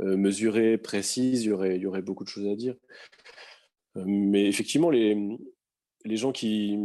[0.00, 1.44] euh, mesurée, précise.
[1.44, 2.74] Il y, aurait, y aurait beaucoup de choses à dire.
[3.94, 5.38] Mais effectivement, les,
[6.04, 6.78] les gens qui,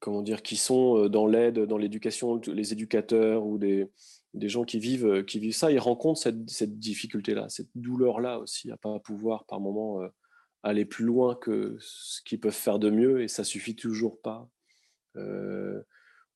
[0.00, 3.86] comment dire, qui sont dans l'aide, dans l'éducation, les éducateurs ou des,
[4.34, 8.70] des gens qui vivent, qui vivent ça, ils rencontrent cette, cette difficulté-là, cette douleur-là aussi,
[8.70, 10.02] à pas pouvoir par moment
[10.62, 14.48] aller plus loin que ce qu'ils peuvent faire de mieux et ça suffit toujours pas.
[15.16, 15.82] Euh,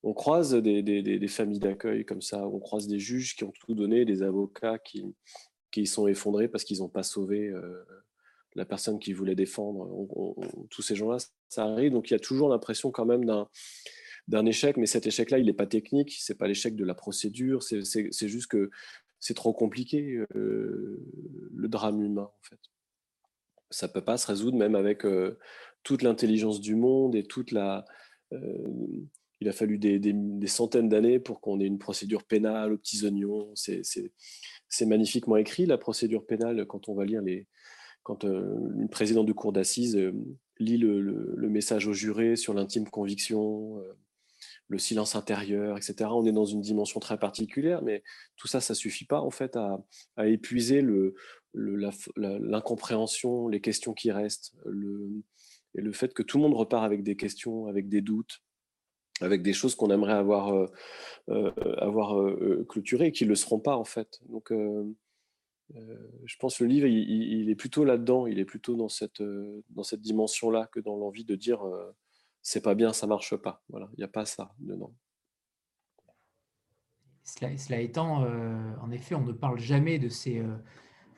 [0.03, 4.05] on croise des, familles d'accueil comme ça, on croise des juges qui ont tout donné,
[4.05, 5.15] des avocats qui,
[5.71, 7.85] qui sont effondrés parce qu'ils n'ont pas sauvé euh,
[8.55, 9.89] la personne qu'ils voulaient défendre.
[10.71, 11.19] tous ces gens-là,
[11.49, 11.93] ça arrive.
[11.93, 13.49] Donc il y a toujours l'impression quand même d'un
[14.29, 17.61] d'un échec, mais cet échec-là, il n'est pas technique, c'est pas l'échec de la procédure,
[17.65, 18.71] c'est juste que
[19.19, 21.05] c'est trop compliqué, euh,
[21.53, 22.61] le drame humain, en fait
[23.73, 25.05] ça peut pas se résoudre même avec
[25.83, 27.85] toute l'intelligence du monde et toute la.
[29.43, 33.53] Il a fallu des, centaines d'années pour qu'on ait une procédure pénale aux petits oignons.
[33.55, 37.47] C'est magnifiquement écrit la procédure pénale quand on va lire les.
[38.05, 39.97] Quand une présidente de cour d'assises
[40.59, 43.81] lit le, message au juré sur l'intime conviction,
[44.69, 46.11] le silence intérieur, etc.
[46.13, 48.03] On est dans une dimension très particulière, mais
[48.37, 49.85] tout ça, ça suffit pas en fait à,
[50.27, 50.85] épuiser
[51.55, 54.55] l'incompréhension, les questions qui restent,
[55.75, 58.41] et le fait que tout le monde repart avec des questions, avec des doutes,
[59.21, 60.67] avec des choses qu'on aimerait avoir, euh,
[61.29, 64.21] euh, euh, clôturées et qui ne le seront pas en fait.
[64.29, 64.53] Donc,
[66.25, 69.23] je pense que le livre, il, est plutôt là-dedans, il est plutôt dans cette,
[69.83, 71.61] cette dimension-là que dans l'envie de dire
[72.43, 73.63] c'est pas bien, ça marche pas.
[73.69, 74.93] Voilà, il n'y a pas ça dedans.
[77.25, 78.27] Cela, étant,
[78.83, 80.43] en effet, on ne parle jamais de ces,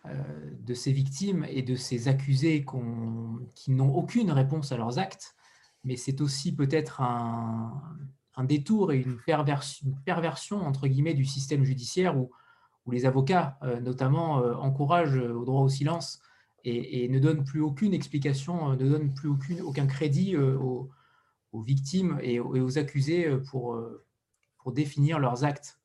[0.04, 2.64] de ces victimes et de ces accusés
[3.54, 5.34] qui n'ont aucune réponse à leurs actes,
[5.84, 7.80] mais c'est aussi peut-être un,
[8.44, 9.18] détour et une
[10.04, 12.30] perversion, entre guillemets, du système judiciaire où,
[12.90, 16.20] les avocats, notamment, encouragent au droit au silence
[16.64, 20.36] et, ne donnent plus aucune explication, ne donnent plus aucun crédit
[21.54, 24.04] aux victimes et, aux accusés euh, pour, euh,
[24.58, 25.78] pour définir leurs actes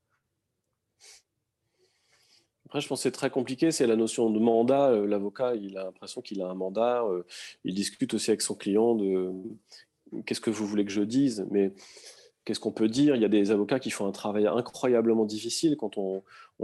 [2.66, 4.92] après, je pense que c'est très compliqué, c'est la notion de mandat.
[4.92, 7.04] Euh, l'avocat, il a l'impression qu'il a un mandat.
[7.64, 9.34] Il discute aussi avec son client de
[10.26, 11.46] qu'est-ce que vous voulez que je dise.
[11.52, 11.74] Mais
[12.46, 13.16] qu'est-ce qu'on peut dire?
[13.16, 16.24] Il y a des avocats qui font un travail incroyablement difficile quand on,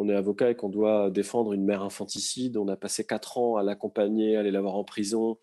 [0.10, 2.58] est avocat et qu'on doit défendre une mère infanticide.
[2.58, 5.38] On a passé quatre ans à l'accompagner, à aller la voir en prison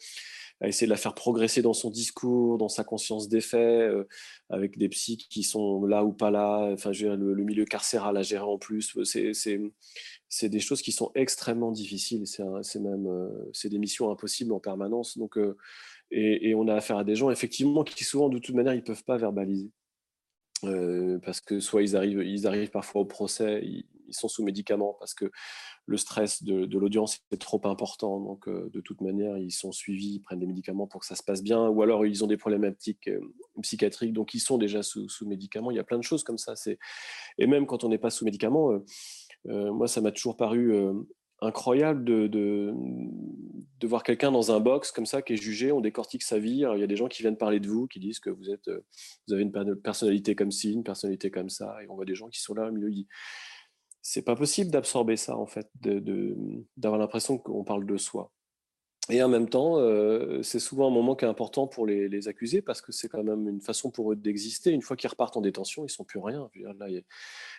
[0.62, 4.06] à essayer de la faire progresser dans son discours, dans sa conscience des faits, euh,
[4.48, 6.70] avec des psys qui sont là ou pas là.
[6.72, 12.28] Enfin, le, milieu carcéral à gérer en plus, c'est des choses qui sont extrêmement difficiles.
[12.28, 13.08] C'est même
[13.52, 15.18] c'est des missions impossibles en permanence.
[15.18, 15.36] Donc,
[16.12, 19.05] et, on a affaire à des gens effectivement qui souvent de toute manière ils peuvent
[19.05, 19.70] pas verbaliser
[21.24, 25.14] parce que soit ils arrivent ils arrivent parfois au procès, ils, sont sous médicaments parce
[25.14, 25.30] que
[25.86, 28.20] le stress de, l'audience est trop important.
[28.20, 31.22] Donc, de toute manière, ils sont suivis, ils prennent des médicaments pour que ça se
[31.22, 33.09] passe bien, ou alors ils ont des problématiques
[33.62, 35.70] psychiatriques, donc ils sont déjà sous, sous médicaments.
[35.70, 36.52] Il y a plein de choses comme ça.
[37.39, 38.78] Et même quand on n'est pas sous médicaments,
[39.47, 40.74] moi, ça m'a toujours paru
[41.43, 42.74] incroyable de,
[43.85, 46.64] voir quelqu'un dans un box comme ça qui est jugé, on décortique sa vie.
[46.74, 48.70] il y a des gens qui viennent parler de vous, qui disent que vous, êtes,
[49.27, 49.52] vous avez une
[49.82, 52.69] personnalité comme ci, une personnalité comme ça, et on voit des gens qui sont là
[52.69, 52.90] au milieu.
[54.01, 55.69] C'est pas possible d'absorber ça, en fait,
[56.77, 58.32] d'avoir l'impression qu'on parle de soi.
[59.10, 59.78] Et en même temps,
[60.42, 63.48] c'est souvent un moment qui est important pour les, accusés parce que c'est quand même
[63.48, 64.70] une façon pour eux d'exister.
[64.70, 66.48] Une fois qu'ils repartent en détention, ils ne sont plus rien.
[66.54, 66.62] Il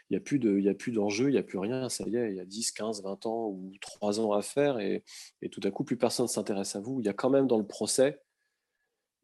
[0.09, 1.89] n'y a, plus d'enjeu, il n'y a plus rien.
[1.89, 4.79] Ça y est, il y a 10, 15, 20 ans ou 3 ans à faire
[4.79, 5.03] et,
[5.51, 7.01] tout à coup, plus personne ne s'intéresse à vous.
[7.01, 8.21] Il y a quand même dans le procès,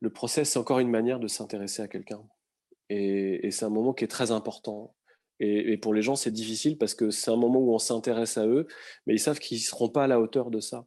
[0.01, 2.21] le procès, c'est encore une manière de s'intéresser à quelqu'un.
[2.89, 4.93] Et, et c'est un moment qui est très important.
[5.39, 8.37] Et, et pour les gens, c'est difficile parce que c'est un moment où on s'intéresse
[8.37, 8.67] à eux,
[9.05, 10.85] mais ils savent qu'ils ne seront pas à la hauteur de ça.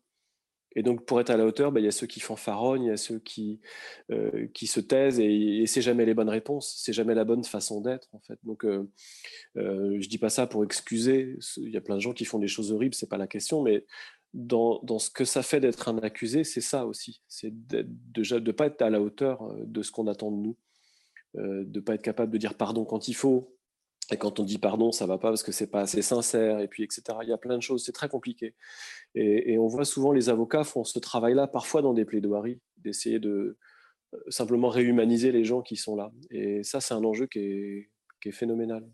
[0.75, 2.89] Et donc, pour être à la hauteur, bah, il y a ceux qui fanfaronnent, il
[2.89, 3.61] y a ceux qui,
[4.11, 7.45] euh, qui se taisent, et, et c'est jamais les bonnes réponses, c'est jamais la bonne
[7.45, 8.39] façon d'être, en fait.
[8.43, 8.89] Donc, euh,
[9.57, 11.37] euh, je dis pas ça pour excuser.
[11.59, 13.63] Il y a plein de gens qui font des choses horribles, c'est pas la question,
[13.63, 13.85] mais
[14.35, 17.23] dans, dans ce que ça fait d'être un accusé, c'est ça aussi.
[17.29, 17.87] C'est de
[18.17, 20.57] ne pas être à la hauteur euh, de ce qu'on attend de nous,
[21.37, 23.55] euh, de ne pas être capable de dire pardon quand il faut,
[24.11, 26.69] et quand on dit pardon, ça va pas parce que c'est pas assez sincère, et
[26.69, 27.03] puis etc.
[27.23, 28.55] Il y a plein de choses, c'est très compliqué.
[29.15, 33.59] Et, on voit souvent les avocats font ce travail-là, parfois dans des plaidoiries, d'essayer de
[34.15, 36.11] euh, simplement réhumaniser les gens qui sont là.
[36.31, 37.89] Et ça, c'est un enjeu qui est,
[38.31, 38.89] phénoménal.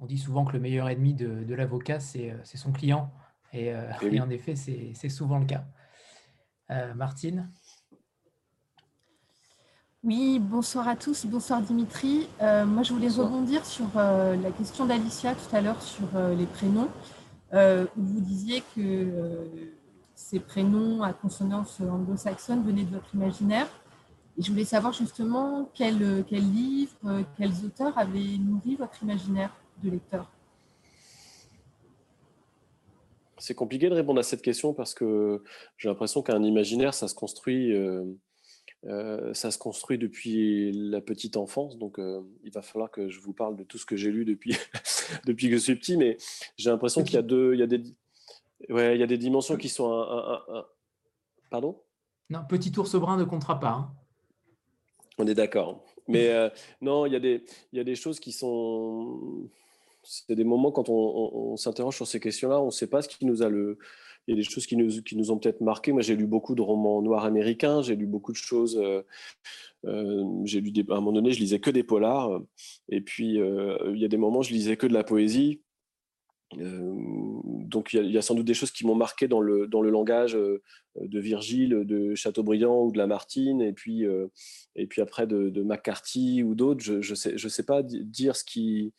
[0.00, 3.12] On dit souvent que le meilleur ennemi de, l'avocat, euh, c'est son client.
[3.52, 5.64] Et, euh, et, en effet, c'est souvent le cas.
[6.94, 7.50] Martine?
[10.02, 12.26] Oui, bonsoir à tous, bonsoir Dimitri.
[12.40, 16.34] Euh, moi, je voulais rebondir sur euh, la question d'Alicia tout à l'heure sur euh,
[16.34, 16.88] les prénoms,
[17.52, 19.08] où vous disiez que
[20.14, 23.66] ces prénoms à consonance anglo-saxonne venaient de votre imaginaire.
[24.38, 29.52] Et je voulais savoir justement quels quel livres, quels auteurs avaient nourri votre imaginaire
[29.82, 30.30] de lecteur.
[33.38, 35.42] C'est compliqué de répondre à cette question parce que
[35.76, 37.74] j'ai l'impression qu'un imaginaire, ça se construit
[38.86, 43.20] euh, ça se construit depuis la petite enfance, donc euh, il va falloir que je
[43.20, 44.56] vous parle de tout ce que j'ai lu depuis,
[45.26, 46.16] depuis que je suis petit, mais
[46.56, 47.82] j'ai l'impression qu'il y a deux, il y a des,
[48.70, 50.64] ouais, il y a des dimensions qui sont un,
[51.50, 51.82] pardon?
[52.30, 53.70] Non, petit ours brun ne comptera pas.
[53.70, 53.92] Hein.
[55.18, 55.84] On est d'accord.
[56.08, 56.48] Mais euh,
[56.80, 59.50] non, il y, a des, il y a des choses qui sont.
[60.02, 63.08] C'est des moments quand on, on s'interroge sur ces questions-là, on ne sait pas ce
[63.08, 63.78] qui nous a le,
[64.30, 65.90] il y a des choses qui nous, qui nous ont peut-être marqué.
[65.90, 68.78] Moi, j'ai lu beaucoup de romans noirs américains, j'ai lu beaucoup de choses.
[68.78, 69.02] Euh,
[69.86, 72.40] euh, lu à un moment donné, je lisais que des polars.
[72.88, 75.62] Et puis, euh, il y a des moments, je lisais que de la poésie.
[76.54, 79.90] donc, il y, a, sans doute des choses qui m'ont marqué dans le, dans le
[79.90, 84.04] langage de Virgile, de Chateaubriand ou de Lamartine, et puis,
[84.76, 86.82] et puis après de, de McCarthy ou d'autres.
[86.84, 88.92] Je ne sais, je sais pas dire ce qui,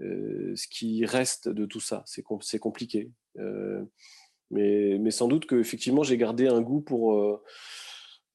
[0.00, 2.04] ce qui reste de tout ça.
[2.06, 3.10] C'est compliqué.
[4.50, 7.42] Mais, sans doute qu'effectivement, j'ai gardé un goût pour, euh,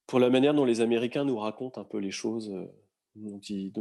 [0.08, 2.66] pour la manière dont les Américains nous racontent un peu les choses, euh,
[3.16, 3.72] dont, ils,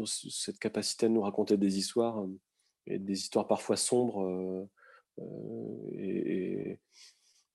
[0.00, 2.38] ont cette capacité de nous raconter des histoires, euh,
[2.86, 4.68] et des histoires parfois sombres,
[5.92, 6.78] et,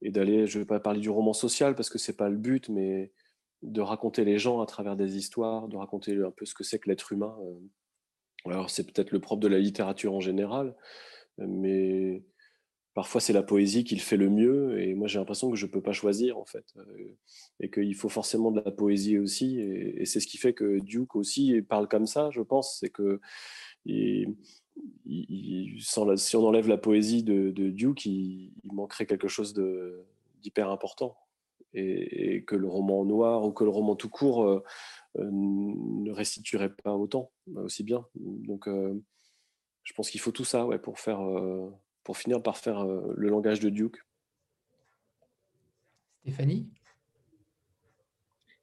[0.01, 2.27] et, d'aller, je ne vais pas parler du roman social parce que ce n'est pas
[2.27, 3.13] le but, mais
[3.61, 6.79] de raconter les gens à travers des histoires, de raconter un peu ce que c'est
[6.79, 7.37] que l'être humain.
[8.45, 10.75] Alors c'est peut-être le propre de la littérature en général,
[11.37, 12.23] mais
[12.93, 15.65] parfois c'est la poésie qui le fait le mieux et moi j'ai l'impression que je
[15.65, 17.15] ne peux pas choisir en fait euh,
[17.59, 21.15] et qu'il faut forcément de la poésie aussi et, c'est ce qui fait que Duke
[21.15, 22.80] aussi parle comme ça je pense.
[22.80, 23.22] C'est que
[23.85, 24.26] si
[26.35, 29.53] on enlève la poésie de, Duke il, manquerait quelque chose
[30.41, 31.15] d'hyper important
[31.73, 34.63] et, que le roman noir ou que le roman tout court euh,
[35.18, 38.05] euh, ne restituerait pas autant aussi bien.
[38.15, 38.68] Donc
[39.84, 41.22] je pense qu'il faut tout ça ouais, pour faire
[42.03, 44.03] pour finir par faire euh, le langage de Duke.
[46.21, 46.69] Stéphanie?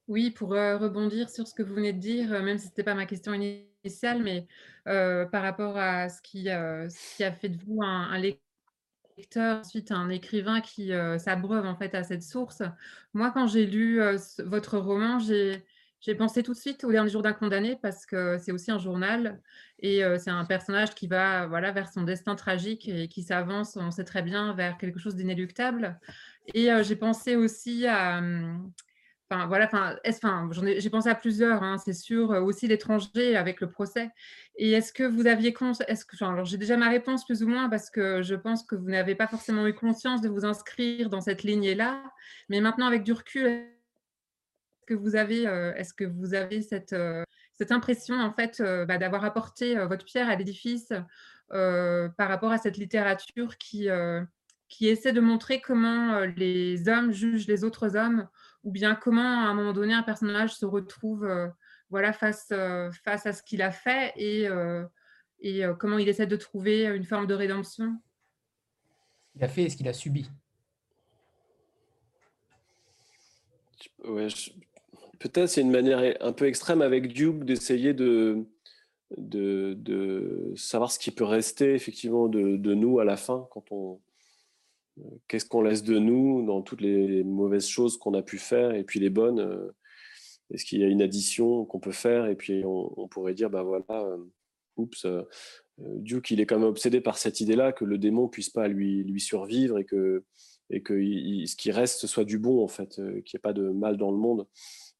[0.07, 2.71] Oui, pour euh, rebondir sur ce que vous venez de dire, euh, même si ce
[2.71, 4.47] n'était pas ma question initiale, mais
[4.85, 10.09] par rapport à ce qui, ce qui, a fait de vous un, lecteur, ensuite un
[10.09, 12.63] écrivain qui s'abreuve en fait à cette source.
[13.13, 14.01] Moi, quand j'ai lu
[14.39, 15.63] votre roman, j'ai
[16.01, 18.79] J'ai pensé tout de suite au dernier jour d'un condamné parce que c'est aussi un
[18.79, 19.41] journal
[19.81, 23.91] et c'est un personnage qui va voilà, vers son destin tragique et qui s'avance, on
[23.91, 25.99] sait très bien, vers quelque chose d'inéluctable.
[26.55, 28.71] Et j'ai pensé aussi à, mmh,
[29.31, 30.49] Enfin, voilà, enfin, enfin,
[30.79, 34.09] j'ai pensé à plusieurs, hein, c'est sûr, aussi l'étranger avec le procès.
[34.57, 35.55] Et est-ce que vous aviez
[35.87, 38.75] est-ce que, alors j'ai déjà ma réponse plus ou moins parce que je pense que
[38.75, 42.03] vous n'avez pas forcément eu conscience de vous inscrire dans cette lignée-là,
[42.49, 43.67] mais maintenant avec du recul,
[44.89, 45.43] que vous avez,
[45.77, 46.97] est-ce que vous avez cette,
[47.53, 50.93] cette impression en fait bah, d'avoir apporté votre pierre à l'édifice
[51.51, 53.89] par rapport à cette littérature qui
[54.69, 58.29] qui essaie de montrer comment les hommes jugent les autres hommes
[58.65, 61.49] ou bien comment à un moment donné un personnage se retrouve euh,
[61.91, 64.85] voilà, face, euh, face à ce qu'il a fait et, euh,
[65.41, 67.99] et comment il essaie de trouver une forme de rédemption?
[69.29, 70.31] Ce qu'il a fait et ce qu'il a subi.
[74.05, 74.29] Ouais,
[75.19, 78.47] Peut-être c'est une manière un peu extrême avec Duke d'essayer de,
[79.17, 83.73] de, de, savoir ce qui peut rester effectivement de, de nous à la fin quand
[83.73, 84.01] on,
[85.27, 88.85] qu'est-ce qu'on laisse de nous dans toutes les mauvaises choses qu'on a pu faire et
[88.85, 89.71] puis les bonnes euh,
[90.53, 93.63] Est-ce qu'il y a une addition qu'on peut faire Et puis on, pourrait dire, bah
[93.63, 94.19] voilà, euh,
[94.77, 95.23] oups, euh,
[95.79, 99.05] Duke, il est quand même obsédé par cette idée-là que le démon puisse pas lui,
[99.05, 100.25] lui survivre et que,
[100.71, 103.69] et que ce qui reste soit du bon, en fait, qu'il n'y ait pas de
[103.71, 104.47] mal dans le monde.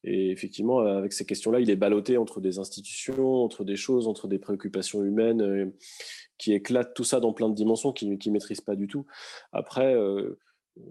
[0.03, 4.27] Et effectivement, avec ces questions-là, il est ballotté entre des institutions, entre des choses, entre
[4.27, 5.73] des préoccupations humaines
[6.39, 9.05] qui éclate tout ça dans plein de dimensions qu'il ne maîtrise pas du tout.
[9.51, 10.39] Après, euh,
[10.77, 10.81] euh,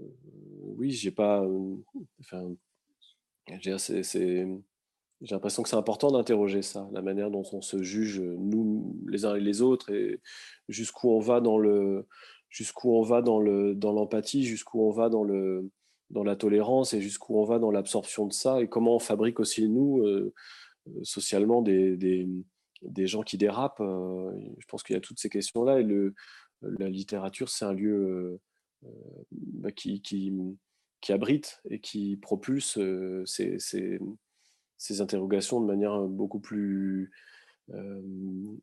[0.76, 1.42] oui, j'ai pas.
[1.42, 1.74] Euh,
[2.20, 2.54] enfin,
[3.60, 3.72] j'ai
[5.30, 9.34] l'impression que c'est important d'interroger ça, la manière dont on se juge nous les uns
[9.34, 10.20] et les autres, et
[10.68, 12.06] jusqu'où on va dans le,
[12.50, 15.70] jusqu'où on va dans le, dans l'empathie, jusqu'où on va dans le,
[16.10, 19.40] dans la tolérance, et jusqu'où on va dans l'absorption de ça, et comment on fabrique
[19.40, 20.02] aussi nous
[21.02, 22.26] socialement des, des
[22.82, 23.80] des gens qui dérapent.
[23.80, 25.80] Euh, je pense qu'il y a toutes ces questions-là.
[25.80, 26.14] Et le,
[26.62, 28.40] la littérature, c'est un lieu euh,
[28.84, 30.32] euh, bah, qui, qui,
[31.00, 32.78] qui, abrite et qui propulse
[33.24, 33.98] ces, ces,
[34.76, 37.10] ces, interrogations de manière beaucoup plus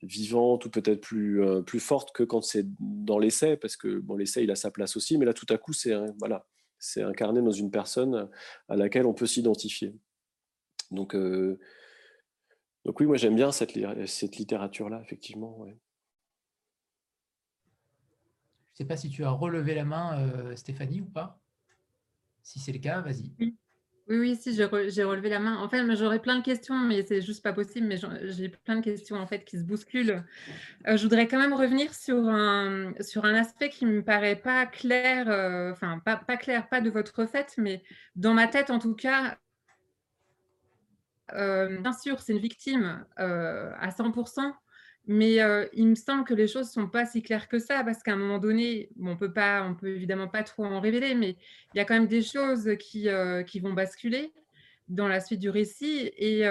[0.01, 4.43] vivante ou peut-être plus, plus forte que quand c'est dans l'essai, parce que bon, l'essai,
[4.43, 6.47] il a sa place aussi, mais là, tout à coup, c'est voilà,
[6.77, 8.29] c'est incarné dans une personne
[8.69, 9.95] à laquelle on peut s'identifier.
[10.91, 11.15] Donc,
[12.85, 13.73] donc oui, moi j'aime bien cette,
[14.07, 15.57] cette littérature-là, effectivement.
[15.59, 15.77] Ouais.
[18.75, 21.39] Je ne sais pas si tu as relevé la main, euh, Stéphanie, ou pas?
[22.43, 23.31] Si c'est le cas, vas-y.
[23.39, 23.55] Oui.
[24.07, 24.63] Oui, si, j'ai
[25.03, 25.57] relevé la main.
[25.57, 27.87] En fait, j'aurais plein de questions, mais c'est juste pas possible.
[27.87, 30.23] Mais j'ai plein de questions en fait qui se bousculent.
[30.87, 34.67] Euh, je voudrais quand même revenir sur un, sur un aspect qui me paraît pas
[34.67, 37.81] clair, euh, enfin pas, pas, clair, pas de votre fait, mais
[38.15, 39.39] dans ma tête en tout cas,
[41.33, 44.53] euh, bien sûr, c'est une victime à 100%,
[45.07, 47.83] mais euh, il me semble que les choses ne sont pas si claires que ça,
[47.83, 51.15] parce qu'à un moment donné, on peut pas, on peut évidemment pas trop en révéler,
[51.15, 51.37] mais
[51.73, 53.07] il y a quand même des choses qui,
[53.47, 54.33] qui vont basculer
[54.87, 56.11] dans la suite du récit.
[56.17, 56.41] Et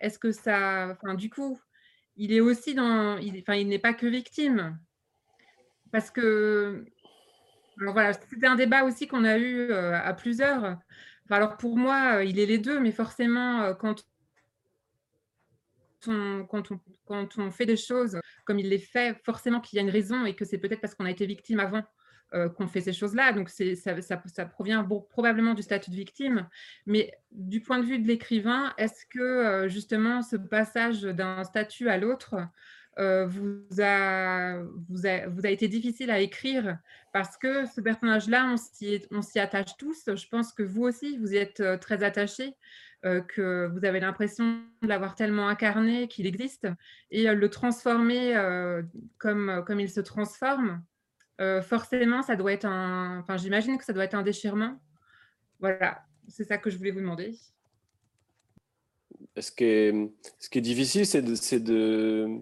[0.00, 1.58] est-ce que ça, enfin, du coup,
[2.16, 4.78] il est aussi dans, enfin, il n'est pas que victime,
[5.90, 6.84] parce que,
[7.78, 10.78] voilà, c'était un débat aussi qu'on a eu à plusieurs
[11.30, 14.04] alors pour moi, euh, il est les deux, mais forcément, euh, quand
[16.04, 16.72] quand,
[17.38, 20.34] on, fait des choses comme il les fait, forcément qu'il y a une raison et
[20.34, 21.82] que c'est peut-être parce qu'on a été victime avant
[22.34, 23.32] euh, qu'on fait ces choses-là.
[23.32, 26.48] Donc ça, provient probablement du statut de victime.
[26.86, 31.98] Mais du point de vue de l'écrivain, est-ce que justement ce passage d'un statut à
[31.98, 32.36] l'autre
[32.98, 36.78] euh, vous, a, vous, a, vous, a, été difficile à écrire
[37.12, 38.54] parce que ce personnage-là,
[39.10, 40.04] on s'y attache tous.
[40.14, 42.54] Je pense que vous aussi, vous y êtes euh, très attachés,
[43.04, 46.68] euh, que vous avez l'impression de l'avoir tellement incarné qu'il existe
[47.10, 48.34] et le transformer
[49.18, 50.82] comme, comme il se transforme.
[51.62, 53.18] forcément, ça doit être un.
[53.18, 54.80] Enfin, j'imagine que ça doit être un déchirement.
[55.58, 57.34] Voilà, c'est ça que je voulais vous demander.
[59.36, 61.22] Ce qui est, ce qui est difficile, c'est
[61.60, 62.40] de,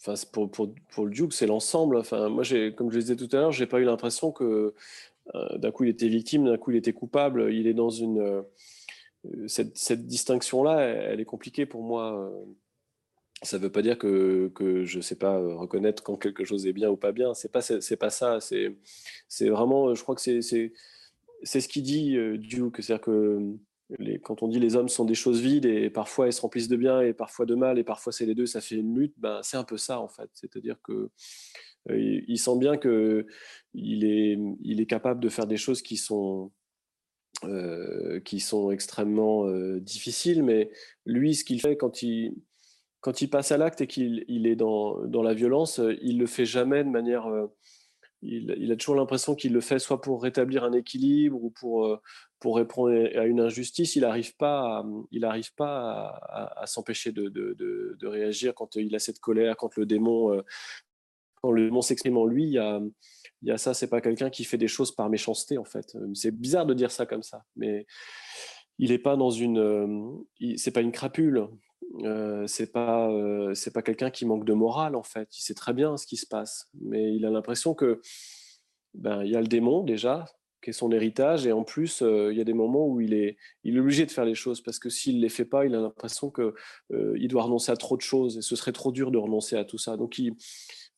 [0.00, 1.96] enfin, pour, pour, pour, le Duke, c'est l'ensemble.
[1.96, 2.44] Enfin, moi,
[2.76, 4.74] comme je le disais tout à l'heure, j'ai pas eu l'impression que
[5.34, 7.52] euh, d'un coup il était victime, d'un coup il était coupable.
[7.52, 8.42] Il est dans une euh,
[9.46, 12.32] cette, cette distinction-là, elle, est compliquée pour moi.
[13.42, 16.66] Ça ne veut pas dire que, que je ne sais pas reconnaître quand quelque chose
[16.66, 17.34] est bien ou pas bien.
[17.34, 17.60] C'est pas
[18.00, 18.38] pas ça.
[18.40, 23.56] C'est vraiment, je crois que c'est ce qu'il dit euh, Duke, c'est-à-dire que
[24.22, 26.76] quand on dit les hommes sont des choses vides et parfois ils se remplissent de
[26.76, 29.40] bien et parfois de mal et parfois c'est les deux, ça fait une lutte, ben,
[29.42, 30.28] c'est un peu ça en fait.
[30.34, 31.10] C'est-à-dire que
[31.90, 33.26] euh, il sent bien que
[33.74, 36.52] il est, il est capable de faire des choses qui sont
[38.24, 39.46] qui sont extrêmement
[39.78, 40.72] difficiles, mais
[41.06, 42.34] lui, ce qu'il fait quand il,
[43.00, 46.26] quand il passe à l'acte et qu'il il est dans, dans, la violence, il le
[46.26, 47.28] fait jamais de manière
[48.22, 52.00] il, a toujours l'impression qu'il le fait soit pour rétablir un équilibre ou pour, euh,
[52.40, 53.96] pour répondre à une injustice.
[53.96, 55.26] Il n'arrive pas, à, il
[55.56, 56.18] pas
[56.56, 60.42] à, s'empêcher de, de, réagir quand il a cette colère, quand le démon, euh,
[61.42, 62.56] quand le démon s'exprime en lui.
[63.42, 65.96] Il y a, ça, c'est pas quelqu'un qui fait des choses par méchanceté en fait.
[66.14, 67.86] C'est bizarre de dire ça comme ça, mais
[68.78, 71.46] il n'est pas dans une, euh, c'est pas une crapule.
[72.04, 75.36] Euh, c'est pas euh, c'est pas quelqu'un qui manque de morale en fait.
[75.36, 78.00] Il sait très bien ce qui se passe, mais il a l'impression que
[78.94, 80.26] ben il y a le démon déjà
[80.62, 83.14] qui est son héritage et en plus euh, il y a des moments où il
[83.14, 85.74] est il est obligé de faire les choses parce que s'il les fait pas, il
[85.74, 86.54] a l'impression que
[86.90, 89.64] il doit renoncer à trop de choses et ce serait trop dur de renoncer à
[89.64, 89.96] tout ça.
[89.96, 90.34] Donc il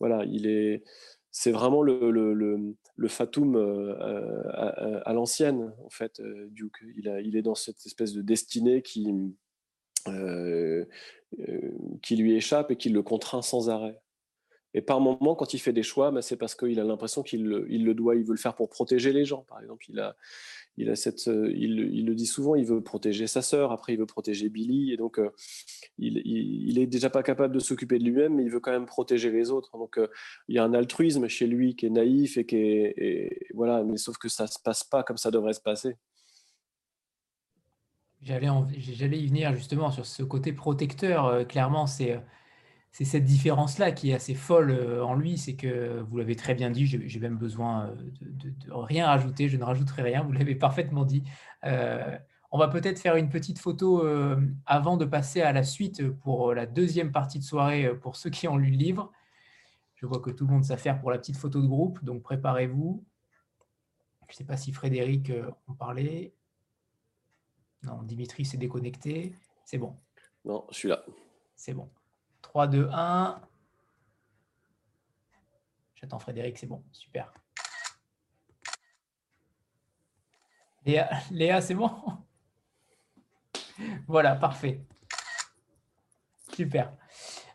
[0.01, 0.82] voilà, il est
[1.31, 4.69] c'est vraiment le, le, le, le fatum à,
[5.05, 6.20] à l'ancienne en fait.
[6.51, 9.15] Duke, il, a, il est dans cette espèce de destinée qui
[10.09, 10.85] euh,
[11.39, 11.70] euh,
[12.02, 14.01] qui lui échappe et qui le contraint sans arrêt.
[14.72, 17.44] Et par moment, quand il fait des choix, bah, c'est parce qu'il a l'impression qu'il
[17.44, 19.44] le, doit, il veut le faire pour protéger les gens.
[19.48, 20.16] Par exemple, il a,
[20.77, 23.98] il a cette, euh, il, le dit souvent, il veut protéger sa sœur, après il
[23.98, 25.20] veut protéger Billy, et donc
[25.98, 28.86] il, il, est déjà pas capable de s'occuper de lui-même, mais il veut quand même
[28.86, 29.77] protéger les autres.
[29.77, 29.98] Donc
[30.47, 33.97] il y a un altruisme chez lui qui est naïf et qui est, voilà, mais
[33.97, 35.97] sauf que ça se passe pas comme ça devrait se passer.
[38.22, 41.26] J'allais y venir justement sur ce côté protecteur.
[41.26, 42.20] Euh, clairement, c'est euh,
[42.92, 45.38] c'est cette différence-là qui est assez folle euh, en lui.
[45.38, 49.48] C'est que vous l'avez très bien dit, j'ai même besoin de, rien rajouter.
[49.48, 50.22] Je ne rajouterai rien.
[50.22, 51.22] Vous l'avez parfaitement dit.
[52.52, 54.05] on va peut-être faire une petite photo
[54.66, 58.48] avant de passer à la suite pour la deuxième partie de soirée pour ceux qui
[58.48, 59.12] ont lu le livre.
[59.94, 63.05] Je vois que tout le monde s'affaire pour la petite photo de groupe, donc préparez-vous.
[64.28, 65.30] Je ne sais pas si Frédéric
[65.68, 66.34] en parlait.
[67.82, 69.35] Non, Dimitri s'est déconnecté.
[69.65, 69.97] C'est bon.
[70.44, 71.02] Non, je suis là.
[71.57, 71.90] C'est bon.
[72.43, 73.40] 3, 2, 1.
[75.94, 76.82] J'attends Frédéric, c'est bon.
[76.93, 77.32] Super.
[80.85, 81.90] Léa, Léa c'est bon?
[84.07, 84.82] Voilà, parfait.
[86.52, 86.93] Super.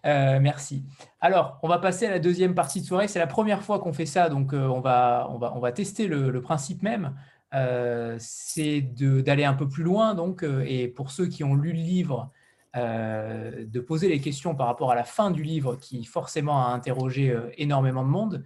[0.06, 0.84] Euh, merci.
[1.22, 3.08] Alors, on va passer à la deuxième partie de soirée.
[3.08, 5.72] C'est la première fois qu'on fait ça, donc euh, on, va, on, va, on va
[5.72, 7.16] tester le principe même.
[7.56, 11.72] Euh, c'est d'aller un peu plus loin, donc, euh, et pour ceux qui ont lu
[11.72, 12.32] le livre,
[12.76, 16.72] euh, de poser les questions par rapport à la fin du livre, qui forcément a
[16.72, 18.44] interrogé énormément de monde,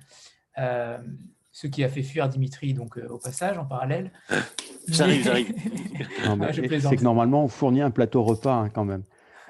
[1.52, 4.12] ce qui a fait fuir Dimitri, donc au passage, en parallèle.
[4.88, 5.54] J'arrive, j'arrive.
[6.82, 9.04] c'est que normalement, on fournit un plateau repas hein, quand même.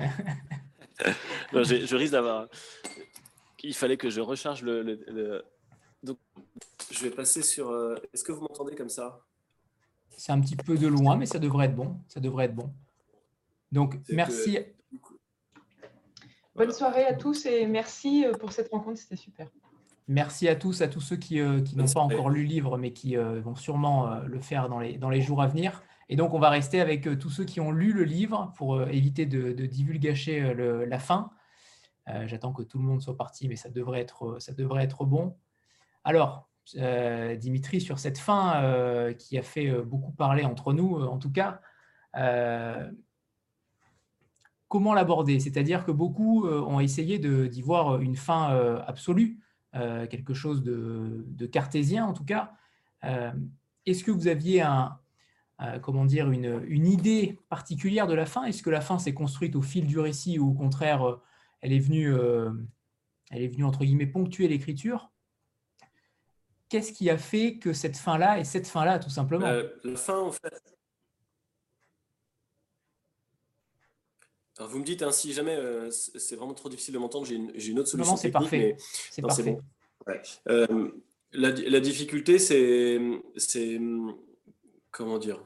[1.53, 2.47] je, risque d'avoir.
[3.63, 5.41] Il fallait que je recharge le.
[6.03, 6.17] Donc,
[6.91, 7.73] je vais passer sur.
[8.13, 9.21] Est-ce que vous m'entendez comme ça?
[10.19, 11.97] C'est un petit peu de loin, mais ça devrait être bon.
[12.09, 12.73] Ça devrait être bon.
[13.71, 14.59] Donc, merci.
[16.55, 19.47] Bonne soirée à tous et merci euh, pour cette rencontre, c'était super.
[20.09, 22.91] Merci à tous, à tous ceux qui, euh, n'ont pas encore lu le livre, mais
[22.91, 25.83] qui euh, vont sûrement le faire dans les, dans les jours à venir.
[26.09, 29.25] Et donc, on va rester avec tous ceux qui ont lu le livre pour éviter
[29.25, 31.29] de, de divulgacher la fin.
[32.25, 35.37] J'attends que tout le monde soit parti, mais ça devrait être, ça devrait être bon.
[36.03, 41.17] Alors, Dimitri, sur cette fin euh, qui a fait euh, beaucoup parler entre nous, en
[41.17, 41.61] tout cas.
[44.67, 45.39] comment l'aborder?
[45.39, 48.49] C'est-à-dire que beaucoup ont essayé d'y voir une fin
[48.85, 49.39] absolue,
[49.73, 52.53] quelque chose de, cartésien en tout cas.
[53.85, 54.99] Est-ce que vous aviez un,
[55.81, 58.43] comment dire, une, une, idée particulière de la fin?
[58.43, 61.17] Est-ce que la fin s'est construite au fil du récit ou au contraire,
[61.61, 62.13] elle est venue,
[63.31, 65.09] elle est venue entre guillemets ponctuer l'écriture?
[66.69, 69.47] Qu'est-ce qui a fait que cette fin-là est cette fin-là, tout simplement?
[69.47, 70.63] Euh, La fin, en fait.
[74.57, 77.35] Alors vous me dites, hein, si jamais euh, c'est vraiment trop difficile de m'entendre, j'ai
[77.35, 78.13] une, autre solution.
[78.13, 78.75] Non, c'est parfait.
[79.09, 79.57] C'est parfait.
[80.49, 80.89] Euh,
[81.31, 82.99] la, difficulté, c'est.
[84.91, 85.41] Comment dire?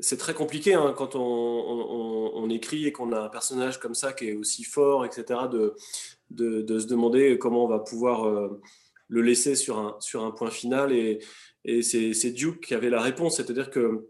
[0.00, 4.28] C'est très compliqué hein, quand on, écrit et qu'on a un personnage comme ça qui
[4.28, 5.74] est aussi fort, etc., de,
[6.30, 8.50] de, se demander comment on va pouvoir
[9.08, 10.92] le laisser sur un, sur un point final.
[10.92, 11.20] Et,
[11.64, 14.06] et c'est Duke qui avait la réponse, c'est-à-dire que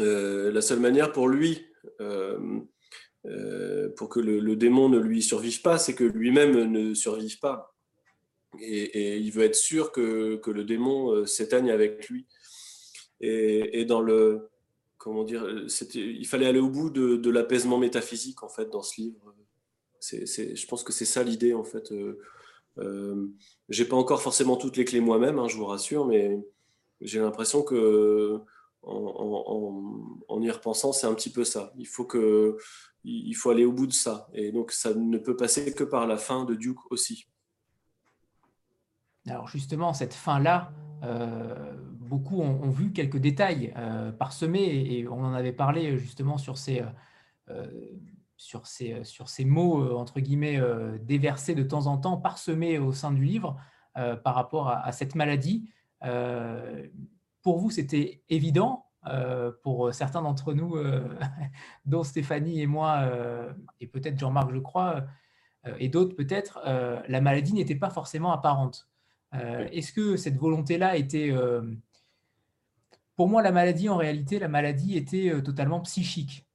[0.00, 1.66] euh, la seule manière pour lui,
[2.00, 2.60] euh,
[3.26, 7.74] euh, pour que le, démon ne lui survive pas, c'est que lui-même ne survive pas.
[8.60, 12.26] Et, il veut être sûr que, que le démon s'éteigne avec lui.
[13.20, 14.48] Et, et, dans le
[14.98, 15.46] comment dire,
[15.94, 19.34] il fallait aller au bout de, de l'apaisement métaphysique en fait dans ce livre.
[20.00, 21.92] C'est, je pense que c'est ça l'idée en fait.
[22.78, 23.28] Euh,
[23.68, 26.38] j'ai pas encore forcément toutes les clés moi-même, hein, je vous rassure, mais
[27.00, 28.40] j'ai l'impression que
[28.82, 31.72] en, y repensant, c'est un petit peu ça.
[31.78, 32.58] Il faut, que,
[33.04, 34.28] il faut aller au bout de ça.
[34.34, 37.26] Et donc, ça ne peut passer que par la fin de Duke aussi.
[39.26, 40.72] Alors justement, cette fin-là,
[41.02, 46.58] euh, beaucoup ont, vu quelques détails euh, parsemés et on en avait parlé justement sur
[46.58, 46.82] ces,
[48.36, 50.60] sur ces, sur ces mots, entre guillemets,
[51.00, 53.56] déversés de temps en temps, parsemés au sein du livre
[53.94, 55.68] par rapport à cette maladie
[57.44, 58.86] pour vous, c'était évident.
[59.06, 61.06] Euh, pour certains d'entre nous, euh,
[61.84, 65.04] dont Stéphanie et moi, euh, et peut-être Jean-Marc, je crois,
[65.78, 66.60] et d'autres peut-être,
[67.08, 68.86] la maladie n'était pas forcément apparente.
[69.32, 71.34] Est-ce que cette volonté-là était...
[73.16, 76.46] pour moi, la maladie, en réalité, la maladie était totalement psychique.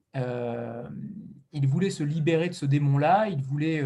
[1.52, 3.84] Il voulait se libérer de ce démon-là, il voulait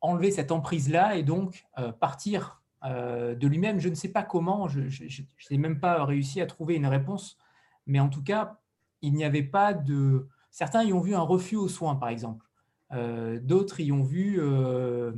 [0.00, 1.66] enlever cette emprise-là et donc
[2.00, 3.80] partir euh, de lui-même.
[3.80, 4.80] Je ne sais pas comment, je
[5.50, 7.36] n'ai même pas réussi à trouver une réponse,
[7.86, 8.60] mais en tout cas,
[9.02, 10.28] il n'y avait pas de...
[10.50, 12.46] Certains y ont vu un refus aux soins, par exemple.
[12.92, 14.40] Euh, d'autres y ont vu...
[14.40, 15.12] Euh,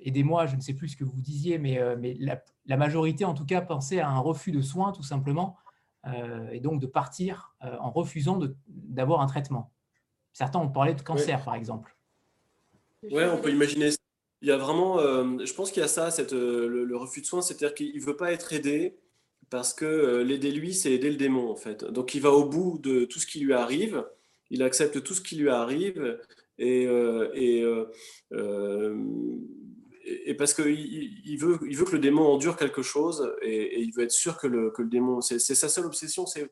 [0.00, 3.46] aidez-moi, je ne sais plus ce que vous disiez, mais, mais la, majorité, en tout
[3.46, 5.56] cas, pensait à un refus de soins, tout simplement,
[6.50, 9.70] et donc de partir en refusant d'avoir un traitement.
[10.32, 11.96] Certains ont parlé de cancer, par exemple.
[13.10, 13.90] Oui, on peut imaginer
[14.42, 17.20] il y a vraiment, euh, je pense qu'il y a ça, cette, euh, le, refus
[17.20, 18.96] de soins, c'est-à-dire qu'il ne veut pas être aidé
[19.50, 21.84] parce que euh, l'aider lui, c'est aider le démon en fait.
[21.84, 24.04] Donc il va au bout de tout ce qui lui arrive,
[24.50, 26.18] il accepte tout ce qui lui arrive
[26.58, 26.82] et,
[27.34, 27.64] et,
[30.04, 33.92] et parce qu'il il veut, il veut que le démon endure quelque chose et, il
[33.92, 36.50] veut être sûr que le, que le démon, c'est sa seule obsession, c'est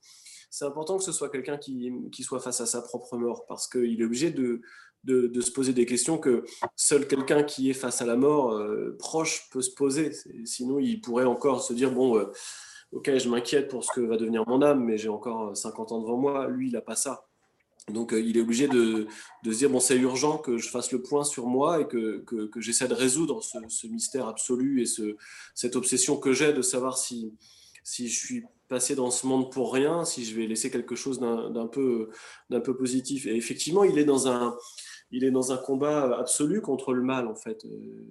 [0.51, 4.01] c'est important que ce soit quelqu'un qui, soit face à sa propre mort parce qu'il
[4.01, 4.61] est obligé de,
[5.07, 6.45] se poser des questions que
[6.75, 10.11] seul quelqu'un qui est face à la mort euh, proche peut se poser.
[10.45, 12.33] Sinon, il pourrait encore se dire, bon, euh,
[12.91, 16.01] ok, je m'inquiète pour ce que va devenir mon âme, mais j'ai encore 50 ans
[16.01, 16.49] devant moi.
[16.49, 17.29] Lui, il n'a pas ça.
[17.89, 19.07] Donc, euh, il est obligé de,
[19.45, 22.25] se dire, bon, c'est urgent que je fasse le point sur moi et que,
[22.57, 25.17] j'essaie de résoudre ce, mystère absolu et ce,
[25.55, 27.37] cette obsession que j'ai de savoir si
[27.85, 31.67] je suis passé dans ce monde pour rien, si je vais laisser quelque chose d'un
[31.67, 32.09] peu,
[32.79, 33.27] positif.
[33.27, 37.65] Et effectivement, il est dans un, combat absolu contre le mal, en fait.
[37.65, 38.07] Euh,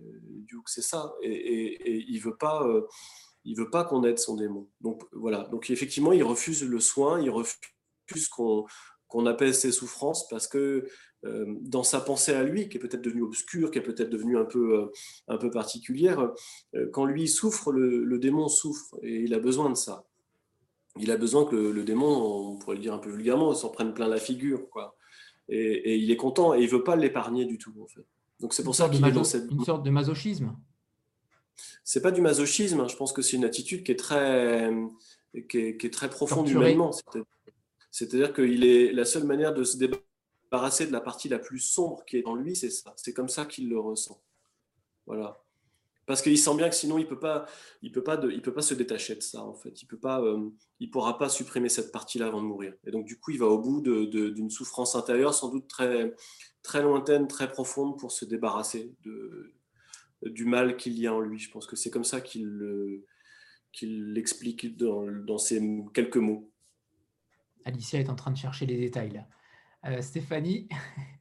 [0.65, 1.15] c'est ça.
[1.23, 2.85] Et, il veut pas, euh,
[3.45, 4.67] il veut pas qu'on aide son démon.
[4.81, 5.47] Donc voilà.
[5.49, 8.65] Donc effectivement, il refuse le soin, il refuse qu'on
[9.07, 10.85] qu'on apaise ses souffrances parce que
[11.25, 14.37] euh, dans sa pensée à lui, qui est peut-être devenue obscure, qui est peut-être devenue
[14.37, 14.91] un peu,
[15.51, 16.31] particulière,
[16.93, 20.05] quand lui souffre, le, démon souffre et il a besoin de ça.
[20.99, 23.69] Il a besoin que le, le démon, on pourrait le dire un peu vulgairement, s'en
[23.69, 24.69] prenne plein la figure.
[24.69, 24.95] Quoi
[25.49, 28.05] et, il est content et il veut pas l'épargner du tout en fait.
[28.39, 30.55] Donc c'est pour ça qu'il est dans cette une sorte de masochisme.
[31.83, 32.87] C'est pas du masochisme, hein.
[32.87, 34.71] je pense que c'est une attitude qui est très
[35.49, 36.91] qui est, très profonde humainement.
[37.91, 42.05] C'est-à-dire qu'il est la seule manière de se débarrasser de la partie la plus sombre
[42.05, 42.93] qui est en lui, c'est ça.
[42.95, 44.21] C'est comme ça qu'il le ressent.
[45.05, 45.43] Voilà
[46.09, 47.45] parce qu'il sent bien que sinon il peut pas,
[47.83, 49.83] il peut pas, il peut pas se détacher de ça en fait.
[49.83, 50.49] Il peut pas, euh,
[50.79, 52.73] il pourra pas supprimer cette partie-là avant de mourir.
[52.83, 56.11] Et donc du coup, il va au bout d'une souffrance intérieure, sans doute très,
[56.63, 59.53] très lointaine, très profonde, pour se débarrasser de,
[60.23, 61.37] du mal qu'il y a en lui.
[61.37, 63.03] Je pense que c'est comme ça qu'il
[63.71, 65.61] qu'il l'explique dans, dans, ces
[65.93, 66.51] quelques mots.
[67.65, 69.23] Alicia est en train de chercher les détails.
[69.85, 70.67] Euh, Stéphanie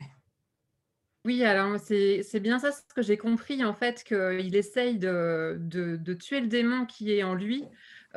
[1.24, 6.14] Oui, alors c'est bien ça ce que j'ai compris, en fait, qu'il essaye de, de,
[6.14, 7.64] tuer le démon qui est en lui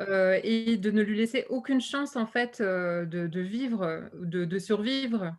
[0.00, 4.44] euh, et de ne lui laisser aucune chance, en fait, euh, de, de vivre, de,
[4.44, 5.34] de, survivre.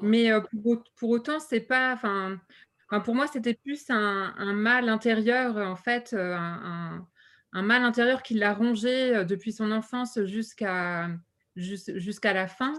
[0.00, 1.94] Mais euh, pour, pour, autant, c'est pas.
[1.94, 2.38] Enfin,
[3.04, 7.06] pour moi, c'était plus un, un, mal intérieur, en fait, un,
[7.52, 11.08] un mal intérieur qui l'a rongé depuis son enfance jusqu'à
[11.56, 12.74] jusqu'à la fin.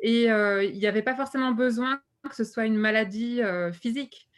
[0.00, 4.28] Et il n'y avait pas forcément besoin que ce soit une maladie euh, physique.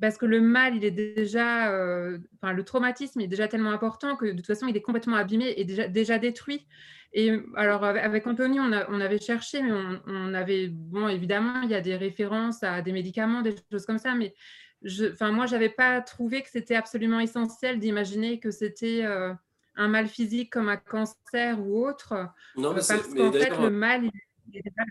[0.00, 4.14] Parce que le mal, il est déjà, euh, enfin, le traumatisme est déjà tellement important
[4.14, 6.66] que de toute façon, il est complètement abîmé et déjà, déjà détruit.
[7.14, 9.72] Et alors, avec Anthony, on, on avait cherché, mais
[10.06, 13.98] on, avait, bon, évidemment, il y a des références à des médicaments, des choses comme
[13.98, 14.34] ça, mais
[14.82, 19.32] je, enfin, moi, j'avais pas trouvé que c'était absolument essentiel d'imaginer que c'était euh,
[19.76, 22.28] un mal physique comme un cancer ou autre.
[22.56, 24.10] Non, parce qu'en fait, le mal,
[24.48, 24.82] il est déjà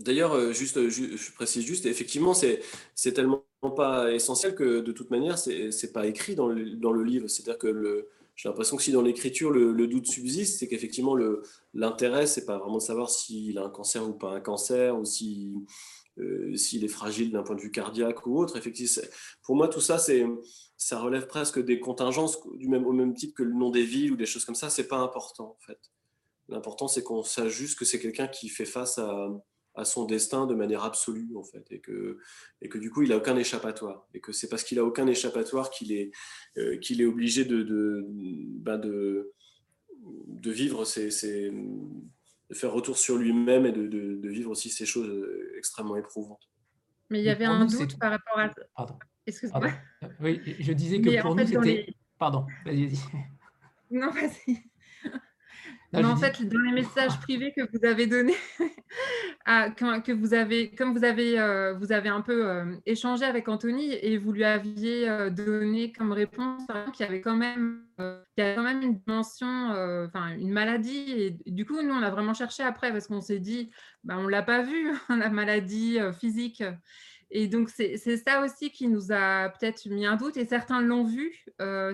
[0.00, 3.44] D'ailleurs, euh, juste, euh, je précise juste, effectivement, c'est tellement
[3.76, 7.28] pas essentiel que de toute manière, c'est pas écrit dans le, dans le livre.
[7.28, 11.16] C'est-à-dire que j'ai l'impression que si dans l'écriture le, doute subsiste, c'est qu'effectivement
[11.72, 15.04] l'intérêt, c'est pas vraiment de savoir s'il a un cancer ou pas un cancer, ou
[15.04, 15.54] si
[16.54, 18.56] s'il est fragile d'un point de vue cardiaque ou autre.
[18.56, 19.08] Effectivement,
[19.42, 20.24] pour moi, tout ça, c'est
[20.76, 24.12] ça relève presque des contingences du même, au même titre que le nom des villes
[24.12, 24.70] ou des choses comme ça.
[24.70, 25.78] C'est pas important en fait.
[26.48, 29.30] L'important, c'est qu'on sache juste que c'est quelqu'un qui fait face à,
[29.74, 32.18] à, son destin de manière absolue, en fait, et que,
[32.62, 34.06] et que du coup, il n'a aucun échappatoire.
[34.14, 36.10] Et que c'est parce qu'il n'a aucun échappatoire qu'il est,
[36.58, 39.32] euh, qu'il est obligé de, de, ben de,
[40.00, 44.86] de, vivre ses, ses, de faire retour sur lui-même et de, de, vivre aussi ces
[44.86, 45.26] choses
[45.56, 46.48] extrêmement éprouvantes.
[47.10, 48.50] Mais il y avait un doute par rapport à.
[48.74, 48.98] Pardon.
[49.26, 49.70] Excuse-moi.
[50.20, 51.94] Oui, je disais que pour nous, c'était.
[52.18, 52.98] Pardon, vas-y, vas-y.
[53.90, 54.64] Non, vas-y
[56.02, 58.36] en fait, dans les messages privés que vous avez donnés,
[59.46, 63.92] que vous avez, comme vous avez, euh, vous avez un peu euh, échangé avec Anthony
[63.92, 66.62] et vous lui aviez euh, donné comme réponse
[66.92, 69.46] qu'il y avait quand même, y avait quand même une dimension,
[70.06, 71.12] enfin une maladie.
[71.12, 73.70] Et du coup, nous, on a vraiment cherché après parce qu'on s'est dit,
[74.02, 76.62] bah, on ne l'a pas vu, la maladie physique.
[77.36, 80.36] Et donc, c'est ça aussi qui nous a peut-être mis un doute.
[80.36, 81.44] Et certains l'ont vu,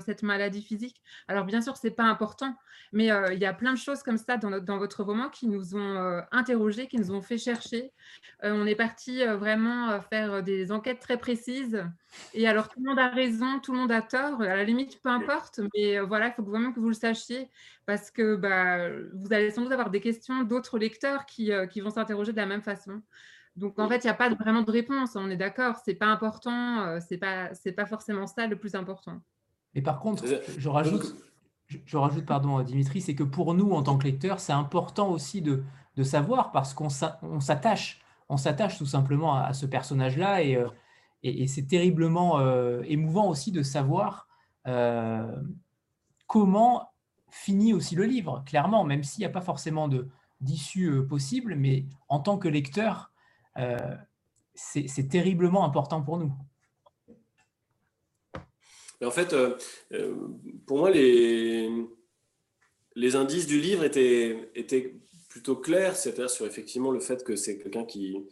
[0.04, 1.02] cette maladie physique.
[1.28, 2.54] Alors, bien sûr, ce n'est pas important,
[2.92, 5.74] mais il y a plein de choses comme ça dans, dans votre roman qui nous
[5.74, 7.90] ont interrogés, qui nous ont fait chercher.
[8.42, 11.86] on est parti vraiment faire des enquêtes très précises.
[12.34, 14.42] Et alors, tout le monde a raison, tout le monde a tort.
[14.42, 15.60] À la limite, peu importe.
[15.74, 17.48] Mais voilà, il faut vraiment que vous le sachiez
[17.86, 21.90] parce que bah, vous allez sans doute avoir des questions d'autres lecteurs qui, qui vont
[21.90, 23.00] s'interroger de la même façon.
[23.56, 26.06] Donc en fait, il n'y a pas vraiment de réponse, on est d'accord, c'est pas
[26.06, 29.20] important, euh, c'est pas c'est pas forcément ça le plus important.
[29.74, 30.24] Mais par contre,
[30.56, 31.16] je rajoute,
[31.66, 35.42] je, rajoute pardon Dimitri, c'est que pour nous en tant que lecteurs, c'est important aussi
[35.42, 35.62] de,
[35.96, 40.68] de savoir parce qu'on s'attache, on s'attache tout simplement à, ce personnage-là et, euh,
[41.22, 44.28] et, c'est terriblement euh, émouvant aussi de savoir
[46.26, 46.92] comment
[47.28, 48.44] finit aussi le livre.
[48.46, 50.08] Clairement, même s'il n'y a pas forcément de
[50.40, 53.09] d'issue possible, mais en tant que lecteur,
[53.58, 53.76] euh,
[54.54, 56.32] c'est terriblement important pour nous.
[59.02, 59.56] en fait, euh,
[59.92, 60.14] euh,
[60.66, 61.70] pour moi, les,
[63.14, 64.96] indices du livre étaient,
[65.28, 68.26] plutôt clairs, c'est-à-dire sur effectivement le fait que c'est quelqu'un qui,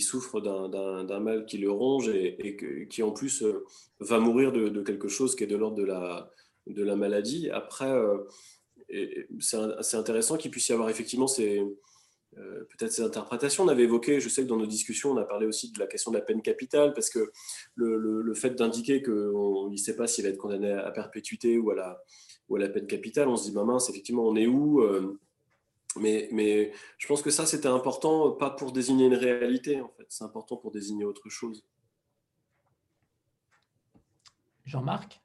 [0.00, 3.44] souffre d'un mal qui le ronge et, qui en plus
[4.00, 6.30] va mourir de, quelque chose qui est de l'ordre de la,
[6.66, 7.50] de la maladie.
[7.50, 7.92] Après,
[9.40, 11.62] c'est intéressant qu'il puisse y avoir effectivement ces,
[12.38, 13.64] euh, peut-être ces interprétations.
[13.64, 15.86] On avait évoqué, je sais que dans nos discussions, on a parlé aussi de la
[15.86, 17.32] question de la peine capitale, parce que
[17.74, 21.74] le, fait d'indiquer qu'on ne sait pas s'il va être condamné à perpétuité ou à
[21.74, 22.02] la,
[22.48, 25.18] ou à la peine capitale, on se dit, bah mince, effectivement, on est où euh,
[25.96, 30.06] mais, mais je pense que ça, c'était important, pas pour désigner une réalité, en fait,
[30.08, 31.66] c'est important pour désigner autre chose.
[34.64, 35.20] Jean-Marc?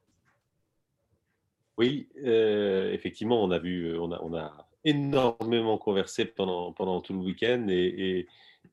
[1.78, 7.14] Oui, euh, effectivement, on a vu, on a, on a énormément conversé pendant, pendant tout
[7.14, 8.28] le week-end et,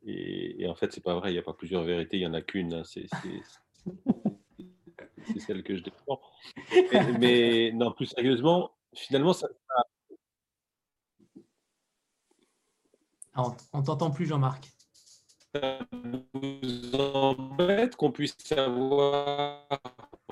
[0.07, 2.27] et, et, en fait, c'est pas vrai, il n'y a pas plusieurs vérités, il n'y
[2.27, 2.75] en a qu'une.
[2.75, 3.07] Hein, c'est
[5.39, 6.21] celle que je défends.
[7.19, 9.49] Mais, non, plus sérieusement, finalement, ça.
[13.35, 14.71] Ah, on t'entend plus, Jean-Marc.
[15.55, 15.79] Ça
[16.33, 19.69] vous embête qu'on puisse savoir.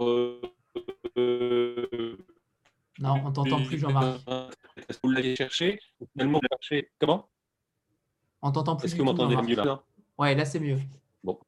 [0.01, 0.40] Euh,
[3.01, 4.20] non, on t'entend plus, Jean-Marc.
[5.02, 5.81] Vous l'avez cherché
[6.98, 7.28] Comment?
[8.43, 8.86] On t'entend plus.
[8.86, 9.82] Est-ce que vous m'entendez mieux là?
[10.18, 10.78] Ouais, là c'est mieux.
[11.24, 11.39] Bon.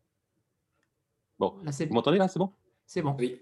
[1.38, 1.58] Bon.
[1.62, 2.28] vous m'entendez là?
[2.28, 2.52] C'est bon?
[2.86, 3.14] C'est bon.
[3.18, 3.40] Oui.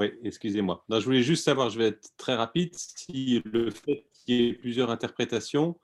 [0.00, 0.84] Oui, excusez-moi.
[0.90, 4.52] Je voulais juste savoir, je vais être très rapide, si le fait qu'il y ait
[4.54, 5.78] plusieurs interprétations,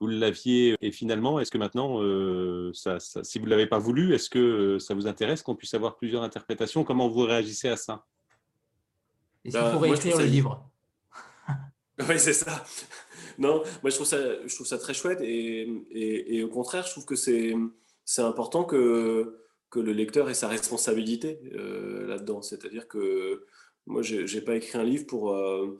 [0.00, 4.14] vous l'aviez, et finalement, est-ce que maintenant, euh, ça, si vous ne l'avez pas voulu,
[4.14, 6.84] est-ce que ça vous intéresse qu'on puisse avoir plusieurs interprétations?
[6.84, 8.06] Comment vous réagissez à ça?
[9.44, 10.66] Et s'il bah, faut réécrire le livre?
[12.08, 12.64] Oui, c'est ça.
[13.36, 14.16] Non, moi je trouve ça,
[14.46, 17.54] je trouve ça très chouette et, et, au contraire, je trouve que c'est,
[18.06, 22.40] c'est important que, que le lecteur ait sa responsabilité euh, là-dedans.
[22.40, 23.44] C'est-à-dire que
[23.86, 25.78] moi, je n'ai pas écrit un livre pour, euh,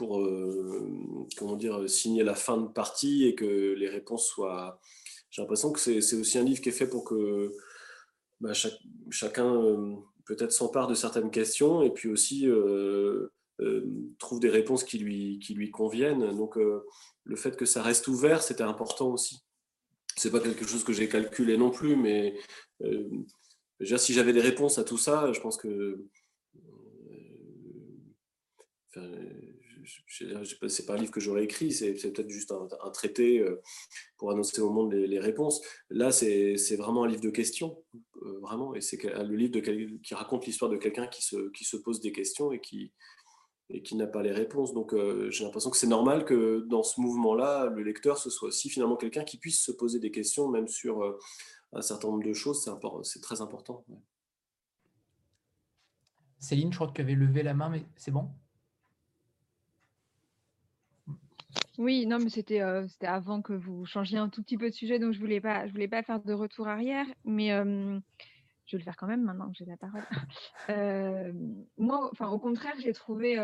[0.00, 4.80] pour euh, comment dire, signer la fin de partie et que les réponses soient.
[5.28, 7.52] J'ai l'impression que c'est, aussi un livre qui est fait pour que
[8.40, 8.52] bah,
[9.10, 13.28] chacun peut-être s'empare de certaines questions et puis aussi euh,
[13.60, 13.84] euh,
[14.18, 16.34] trouve des réponses qui lui, qui lui conviennent.
[16.34, 16.86] Donc euh,
[17.24, 19.44] le fait que ça reste ouvert, c'était important aussi.
[20.16, 22.38] C'est pas quelque chose que j'ai calculé non plus, mais
[23.78, 26.06] si j'avais des réponses à tout ça, je pense que
[30.06, 33.60] c'est pas un livre que j'aurais écrit, c'est peut-être juste un, traité euh,
[34.16, 35.60] pour annoncer au monde les, réponses.
[35.90, 37.82] Là, c'est vraiment un livre de questions,
[38.22, 39.60] euh, vraiment, et c'est le livre
[40.02, 42.92] qui raconte l'histoire de quelqu'un qui se, pose des questions et qui,
[43.68, 44.74] et qui n'a pas les réponses.
[44.74, 44.94] Donc
[45.30, 48.96] j'ai l'impression que c'est normal que dans ce mouvement-là, le lecteur, ce soit aussi finalement
[48.96, 51.18] quelqu'un qui puisse se poser des questions, même sur
[51.72, 52.68] un certain nombre de choses,
[53.04, 53.84] c'est très important.
[56.40, 58.30] Céline, je crois que tu avais levé la main, mais c'est bon?
[61.80, 65.12] Oui, non, mais c'était avant que vous changiez un tout petit peu de sujet, donc
[65.12, 68.84] je ne voulais, pas, je voulais pas faire de retour arrière, mais je vais le
[68.84, 70.04] faire quand même maintenant que j'ai la parole.
[71.78, 73.38] moi, enfin, au contraire, j'ai trouvé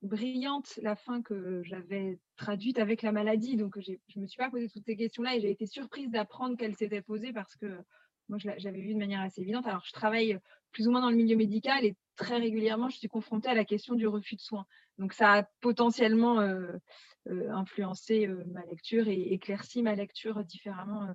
[0.00, 4.48] brillante la fin que j'avais traduite avec la maladie, donc je ne me suis pas
[4.48, 7.76] posé toutes ces questions-là et j'ai été surprise d'apprendre qu'elles s'étaient posées parce que
[8.30, 9.66] moi, j'avais vu de manière assez évidente.
[9.66, 10.38] Alors, je travaille
[10.72, 13.64] plus ou moins dans le milieu médical et très régulièrement, je suis confrontée à la
[13.64, 14.66] question du refus de soins.
[15.00, 16.40] Donc, ça a potentiellement
[17.26, 21.08] influencé ma lecture et éclairci ma lecture différemment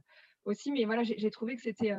[0.44, 0.72] aussi.
[0.72, 1.96] Mais voilà, j'ai trouvé que c'était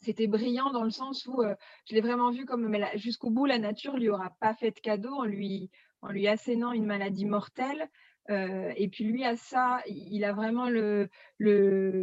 [0.00, 1.42] c'était brillant dans le sens où
[1.88, 5.12] je l'ai vraiment vu comme jusqu'au bout, la nature lui aura pas fait de cadeau
[5.12, 5.70] en lui,
[6.02, 7.88] en lui assénant une maladie mortelle.
[8.28, 11.08] Et puis lui, à ça, il a vraiment le,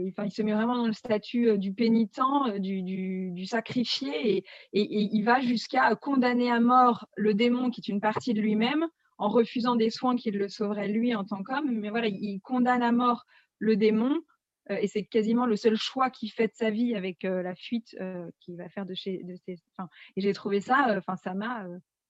[0.10, 2.20] enfin, il se met vraiment dans le statut du pénitent,
[2.60, 4.44] du, du, sacrifié, et,
[4.74, 8.88] il va jusqu'à condamner à mort le démon qui est une partie de lui-même,
[9.18, 11.72] en refusant des soins qui le sauveraient lui en tant qu'homme.
[11.72, 13.26] Mais voilà, il condamne à mort
[13.60, 14.20] le démon
[14.72, 17.56] euh, et c'est quasiment le seul choix qu'il fait de sa vie avec euh, la
[17.56, 21.66] fuite euh, qu'il va faire de chez ses, et j'ai trouvé ça enfin ça m'a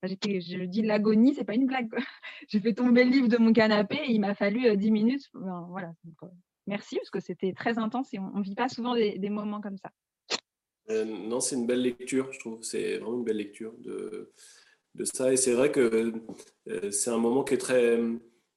[0.08, 1.90] je dis l'agonie c'est pas une blague
[2.48, 5.30] j'ai fait tomber le livre de mon canapé et il m'a fallu 10 minutes.
[5.34, 5.94] Voilà
[6.68, 9.78] merci parce que c'était très intense et on, ne vit pas souvent des, moments comme
[9.78, 9.92] ça.
[10.90, 12.64] Non c'est une belle lecture je trouve.
[12.64, 14.32] C'est vraiment une belle lecture de
[14.96, 15.32] de ça.
[15.32, 16.14] Et c'est vrai que
[16.92, 18.00] c'est un moment qui est très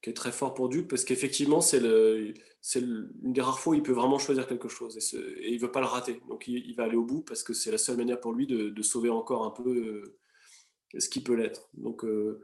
[0.03, 3.73] qui est très fort pour Duke parce qu'effectivement, c'est le, c'est une des rares fois
[3.73, 6.21] où il peut vraiment choisir quelque chose et, il ne veut pas le rater.
[6.29, 8.83] Donc il, va aller au bout parce que c'est la seule manière pour lui de,
[8.83, 10.19] sauver encore un peu euh,
[10.97, 11.69] ce qui peut l'être.
[11.75, 12.41] Donc euh,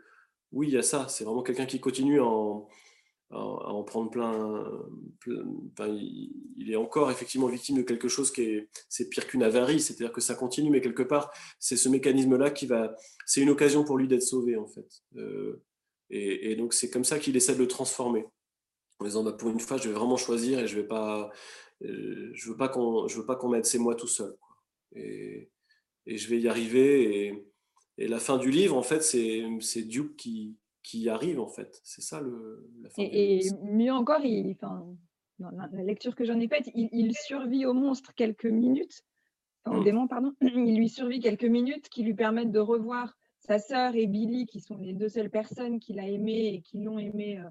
[0.52, 1.08] oui, il y a ça.
[1.08, 2.68] C'est vraiment quelqu'un qui continue à en,
[3.30, 4.64] en prendre plein.
[5.26, 10.12] il, est encore effectivement victime de quelque chose qui est, c'est pire qu'une avarie, c'est-à-dire
[10.12, 12.94] que ça continue, mais quelque part, c'est ce mécanisme-là qui va.
[13.26, 15.02] C'est une occasion pour lui d'être sauvé en fait.
[15.16, 15.62] Euh,
[16.10, 18.24] et, donc, c'est comme ça qu'il essaie de le transformer.
[19.00, 21.30] En disant, bah, pour une fois, je vais vraiment choisir et je vais pas,
[21.82, 24.36] euh, je veux pas qu'on, je veux pas qu'on m'aide, c'est moi tout seul.
[24.94, 25.50] Et,
[26.06, 27.26] et, je vais y arriver.
[27.26, 27.48] Et,
[27.98, 31.80] et, la fin du livre, en fait, c'est, Duke qui, qui arrive, en fait.
[31.84, 33.02] C'est ça le, la fin.
[33.02, 34.86] Et, mieux encore, il, enfin,
[35.38, 39.04] dans la lecture que j'en ai faite, il, survit au monstre quelques minutes,
[39.66, 39.84] au mmh.
[39.84, 40.32] démon, pardon.
[40.42, 44.60] Il lui survit quelques minutes qui lui permettent de revoir sa sœur et Billy, qui
[44.60, 47.48] sont les deux seules personnes qu'il a aimées et qui l'ont aimé euh,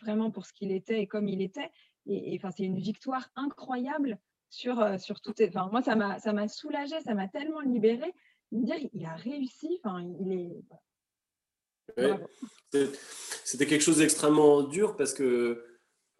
[0.00, 1.70] vraiment pour ce qu'il était et comme il était.
[2.06, 4.18] Et, enfin, c'est une victoire incroyable
[4.50, 5.34] sur, euh, sur tout.
[5.40, 8.12] Enfin, moi, ça m'a, ça m'a soulagé, ça m'a tellement libéré.
[8.52, 9.80] Dire, il a réussi.
[9.82, 10.62] Enfin, il est.
[13.44, 15.62] C'était quelque chose d'extrêmement dur parce que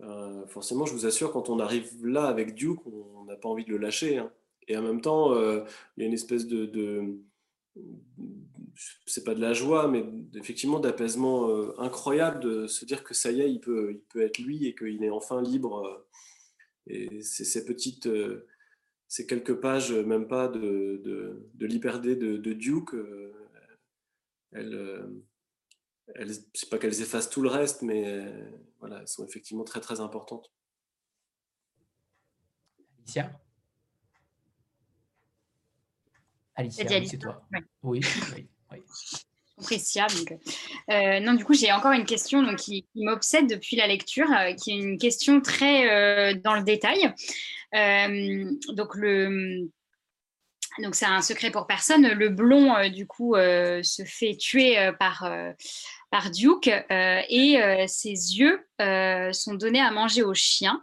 [0.03, 3.65] euh, forcément, je vous assure, quand on arrive là avec Duke, on n'a pas envie
[3.65, 4.19] de le lâcher.
[4.19, 4.31] Hein.
[4.69, 5.65] Et en même temps, il
[5.99, 6.67] y a une espèce de
[9.07, 10.05] c'est pas de la joie, mais
[10.35, 14.23] effectivement d'apaisement euh, incroyable de se dire que ça y est, il peut, il peut
[14.23, 15.87] être lui et qu'il est enfin libre.
[15.87, 16.07] Euh,
[16.87, 18.47] et c'est ces petites, euh,
[19.13, 22.95] ces quelques pages, même pas de, de, de l'hyperdé de, de, Duke,
[24.53, 25.23] elles,
[26.15, 28.27] elles, c'est pas qu'elles effacent tout le reste, mais
[28.81, 30.51] voilà, elles sont effectivement très très importantes.
[33.01, 33.39] Alicia?
[36.55, 37.47] Alicia, c'est toi.
[37.83, 38.01] Oui,
[38.33, 38.83] oui.
[40.91, 44.73] Euh, non, du coup, j'ai encore une question qui, m'obsède depuis la lecture, euh, qui
[44.73, 47.13] est une question très euh, dans le détail.
[50.79, 52.07] donc, c'est un secret pour personne.
[52.09, 55.31] Le blond, du coup, se fait tuer par,
[56.11, 58.61] par Duke et ses yeux
[59.33, 60.83] sont donnés à manger aux chiens.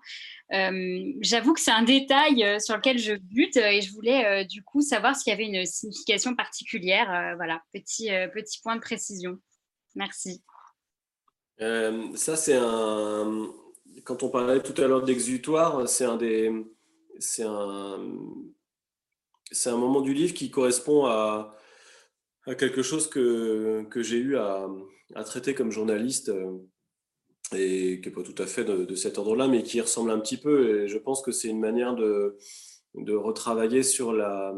[0.52, 4.46] Euh, j'avoue que c'est un détail euh, sur lequel je bute euh, et je voulais
[4.46, 7.36] du coup savoir s'il y avait une signification particulière.
[7.38, 9.38] voilà, petit, petit point de précision.
[9.96, 10.44] Merci.
[11.60, 13.52] ça, c'est un.
[14.04, 16.52] Quand on parlait tout à l'heure d'exutoire, c'est un des.
[17.20, 18.00] C'est un.
[19.52, 21.56] C'est un moment du livre qui correspond à,
[22.46, 24.68] à quelque chose que, que j'ai eu à,
[25.16, 26.32] à, traiter comme journaliste
[27.56, 30.38] et qui n'est pas tout à fait de, cet ordre-là, mais qui ressemble un petit
[30.38, 30.84] peu.
[30.84, 32.38] Et je pense que c'est une manière de,
[32.96, 34.54] retravailler sur la,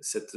[0.00, 0.34] cette,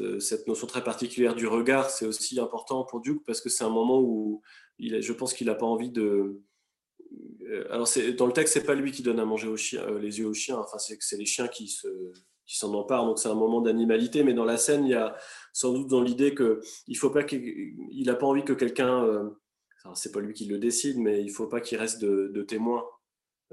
[0.47, 1.89] notion très particulière du regard.
[1.89, 4.41] C'est aussi important pour Duke parce que c'est un moment où
[4.79, 6.41] il, je pense qu'il n'a pas envie de.
[7.49, 10.27] Euh, alors, dans le texte, c'est pas lui qui donne à manger euh, les yeux
[10.27, 10.57] aux chiens.
[10.57, 11.87] Enfin, c'est les chiens qui se,
[12.45, 13.05] qui s'en empare.
[13.05, 15.17] Donc c'est un moment d'animalité, mais dans la scène, il y a
[15.51, 19.33] sans doute dans l'idée qu'il n'a pas envie que quelqu'un,
[19.85, 22.83] euh, c'est pas lui qui le décide, mais il faut pas qu'il reste de, témoin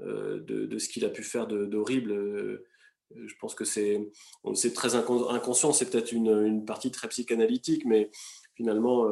[0.01, 2.11] euh, de, ce qu'il a pu faire d'horrible.
[2.11, 2.65] Euh,
[3.25, 4.11] je pense que c'est
[4.75, 8.11] très inconscient, c'est peut-être une, partie très psychanalytique, mais
[8.55, 9.07] finalement,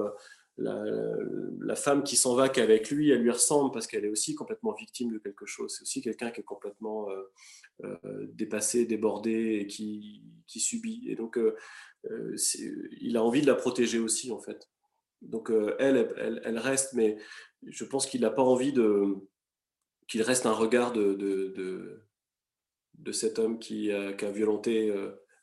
[0.58, 4.74] la, femme qui s'en va qu'avec lui, elle lui ressemble parce qu'elle est aussi complètement
[4.74, 5.76] victime de quelque chose.
[5.76, 7.08] C'est aussi quelqu'un qui est complètement
[7.84, 11.04] euh, euh, dépassé, débordé et qui, subit.
[11.08, 11.56] Et donc, euh,
[13.00, 14.68] il a envie de la protéger aussi, en fait.
[15.22, 17.18] Donc, elle, elle, reste, mais
[17.66, 19.16] je pense qu'il n'a pas envie de
[20.08, 22.04] qu'il reste un regard de, de,
[22.94, 24.94] de, cet homme qui a, qui violenté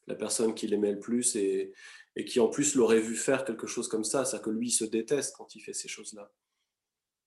[0.06, 1.74] la personne qu'il aimait le plus et,
[2.16, 4.84] et qui en plus l'aurait vu faire quelque chose comme ça, c'est-à-dire que lui se
[4.84, 6.32] déteste quand il fait ces choses-là.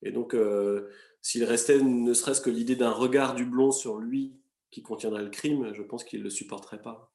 [0.01, 0.89] Et donc, euh,
[1.21, 4.35] s'il restait ne serait-ce que l'idée d'un regard du blond sur lui
[4.69, 7.13] qui contiendrait le crime, je pense qu'il ne le supporterait pas.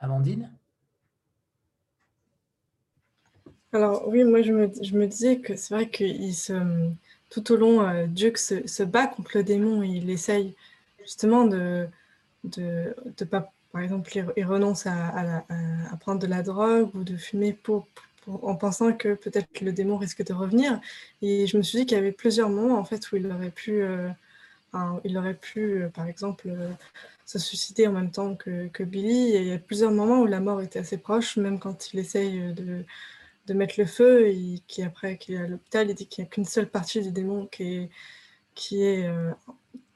[0.00, 0.50] Amandine?
[3.72, 6.04] Alors oui, moi je me, disais que c'est vrai que
[7.30, 10.54] tout au long, euh, Duke se, se, bat contre le démon, il essaye
[11.02, 11.86] justement de,
[12.44, 15.42] de, de pas, par exemple, il renonce à,
[15.90, 17.86] à, prendre de la drogue ou de fumer pour,
[18.26, 20.80] en pensant que peut-être le démon risque de revenir.
[21.22, 23.50] Et je me suis dit qu'il y avait plusieurs moments en fait où il aurait
[23.50, 24.08] pu, euh,
[25.04, 26.70] il aurait pu, euh, par exemple, euh,
[27.24, 29.34] se suicider en même temps que, Billy.
[29.34, 32.52] Il y a plusieurs moments où la mort était assez proche, même quand il essaye
[32.54, 32.84] de,
[33.46, 36.28] de mettre le feu et qui après qu'il est à l'hôpital, il dit qu'il n'y
[36.28, 37.90] a qu'une seule partie du démon qui est,
[38.54, 39.10] qui est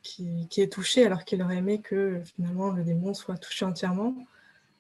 [0.03, 4.15] qui, est touché alors qu'il aurait aimé que finalement le démon soit touché entièrement.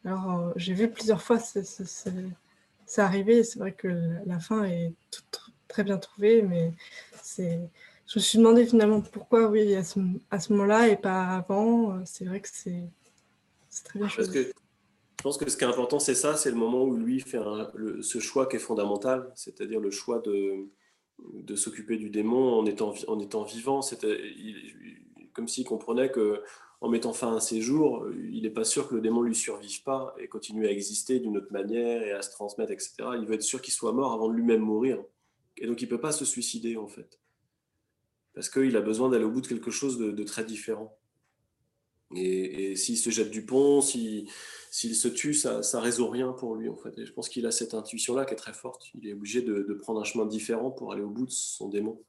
[0.04, 3.88] Alors euh, j'ai vu plusieurs fois ça arriver, c'est vrai que
[4.26, 4.92] la fin est
[5.68, 6.72] très bien trouvée, mais
[7.22, 7.60] c'est
[8.12, 9.98] je me suis demandé finalement pourquoi oui à ce,
[10.30, 12.04] à ce moment-là et pas avant.
[12.04, 12.90] C'est vrai que c'est
[13.84, 16.56] très bien Parce que je pense que ce qui est important, c'est ça, c'est le
[16.56, 17.38] moment où lui fait
[18.02, 20.66] ce choix qui est fondamental, c'est-à-dire le choix de,
[21.32, 23.80] de s'occuper du démon en étant, en étant vivant.
[24.02, 24.56] Il,
[25.32, 26.42] comme s'il comprenait que
[26.82, 29.82] en mettant fin à ses jours, il n'est pas sûr que le démon lui survive
[29.84, 32.94] pas et continue à exister d'une autre manière et à se transmettre, etc.
[33.18, 35.02] Il veut être sûr qu'il soit mort avant de lui-même mourir.
[35.56, 37.21] Et donc il ne peut pas se suicider, en fait.
[38.34, 40.98] Parce qu'il a besoin d'aller au bout de quelque chose de, très différent.
[42.14, 44.26] Et, s'il se jette du pont, s'il
[44.72, 46.98] se tue, ça ne résout rien pour lui, en fait.
[46.98, 48.86] Et je pense qu'il a cette intuition-là qui est très forte.
[48.94, 51.68] Il est obligé de, de prendre un chemin différent pour aller au bout de son
[51.68, 52.02] démon.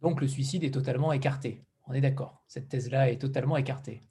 [0.00, 1.64] Donc le suicide est totalement écarté.
[1.86, 2.42] On est d'accord.
[2.48, 4.02] Cette thèse-là est totalement écartée.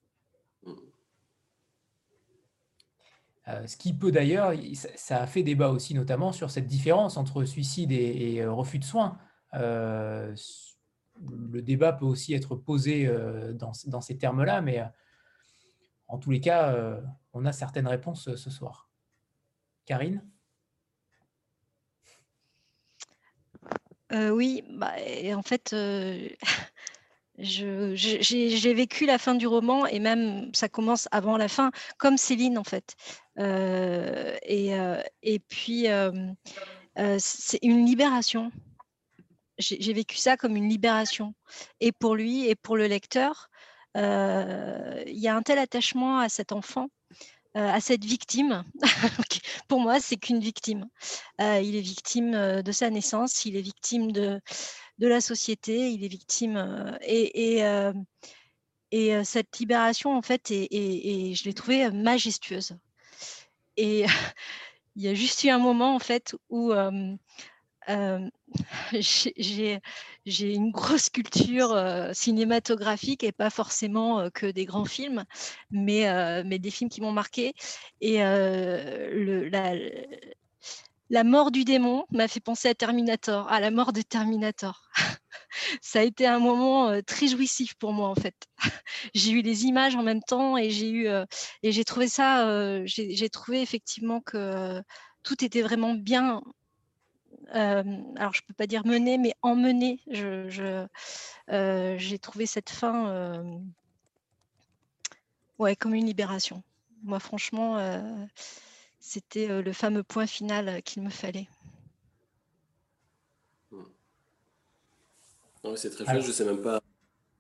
[3.48, 4.54] Euh, ce qui peut d'ailleurs,
[4.96, 8.84] ça a fait débat aussi notamment sur cette différence entre suicide et, euh, refus de
[8.84, 9.18] soins.
[9.54, 10.36] Euh,
[11.52, 13.08] le débat peut aussi être posé
[13.54, 14.84] dans, dans ces termes-là, mais
[16.08, 16.76] en tous les cas,
[17.34, 18.90] on a certaines réponses ce soir.
[19.86, 20.24] Karine?
[24.14, 24.94] Euh, oui, bah,
[25.36, 26.28] en fait, euh,
[27.38, 32.58] j'ai vécu la fin du roman et même ça commence avant la fin, comme Céline
[32.58, 32.96] en fait.
[33.40, 35.88] Euh, et puis,
[37.18, 38.52] c'est une libération.
[39.62, 41.34] J'ai vécu ça comme une libération.
[41.80, 43.50] Et pour lui et pour le lecteur,
[43.96, 46.90] il y a un tel attachement à cet enfant
[47.58, 48.64] euh, à cette victime.
[49.68, 50.88] Pour moi, c'est qu'une victime.
[51.42, 54.40] Euh, il est victime euh, de sa naissance, il est victime de,
[55.00, 56.98] de la société, il est victime.
[57.02, 57.92] et, et,
[58.92, 62.78] et cette libération, en fait, et, je l'ai trouvée majestueuse.
[63.76, 64.06] Et
[64.96, 66.72] il y a juste eu un moment, en fait, où
[68.94, 71.76] j'ai une grosse culture
[72.14, 75.24] cinématographique et pas forcément que des grands films,
[75.72, 77.54] mais, des films qui m'ont marqué.
[78.02, 78.20] Et
[81.10, 84.90] la, mort du démon m'a fait penser à Terminator, à la mort de Terminator.
[85.82, 88.36] Ça a été un moment très jouissif pour moi en fait.
[89.14, 94.82] j'ai eu les images en même temps et j'ai trouvé ça, j'ai trouvé effectivement que
[95.24, 96.42] tout était vraiment bien
[97.52, 100.00] alors je ne peux pas dire mener, mais emmener.
[100.10, 100.86] Je,
[101.50, 103.58] euh, j'ai trouvé cette fin euh,
[105.60, 106.64] ouais, comme une libération.
[107.04, 107.78] Moi, franchement,
[109.00, 111.48] c'était le fameux point final qu'il me fallait.
[115.76, 116.82] c'est très chouette, je ne sais même pas.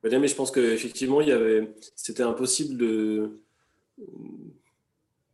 [0.04, 1.74] Mais je pense qu'effectivement, il y avait...
[1.96, 3.40] c'était impossible de.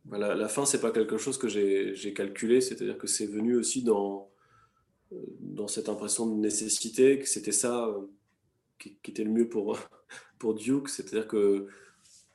[0.04, 3.82] Voilà, la fin, c'est pas quelque chose que j'ai calculé, c'est-à-dire que c'est venu aussi
[3.82, 4.27] dans,
[5.40, 8.06] dans cette impression de nécessité, que c'était ça, euh,
[8.78, 9.78] qui, était le mieux pour,
[10.38, 10.88] pour Duke.
[10.88, 11.68] C'est-à-dire que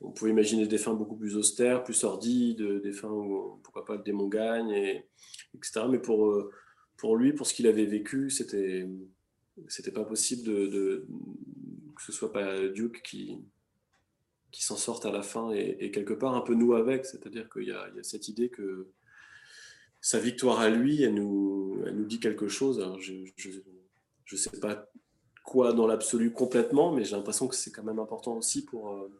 [0.01, 3.95] on pouvait imaginer des fins beaucoup plus austères, plus sordides, des fins où, pourquoi pas,
[3.95, 5.05] le démon gagne, et,
[5.55, 5.85] etc.
[5.89, 6.51] Mais pour, euh,
[6.97, 8.87] pour lui, pour ce qu'il avait vécu, c'était
[9.67, 11.07] c'était pas possible de,
[11.95, 13.37] que ce soit pas Duke qui,
[14.51, 17.05] qui s'en sorte à la fin et, quelque part un peu nous avec.
[17.05, 18.87] C'est-à-dire qu'il y, a cette idée que
[20.01, 22.83] sa victoire à lui, elle nous, elle nous dit quelque chose.
[22.99, 24.87] Je ne sais pas
[25.43, 29.11] quoi dans l'absolu complètement, mais j'ai l'impression que c'est quand même important aussi pour, euh,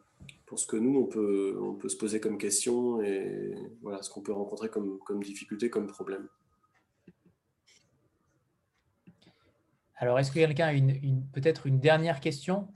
[0.46, 4.10] pour ce que nous, on peut, on peut se poser comme question et voilà, ce
[4.10, 6.26] qu'on peut rencontrer comme, comme difficulté, comme problème.
[9.96, 12.68] Alors, est-ce que quelqu'un a une, peut-être une dernière question?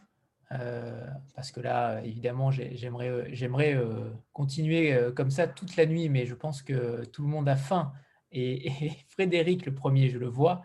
[0.52, 6.26] Euh, Parce que là, évidemment, j'aimerais j'aimerais euh, continuer comme ça toute la nuit, mais
[6.26, 7.92] je pense que tout le monde a faim.
[8.32, 8.70] Et,
[9.08, 10.62] Frédéric, le premier, je le vois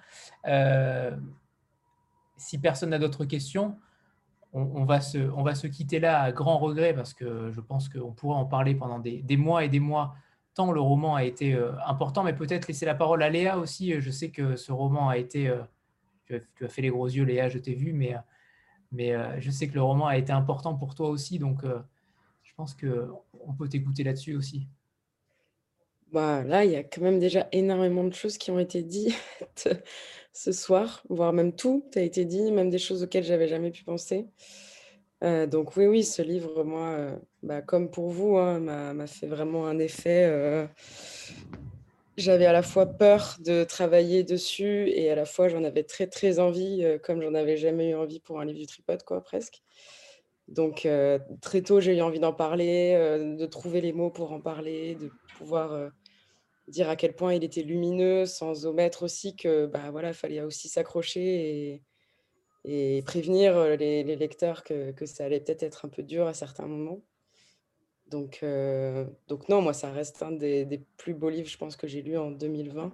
[2.44, 3.78] si personne n'a d'autres questions,
[4.52, 8.46] on, va se, quitter là à grand regret parce que je pense qu'on pourrait en
[8.46, 10.16] parler pendant des, mois et des mois,
[10.54, 14.00] tant le roman a été euh, important, mais peut-être laisser la parole à Léa aussi.
[14.00, 15.48] Je sais que ce roman a été...
[15.48, 15.64] Euh,
[16.26, 18.16] tu, as, fait les gros yeux, Léa, je t'ai vu, mais,
[18.92, 21.64] mais euh, je sais que le roman a été important pour toi aussi, donc
[22.44, 24.68] je pense qu'on peut t'écouter là-dessus aussi.
[26.14, 29.16] Bah, là, il y a quand même déjà énormément de choses qui ont été dites
[30.34, 33.84] ce soir, voire même tout a été dit, même des choses auxquelles j'avais jamais pu
[33.84, 34.28] penser.
[35.24, 39.26] Euh, donc oui, oui, ce livre, moi, euh, bah, comme pour vous, hein, m'a fait
[39.26, 40.26] vraiment un effet.
[40.28, 40.68] Euh,
[42.16, 46.06] j'avais à la fois peur de travailler dessus et à la fois j'en avais très
[46.06, 49.64] très envie, comme j'en avais jamais eu envie pour un livre du tripode, quoi, presque.
[50.48, 50.88] Donc
[51.42, 52.94] très tôt, j'ai eu envie d'en parler,
[53.40, 55.10] de trouver les mots pour en parler, de
[55.40, 55.90] pouvoir
[56.68, 60.70] dire à quel point il était lumineux, sans omettre aussi que bah voilà, fallait aussi
[60.70, 61.82] s'accrocher
[62.66, 66.34] et, prévenir euh, les, lecteurs que, que, ça allait peut-être être un peu dur à
[66.34, 67.02] certains moments.
[68.08, 71.76] Donc, euh, donc non, moi, ça reste un des, des, plus beaux livres, je pense,
[71.76, 72.94] que j'ai lu en 2020.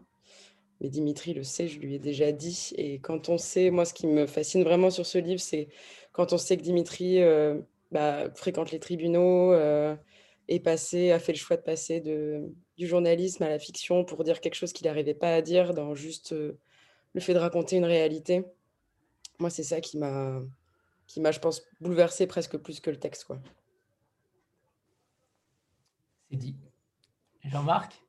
[0.81, 2.71] Mais Dimitri le sait, je lui ai déjà dit.
[2.77, 5.67] Et quand on sait, moi, ce qui me fascine vraiment sur ce livre, c'est
[6.13, 7.59] quand on sait que Dimitri euh,
[7.91, 9.53] bah, fréquente les tribunaux,
[10.49, 14.23] est passé, a fait le choix de passer de, du journalisme à la fiction pour
[14.23, 16.57] dire quelque chose qu'il n'arrivait pas à dire dans juste euh,
[17.13, 18.43] le fait de raconter une réalité.
[19.37, 20.41] Moi, c'est ça qui m'a,
[21.07, 23.25] qui m'a, je pense, bouleversé presque plus que le texte.
[23.25, 23.39] Quoi.
[26.29, 26.55] C'est dit.
[27.45, 28.01] Jean-Marc?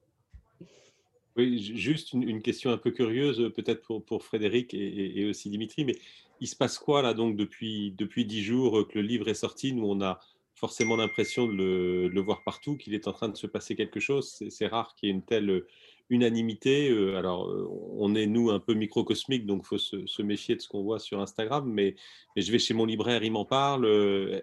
[1.37, 5.85] Oui, juste une, question un peu curieuse, peut-être pour, pour Frédéric et, et, aussi Dimitri,
[5.85, 5.97] mais
[6.41, 9.73] il se passe quoi là donc depuis, depuis dix jours que le livre est sorti?
[9.73, 10.21] Nous, on a
[10.61, 14.39] forcément l'impression de le, voir partout, qu'il est en train de se passer quelque chose.
[14.51, 15.67] C'est rare qu'il y ait une telle euh,
[16.11, 16.91] unanimité.
[16.91, 17.67] Euh, alors, euh,
[17.97, 20.99] on est, nous, un peu microcosmique, donc il faut se, méfier de ce qu'on voit
[20.99, 21.97] sur Instagram, mais,
[22.37, 23.87] mais, je vais chez mon libraire, il m'en parle.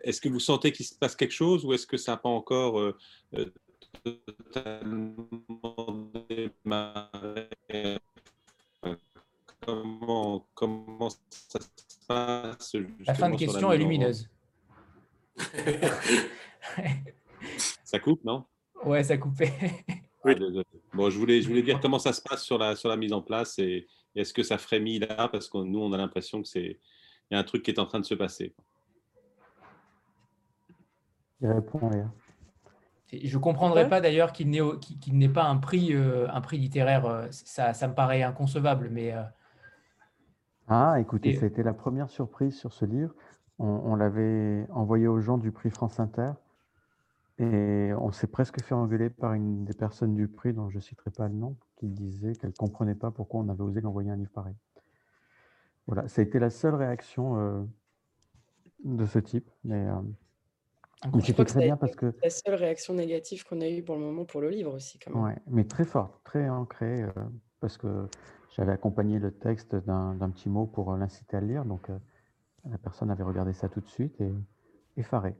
[0.03, 2.30] Est-ce que vous sentez qu'il se passe quelque chose ou est-ce que ça n'a pas
[2.30, 2.94] encore
[4.03, 5.27] totalement
[6.30, 7.48] démarré?
[9.64, 12.76] Comment, comment ça se passe
[13.06, 14.27] La fin de question est lumineuse.
[17.84, 18.45] Ça coupe, non?
[18.85, 19.53] Ouais, ça coupait.
[20.23, 20.35] oui.
[20.93, 23.14] Bon, je voulais, je voulais dire comment ça se passe sur la, sur la mise
[23.14, 25.27] en place et, est-ce que ça frémit là?
[25.27, 26.80] Parce que nous, on a l'impression que c'est
[27.30, 28.55] il y a un truc qui est en train de se passer.
[31.41, 31.91] Je réponds
[33.11, 37.05] Je comprendrais pas d'ailleurs qu'il n'ait pas un prix, euh, un prix littéraire.
[37.05, 39.14] Euh, ça, ça, me paraît inconcevable, mais.
[39.14, 39.23] Euh,
[40.68, 43.14] ah, écoutez, ça a été la première surprise sur ce livre
[43.60, 46.34] on, l'avait envoyé aux gens du prix France Inter
[47.40, 50.82] et on s'est presque fait engueuler par une des personnes du prix, dont je ne
[50.82, 54.10] citerai pas le nom, qui disait qu'elle ne comprenait pas pourquoi on avait osé l'envoyer
[54.10, 54.56] un livre pareil.
[55.86, 57.64] Voilà, ça a été la seule réaction euh,
[58.84, 59.50] de ce type.
[59.64, 62.14] Mais, euh, c'était très bien parce que.
[62.24, 65.14] La seule réaction négative qu'on a eue pour le moment pour le livre aussi, quand
[65.14, 65.24] même.
[65.24, 67.12] Ouais, mais très forte, très ancrée, euh,
[67.60, 68.08] parce que
[68.56, 71.66] j'avais accompagné le texte d'un petit mot pour l'inciter à le lire.
[71.66, 71.90] Donc,
[72.69, 74.34] la personne avait regardé ça tout de suite et
[74.95, 75.35] effaré.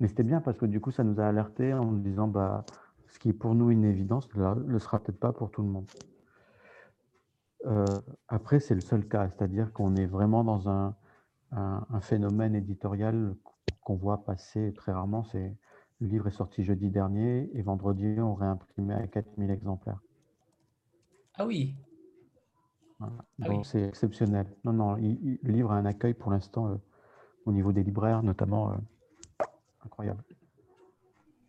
[0.00, 2.64] Mais c'était bien parce que du coup, ça nous a alertés en nous disant bah,
[3.08, 5.68] ce qui est pour nous une évidence ne le sera peut-être pas pour tout le
[5.68, 5.86] monde.
[7.66, 7.84] Euh,
[8.28, 10.94] après, c'est le seul cas, c'est-à-dire qu'on est vraiment dans un,
[12.00, 13.36] phénomène éditorial
[13.80, 15.22] qu'on voit passer très rarement.
[15.22, 15.56] C'est
[16.00, 20.00] le livre est sorti jeudi dernier et vendredi, on réimprimé à 4000 exemplaires.
[21.34, 21.76] Ah oui,
[23.00, 23.08] ah
[23.64, 24.46] c'est exceptionnel.
[24.64, 26.76] Non, non, le livre a un accueil pour l'instant euh,
[27.46, 29.44] au niveau des libraires, notamment euh,
[29.84, 30.22] incroyable.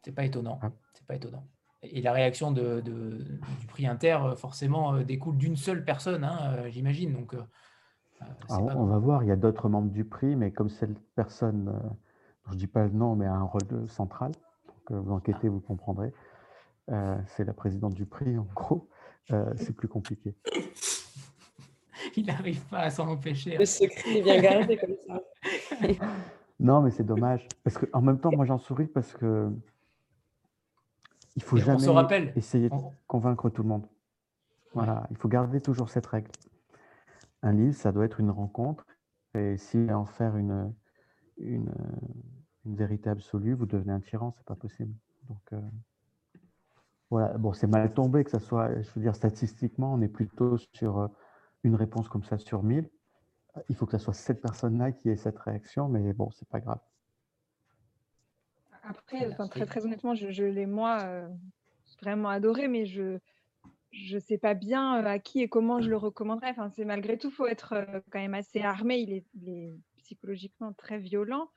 [0.03, 0.59] C'est pas étonnant.
[0.61, 0.71] Ah.
[0.93, 1.47] C'est pas étonnant.
[1.83, 7.13] Et la réaction de, du prix Inter, euh, forcément, découle d'une seule personne, hein, j'imagine.
[7.13, 7.35] Donc,
[8.49, 11.79] Ah, on va voir, il y a d'autres membres du prix, mais comme cette personne,
[12.47, 14.31] je ne dis pas le nom, mais a un rôle central,
[14.67, 16.11] donc vous enquêtez, vous comprendrez.
[16.87, 18.89] c'est la présidente du prix, en gros.
[19.27, 20.35] c'est plus compliqué.
[22.17, 23.57] il n'arrive pas à s'en empêcher.
[23.57, 25.21] Le secret est bien gardé comme ça.
[26.59, 27.47] non, mais c'est dommage.
[27.63, 29.49] Parce que en même temps, moi, j'en souris parce que
[31.35, 32.75] il faut jamais essayer de
[33.07, 33.87] convaincre tout le monde.
[34.73, 36.31] Voilà, il faut garder toujours cette règle.
[37.41, 38.85] Un livre, ça doit être une rencontre.
[39.33, 40.73] Et si en faire une,
[41.37, 41.73] une,
[42.65, 44.93] une vérité absolue, vous devenez un tyran, c'est pas possible.
[45.29, 45.59] Donc, euh,
[47.09, 47.37] voilà.
[47.37, 50.99] Bon, c'est mal tombé que ça soit, je veux dire, statistiquement, on est plutôt sur
[50.99, 51.07] euh,
[51.65, 52.89] une réponse comme ça sur 1000.
[53.69, 56.59] Il faut que ce soit cette personne-là qui ait cette réaction, mais bon, c'est pas
[56.59, 56.79] grave.
[58.83, 61.27] Après, très, très honnêtement, je, l'ai moi euh,
[62.01, 63.19] vraiment adoré, mais je
[63.93, 66.51] ne sais pas bien euh, à qui et comment je le recommanderais.
[66.51, 68.97] Enfin, c'est malgré tout, faut être euh, quand même assez armé.
[68.97, 71.49] Il est, psychologiquement très violent.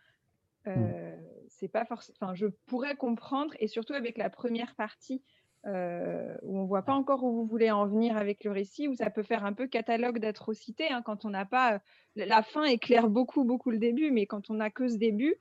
[0.67, 1.15] Euh,
[1.49, 2.17] C'est pas forcément.
[2.19, 5.23] Enfin, je pourrais comprendre, et surtout avec la première partie
[5.67, 8.95] euh, où on voit pas encore où vous voulez en venir avec le récit, où
[8.95, 11.75] ça peut faire un peu catalogue d'atrocités hein, quand on n'a pas.
[11.75, 11.79] Euh,
[12.17, 15.37] la fin éclaire beaucoup, beaucoup le début, mais quand on n'a que ce début,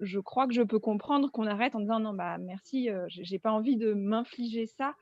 [0.00, 3.38] je crois que je peux comprendre qu'on arrête en disant non, bah merci, euh, j'ai
[3.38, 4.94] pas envie de m'infliger ça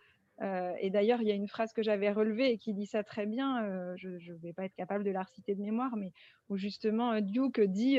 [0.43, 3.05] euh, et d'ailleurs, il y a une phrase que j'avais relevée et qui dit ça
[3.05, 3.64] très bien.
[3.64, 6.12] Euh, je ne vais pas être capable de la reciter de mémoire, mais
[6.48, 7.98] où justement euh, Duke dit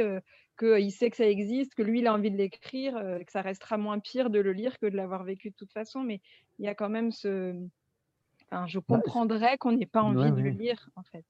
[0.59, 3.77] qu'il sait que ça existe, que lui, il a envie de l'écrire, que ça restera
[3.77, 6.01] moins pire de le lire que de l'avoir vécu de toute façon.
[6.01, 6.21] Mais
[6.59, 7.55] il y a quand même ce.
[8.51, 11.25] Enfin, je comprendrais qu'on n'ait pas envie de le lire, en fait.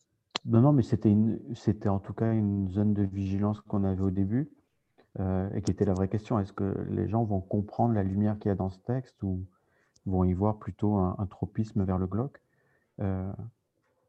[0.46, 1.14] Non, non, mais c'était,
[1.54, 4.50] c'était en tout cas une zone de vigilance qu'on avait au début
[5.20, 6.40] et qui était la vraie question.
[6.40, 9.46] Est-ce que les gens vont comprendre la lumière qu'il y a dans ce texte ou
[10.06, 12.42] vont y voir plutôt un, tropisme vers le glauque.
[13.00, 13.32] Euh,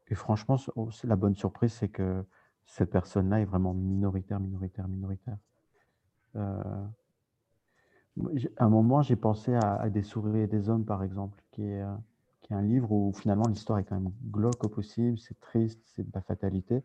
[0.07, 2.23] et franchement, oh, la bonne surprise, c'est que
[2.65, 5.37] cette personne-là est vraiment minoritaire, minoritaire, minoritaire.
[6.35, 6.85] Euh,
[8.57, 11.81] à un moment, j'ai pensé à, Des souris et des hommes, par exemple, qui est,
[11.81, 11.95] euh,
[12.41, 15.81] qui est un livre où finalement l'histoire est quand même glauque au possible, c'est triste,
[15.95, 16.83] c'est de la fatalité.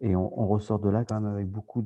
[0.00, 1.82] Et on, on, ressort de là quand même avec beaucoup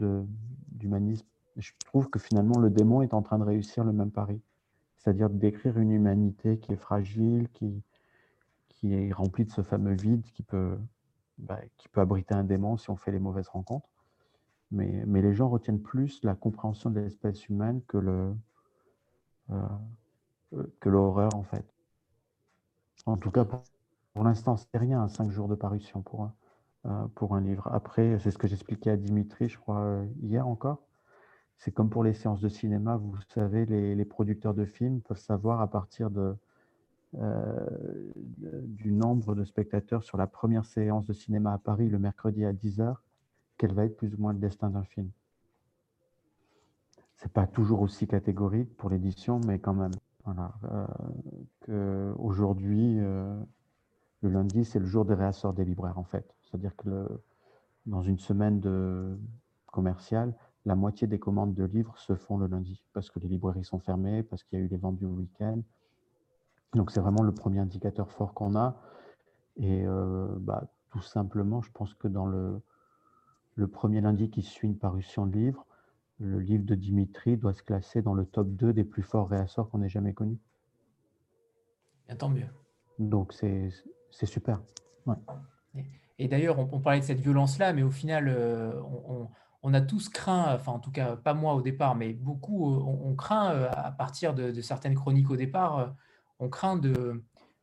[0.70, 1.26] d'humanisme.
[1.56, 4.40] Je trouve que finalement, le démon est en train de réussir le même pari
[4.98, 7.82] c'est-à-dire décrire une humanité qui est fragile, qui,
[8.84, 10.78] est remplie de ce fameux vide qui peut,
[11.38, 13.88] bah, qui peut abriter un démon si on fait les mauvaises rencontres.
[14.70, 18.34] Mais, mais les gens retiennent plus la compréhension de l'espèce humaine que le
[19.50, 19.62] euh,
[20.54, 21.64] euh, que l'horreur en fait.
[23.06, 26.30] En tout cas, pour, l'instant, c'est rien, cinq jours de parution pour
[26.86, 27.66] euh, pour un livre.
[27.72, 30.87] Après, c'est ce que j'expliquais à Dimitri, je crois, hier encore.
[31.58, 35.60] C'est comme pour les séances de cinéma, vous savez, les, producteurs de films peuvent savoir
[35.60, 36.08] à partir
[37.14, 37.70] euh,
[38.62, 42.52] du nombre de spectateurs sur la première séance de cinéma à Paris le mercredi à
[42.52, 42.94] 10h,
[43.56, 45.10] quel va être plus ou moins le destin d'un film.
[47.16, 49.90] Ce n'est pas toujours aussi catégorique pour l'édition, mais quand même.
[50.24, 50.54] Voilà.
[51.68, 53.36] Euh, Aujourd'hui, euh,
[54.22, 56.32] le lundi, c'est le jour des réassorts des libraires, en fait.
[56.44, 57.08] C'est-à-dire que
[57.86, 59.18] dans une semaine de
[59.66, 60.34] commerciale,
[60.68, 63.78] la moitié des commandes de livres se font le lundi parce que les librairies sont
[63.78, 65.62] fermées, parce qu'il y a eu les ventes du week-end.
[66.74, 68.76] Donc c'est vraiment le premier indicateur fort qu'on a.
[69.56, 72.60] Et euh, bah, tout simplement, je pense que dans le,
[73.54, 75.64] le premier lundi qui suit une parution de livre,
[76.20, 79.70] le livre de Dimitri doit se classer dans le top 2 des plus forts réassorts
[79.70, 80.38] qu'on ait jamais connus.
[82.10, 82.48] Et tant mieux.
[82.98, 83.70] Donc c'est
[84.26, 84.60] super.
[86.18, 90.08] Et, d'ailleurs, on, parlait de cette violence-là, mais au final, euh, on on a tous
[90.08, 93.68] craint, enfin en tout cas pas moi au départ, mais beaucoup, euh, on, craint euh,
[93.72, 95.86] à partir de, certaines chroniques au départ, euh,
[96.38, 97.22] on craint de,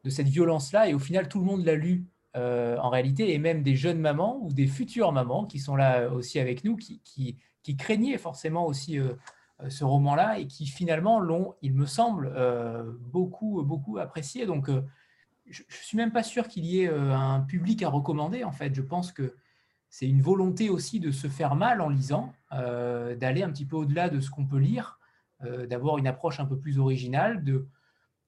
[0.10, 2.06] cette violence-là et au final tout le monde l'a lu
[2.36, 6.38] en réalité et même des jeunes mamans ou des futures mamans qui sont là aussi
[6.38, 9.00] avec nous, qui, qui, craignaient forcément aussi
[9.68, 12.36] ce roman-là et qui finalement l'ont, il me semble,
[13.00, 14.46] beaucoup, beaucoup apprécié.
[14.46, 14.70] Donc
[15.50, 18.76] je ne suis même pas sûr qu'il y ait un public à recommander en fait.
[18.76, 19.34] Je pense que
[19.90, 23.76] c'est une volonté aussi de se faire mal en lisant, euh, d'aller un petit peu
[23.76, 25.00] au-delà de ce qu'on peut lire,
[25.44, 27.68] euh, d'avoir une approche un peu plus originale, de,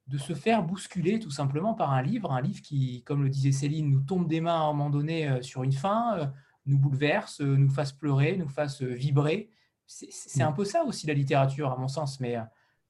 [0.07, 3.51] de se faire bousculer tout simplement par un livre, un livre qui, comme le disait
[3.51, 6.31] Céline, nous tombe des mains à un moment donné euh, sur une fin,
[6.65, 9.49] nous bouleverse, nous fasse pleurer, nous fasse vibrer.
[9.85, 12.38] C'est un peu ça aussi la littérature, à mon sens, mais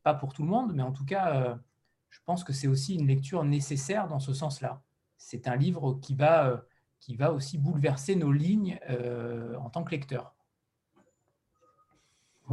[0.01, 1.59] pas pour tout le monde, mais en tout cas,
[2.09, 4.81] je pense que c'est aussi une lecture nécessaire dans ce sens-là.
[5.19, 6.63] C'est un livre qui va
[6.99, 10.35] qui va aussi bouleverser nos lignes euh, en tant que lecteur.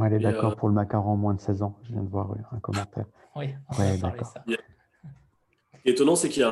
[0.03, 1.77] elle est d'accord euh, pour le macaron moins de 16 ans.
[1.83, 3.05] Je viens de voir un commentaire.
[3.37, 3.97] Oui, on ouais.
[3.97, 6.49] Ce qui est étonnant, c'est qu'il y a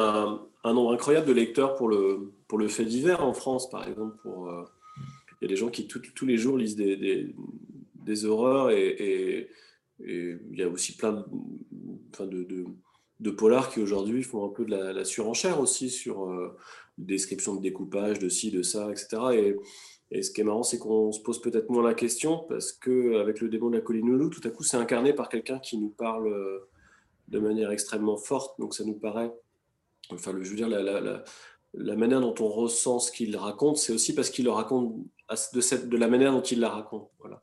[0.65, 4.17] un, nombre incroyable de lecteurs pour le, pour le fait divers en France, par exemple,
[4.17, 4.65] pour, euh,
[5.39, 7.33] il y a des gens qui tous les jours lisent des,
[7.95, 9.49] des, horreurs et,
[9.99, 11.25] il y a aussi plein de,
[12.13, 12.65] enfin de, de,
[13.31, 16.57] polars qui aujourd'hui font un peu de la, surenchère aussi sur euh,
[16.97, 19.17] description de découpage, de ci, de ça, etc.
[19.33, 19.55] Et,
[20.21, 23.49] ce qui est marrant, c'est qu'on se pose peut-être moins la question parce qu'avec le
[23.49, 26.27] démon de la colline loup, tout à coup, c'est incarné par quelqu'un qui nous parle
[26.27, 26.69] euh,
[27.29, 28.59] de manière extrêmement forte.
[28.59, 29.33] Donc ça nous paraît,
[30.11, 34.29] enfin, je veux dire, la manière dont on ressent ce qu'il raconte, c'est aussi parce
[34.29, 34.93] qu'il le raconte
[35.53, 37.09] de, cette, de la manière dont il la raconte.
[37.19, 37.41] Voilà.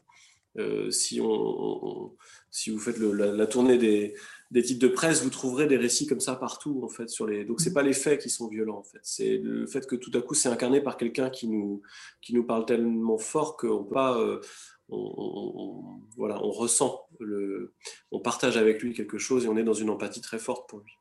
[0.59, 2.17] Euh, si, on,
[2.51, 4.15] si vous faites la, tournée des,
[4.51, 7.45] des, titres de presse, vous trouverez des récits comme ça partout en fait sur les.
[7.45, 10.11] Donc c'est pas les faits qui sont violents en fait, c'est le fait que tout
[10.15, 11.83] à coup c'est incarné par quelqu'un qui nous
[12.21, 14.41] qui nous parle tellement fort qu'on pas euh,
[14.89, 17.73] on, voilà on ressent le,
[18.11, 20.81] on partage avec lui quelque chose et on est dans une empathie très forte pour
[20.81, 20.93] lui.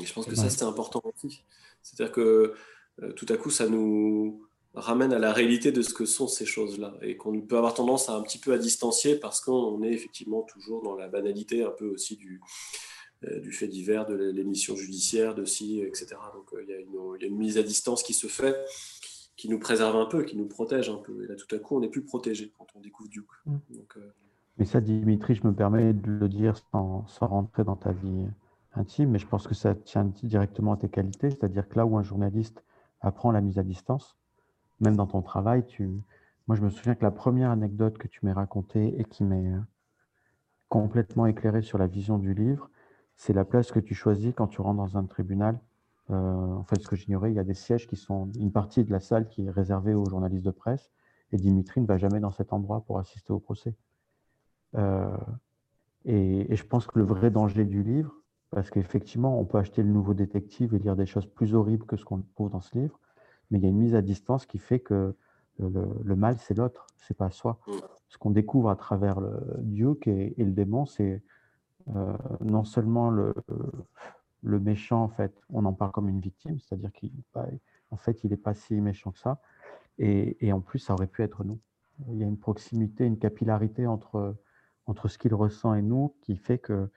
[0.00, 1.44] Et je pense que ça c'est important aussi.
[1.82, 2.54] C'est-à-dire que
[3.02, 6.46] euh, tout à coup ça nous ramène à la réalité de ce que sont ces
[6.46, 9.92] choses-là et qu'on peut avoir tendance à un petit peu à distancier parce qu'on est
[9.92, 12.40] effectivement toujours dans la banalité un peu aussi du,
[13.24, 16.16] euh, du fait divers, de l'émission judiciaire, de si, etc.
[16.34, 18.56] Donc euh, il y, y, a une mise à distance qui se fait,
[19.36, 21.24] qui nous préserve un peu, qui nous protège un peu.
[21.24, 23.26] Et là tout à coup on n'est plus protégé quand on découvre Duke.
[23.46, 23.56] Mm.
[23.70, 24.12] Donc, euh,
[24.58, 28.26] Mais ça, Dimitri, je me permets de le dire sans, sans rentrer dans ta vie
[28.74, 31.98] intime, mais je pense que ça tient directement à tes qualités, c'est-à-dire que là où
[31.98, 32.64] un journaliste
[33.00, 34.19] apprend la mise à distance,
[34.80, 35.88] même dans ton travail, tu...
[36.46, 39.52] moi je me souviens que la première anecdote que tu m'as racontée et qui m'est
[39.52, 39.60] euh,
[40.68, 42.70] complètement éclairée sur la vision du livre,
[43.16, 45.60] c'est la place que tu choisis quand tu rentres dans un tribunal.
[46.10, 48.84] Euh, en fait, ce que j'ignorais, il y a des sièges qui sont une partie
[48.84, 50.90] de la salle qui est réservée aux journalistes de presse,
[51.32, 53.74] et Dimitri ne va jamais dans cet endroit pour assister au procès.
[54.76, 55.16] Euh,
[56.04, 58.14] et, et, je pense que le vrai danger du livre,
[58.50, 61.96] parce qu'effectivement, on peut acheter le nouveau détective et lire des choses plus horribles que
[61.96, 62.98] ce qu'on trouve dans ce livre,
[63.50, 65.14] mais il y a une mise à distance qui fait que
[65.58, 67.58] le, mal, c'est l'autre, c'est pas soi.
[67.66, 67.72] Mm.
[68.08, 71.22] Ce qu'on découvre à travers le Duke et, le démon, c'est
[71.94, 73.34] euh, non seulement le,
[74.42, 76.90] le méchant, en fait, on en parle comme une victime, c'est-à-dire
[77.32, 79.40] qu'en fait, il n'est pas si méchant que ça,
[79.98, 81.58] et, et, en plus, ça aurait pu être nous.
[82.08, 84.36] Il y a une proximité, une capillarité entre,
[84.86, 86.88] entre ce qu'il ressent et nous qui fait que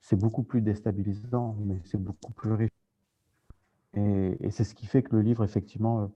[0.00, 2.70] c'est beaucoup plus déstabilisant, mais c'est beaucoup plus riche.
[3.96, 6.06] Et, c'est ce qui fait que le livre, effectivement, euh,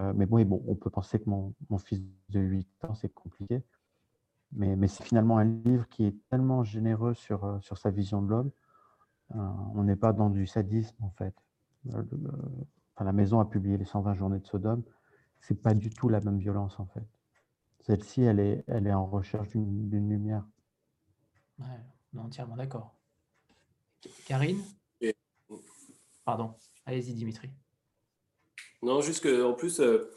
[0.00, 3.62] euh, mais bon, bon, on peut penser que mon, fils de 8 ans, c'est compliqué.
[4.52, 8.22] Mais, mais c'est finalement un livre qui est tellement généreux sur, euh, sur sa vision
[8.22, 8.50] de l'homme.
[9.34, 11.34] on n'est pas dans du sadisme, en fait.
[13.00, 14.82] la maison a publié les 120 journées de Sodome.
[15.40, 17.15] C'est pas du tout la même violence, en fait.
[17.86, 20.44] Celle-ci, elle est, elle est en recherche d'une lumière.
[21.60, 21.66] Ouais,
[22.12, 22.96] on est entièrement d'accord.
[24.26, 24.60] Karine?
[26.24, 26.54] Pardon,
[26.84, 27.48] allez-y Dimitri.
[28.82, 30.10] Non, juste qu'en plus, euh,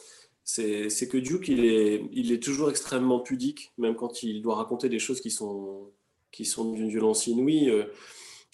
[0.43, 4.89] c'est que Duke, il est, il est toujours extrêmement pudique, même quand il doit raconter
[4.89, 5.91] des choses qui sont,
[6.31, 7.69] qui sont d'une violence inouïe.
[7.69, 7.85] Euh,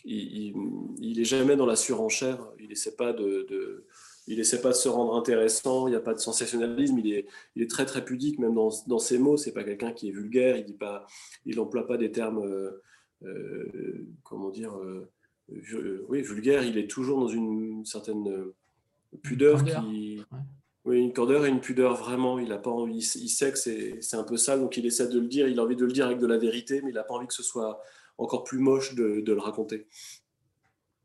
[0.04, 0.54] il,
[1.00, 2.46] il, est jamais dans la surenchère.
[2.60, 3.88] Il n'essaie pas de
[4.28, 7.28] il essaie pas de se rendre intéressant, il n'y a pas de sensationnalisme, il est,
[7.56, 10.12] il est très très pudique même dans, dans ses mots, c'est pas quelqu'un qui est
[10.12, 11.06] vulgaire, il dit pas,
[11.46, 12.82] il emploie pas des termes, euh,
[13.24, 15.12] euh, comment dire, euh,
[16.10, 18.52] oui vulgaire, il est toujours dans une certaine
[19.22, 20.22] pudeur qui,
[20.86, 24.16] oui une cordeur et une pudeur vraiment, il a pas envie, il, sait que c'est
[24.16, 26.08] un peu sale donc il essaie de le dire, il a envie de le dire
[26.08, 27.80] avec de la vérité, mais il n'a pas envie que ce soit
[28.18, 29.88] encore plus moche de, de le raconter.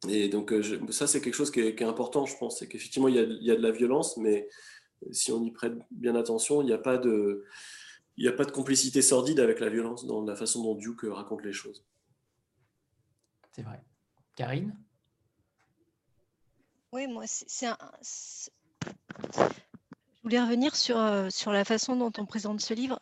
[0.09, 2.59] Et donc, euh, ça, c'est quelque chose qui est, important, je pense.
[2.59, 4.49] C'est qu'effectivement, il, y a de la violence, mais
[5.11, 7.45] si on y prête bien attention, il n'y a pas de.
[8.17, 11.43] Il a pas de complicité sordide avec la violence dans la façon dont Duke raconte
[11.43, 11.87] les choses.
[13.53, 13.83] C'est vrai.
[14.37, 14.77] Karine?
[16.93, 17.79] Oui, moi, c'est un.
[20.21, 23.01] Je voulais revenir sur, euh, sur la façon dont on présente ce livre.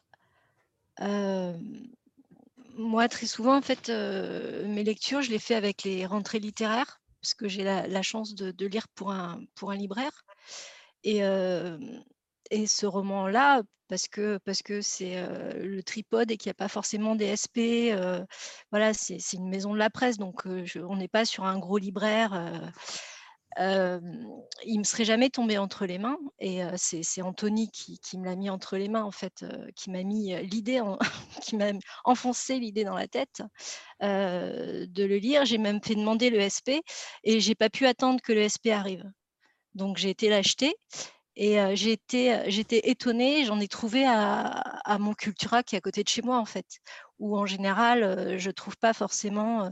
[1.01, 1.59] Euh,
[2.79, 7.01] moi, très souvent, en fait, euh, mes lectures, je les fais avec les rentrées littéraires,
[7.21, 10.25] parce que j'ai la, chance de, lire pour un, pour un libraire.
[11.05, 11.77] Et, euh,
[12.51, 16.55] et ce roman-là, parce que parce que c'est euh, le tripode et qu'il n'y a
[16.55, 17.91] pas forcément des SP,
[18.71, 22.33] voilà, c'est une maison de la presse, donc on n'est pas sur un gros libraire
[23.59, 26.19] il me serait jamais tombé entre les mains.
[26.39, 29.45] Et c'est Anthony qui, me l'a mis entre les mains, en fait,
[29.75, 30.81] qui m'a mis l'idée,
[31.43, 31.71] qui m'a
[32.05, 33.43] enfoncé l'idée dans la tête
[34.01, 35.45] de le lire.
[35.45, 36.83] J'ai même fait demander le SP
[37.25, 39.05] et j'ai pas pu attendre que le SP arrive.
[39.75, 40.75] Donc j'ai été l'acheter.
[41.41, 45.81] Et j'ai été, j'étais étonnée, j'en ai trouvé à, à, mon Cultura qui est à
[45.81, 46.67] côté de chez moi en fait,
[47.21, 49.71] où en général je trouve pas forcément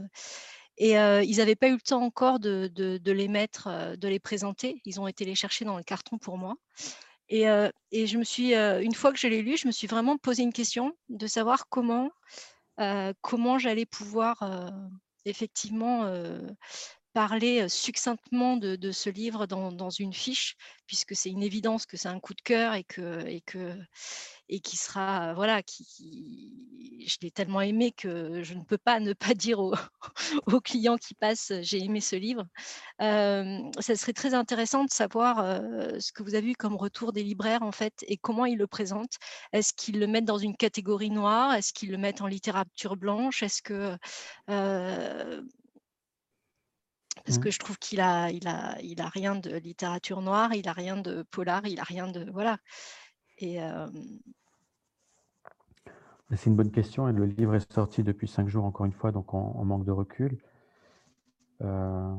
[0.77, 2.69] Et ils n'avaient pas eu le temps encore de,
[3.05, 4.81] les mettre, de les présenter.
[4.85, 6.55] Ils ont été les chercher dans le carton pour moi.
[7.29, 7.45] Et,
[7.91, 10.43] et je me suis, une fois que je l'ai lu, je me suis vraiment posé
[10.43, 12.11] une question de savoir comment,
[13.21, 14.71] comment j'allais pouvoir
[15.25, 16.05] effectivement
[17.17, 22.19] parler succinctement de, ce livre dans, une fiche, puisque c'est une évidence que c'est un
[22.19, 23.75] coup de cœur et que, et que
[24.49, 26.53] et qui sera voilà qui,
[27.05, 29.73] je l'ai tellement aimé que je ne peux pas ne pas dire aux,
[30.61, 32.45] clients qui passent j'ai aimé ce livre.
[32.99, 35.37] ça serait très intéressant de savoir
[35.99, 38.67] ce que vous avez eu comme retour des libraires en fait et comment ils le
[38.67, 39.17] présentent.
[39.53, 41.55] Est-ce qu'ils le mettent dans une catégorie noire?
[41.55, 43.41] Est-ce qu'ils le mettent en littérature blanche?
[43.41, 43.97] Est-ce que
[47.25, 47.41] parce mmh.
[47.41, 50.73] que je trouve qu'il a, il a, il a rien de littérature noire, il a
[50.73, 52.57] rien de polar, il a rien de voilà.
[53.39, 53.59] Et
[56.35, 59.11] c'est une bonne question et le livre est sorti depuis cinq jours encore une fois,
[59.11, 60.37] donc on, manque de recul.
[61.61, 62.13] Euh,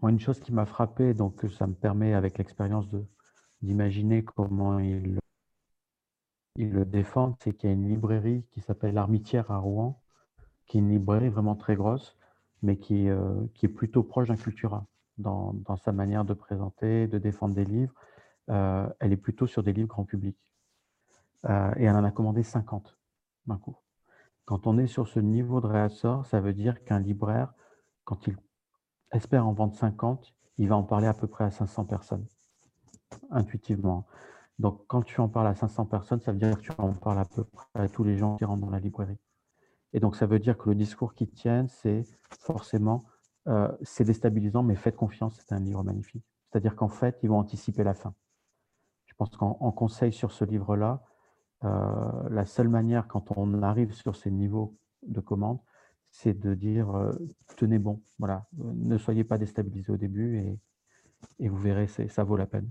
[0.00, 2.86] moi, une chose qui m'a frappé, donc ça me permet avec l'expérience
[3.62, 5.20] d'imaginer comment il,
[6.56, 10.02] il le défendent, c'est qu'il y a une librairie qui s'appelle l'Armitière à Rouen,
[10.66, 12.16] qui est une librairie vraiment très grosse,
[12.62, 14.86] mais qui, euh, qui est plutôt proche d'un Cultura
[15.18, 17.94] dans, dans, sa manière de présenter, de défendre des livres.
[18.50, 20.36] Euh, elle est plutôt sur des livres grand public.
[21.44, 22.96] Euh, et elle en a commandé 50
[23.46, 23.76] d'un coup.
[24.44, 27.52] Quand on est sur ce niveau de réassort, ça veut dire qu'un libraire,
[28.04, 28.36] quand il
[29.12, 32.26] espère en vendre 50, il va en parler à peu près à 500 personnes,
[33.30, 34.06] intuitivement.
[34.58, 37.18] Donc, quand tu en parles à 500 personnes, ça veut dire que tu en parles
[37.18, 39.18] à peu près à tous les gens qui rentrent dans la librairie.
[39.92, 42.04] Et donc, ça veut dire que le discours qui tient, c'est
[42.40, 43.04] forcément,
[43.48, 46.24] euh, c'est déstabilisant, mais faites confiance, c'est un livre magnifique.
[46.50, 48.14] C'est-à-dire qu'en fait, ils vont anticiper la fin.
[49.06, 51.02] Je pense qu'en conseil sur ce livre-là,
[51.64, 55.60] euh, la seule manière, quand on arrive sur ces niveaux de commande,
[56.10, 57.12] c'est de dire euh,
[57.56, 60.58] tenez bon, voilà, ne soyez pas déstabilisés au début et,
[61.38, 62.70] et vous verrez, ça vaut la peine.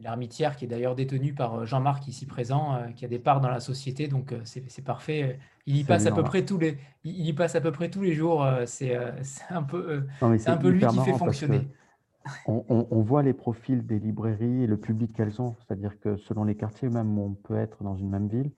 [0.00, 3.40] L'armitière qui est d'ailleurs détenu par euh, Jean-Marc ici présent, euh, qui a des parts
[3.40, 5.40] dans la société, donc euh, c'est parfait.
[5.66, 8.02] Il y passe à peu près tous les, il y passe à peu près tous
[8.02, 8.46] les jours.
[8.66, 8.96] C'est
[9.50, 10.04] un peu,
[10.38, 11.68] c'est un peu lui qui fait fonctionner.
[12.46, 16.44] On, on, voit les profils des librairies et le public qu'elles ont, c'est-à-dire que selon
[16.44, 18.52] les quartiers, même où on peut être dans une même ville,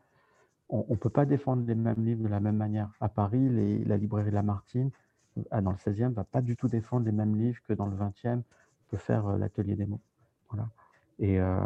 [0.69, 2.91] on ne peut pas défendre les mêmes livres de la même manière.
[3.01, 4.91] À Paris, les, la librairie Lamartine,
[5.37, 8.43] dans le 16e, va pas du tout défendre les mêmes livres que dans le 20e
[8.89, 10.01] peut faire l'atelier des mots.
[10.51, 10.69] Voilà.
[11.19, 11.59] Et, euh,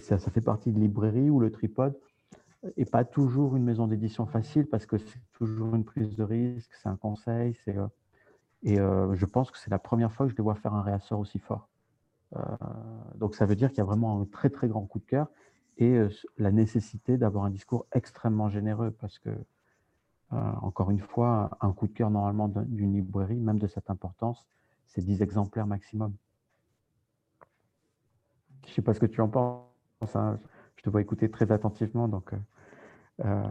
[0.00, 1.98] ça, fait partie de librairie où le tripode
[2.76, 6.70] n'est pas toujours une maison d'édition facile parce que c'est toujours une prise de risque,
[6.80, 7.56] c'est un conseil.
[7.68, 7.86] euh,
[8.62, 10.82] et euh, je pense que c'est la première fois que je les vois faire un
[10.82, 11.68] réassort aussi fort.
[13.16, 15.26] donc ça veut dire qu'il y a vraiment un très très grand coup de cœur
[15.78, 15.98] et
[16.38, 19.30] la nécessité d'avoir un discours extrêmement généreux parce que,
[20.30, 24.46] encore une fois, un coup de cœur normalement d'une librairie, même de cette importance,
[24.86, 26.14] c'est 10 exemplaires maximum.
[28.64, 29.66] Je ne sais pas ce que tu en penses.
[30.14, 30.38] Hein.
[30.76, 32.08] Je te vois écouter très attentivement.
[32.08, 32.38] Donc, euh,
[33.24, 33.48] euh,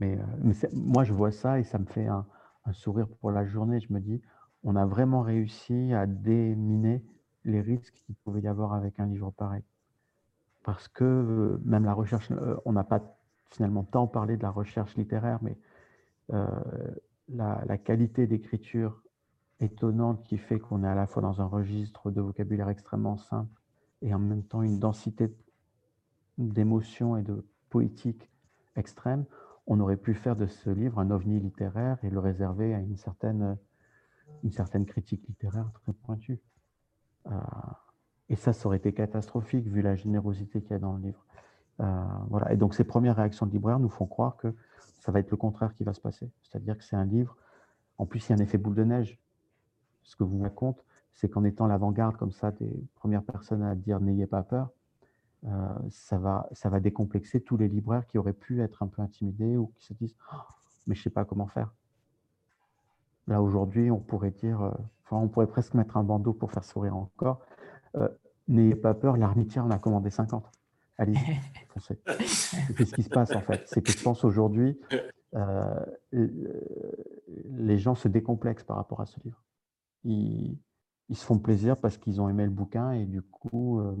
[0.00, 2.26] mais, euh, moi, je vois ça et ça me fait un,
[2.72, 3.80] sourire pour la journée.
[3.80, 4.20] Je me dis,
[4.64, 7.04] on a vraiment réussi à déminer
[7.44, 9.62] les risques qu'il pouvait y avoir avec un livre pareil.
[10.64, 12.30] Parce que même la recherche,
[12.64, 13.00] on n'a pas
[13.46, 15.56] finalement tant parlé de la recherche littéraire, mais
[17.28, 19.02] la, qualité d'écriture
[19.58, 23.61] étonnante qui fait qu'on est à la fois dans un registre de vocabulaire extrêmement simple
[24.02, 25.34] et en même temps une densité
[26.38, 28.30] d'émotions et de poétique
[28.76, 29.24] extrême,
[29.66, 32.96] on aurait pu faire de ce livre un ovni littéraire et le réserver à une
[32.96, 33.56] certaine,
[34.42, 36.40] une certaine critique littéraire très pointue.
[37.26, 37.38] Euh,
[38.28, 41.24] et ça, ça aurait été catastrophique vu la générosité qu'il y a dans le livre.
[41.80, 42.52] Euh, voilà.
[42.52, 44.54] Et donc, ces premières réactions de libraires nous font croire que
[45.00, 46.30] ça va être le contraire qui va se passer.
[46.42, 47.36] C'est-à-dire que c'est un livre,
[47.98, 49.18] en plus, il y a un effet boule de neige.
[50.02, 50.82] Ce que vous racontez,
[51.14, 54.70] c'est qu'en étant l'avant-garde comme ça, des premières personnes à dire n'ayez pas peur,
[55.44, 59.02] euh, ça, va, ça va décomplexer tous les libraires qui auraient pu être un peu
[59.02, 60.36] intimidés ou qui se disent oh,
[60.86, 61.72] mais je ne sais pas comment faire.
[63.26, 64.70] Là aujourd'hui, on pourrait dire, euh,
[65.04, 67.40] enfin, on pourrait presque mettre un bandeau pour faire sourire encore.
[67.96, 68.08] Euh,
[68.48, 70.50] n'ayez pas peur, l'armitière en a commandé 50.
[70.98, 71.14] Allez,
[71.68, 71.98] foncez.
[72.76, 73.62] C'est ce qui se passe en fait?
[73.66, 74.78] C'est que je pense aujourd'hui,
[77.32, 79.42] les gens se décomplexent par rapport à ce livre.
[80.04, 80.58] Ils,
[81.12, 83.94] ils se font plaisir parce qu'ils ont aimé le bouquin et du coup, euh,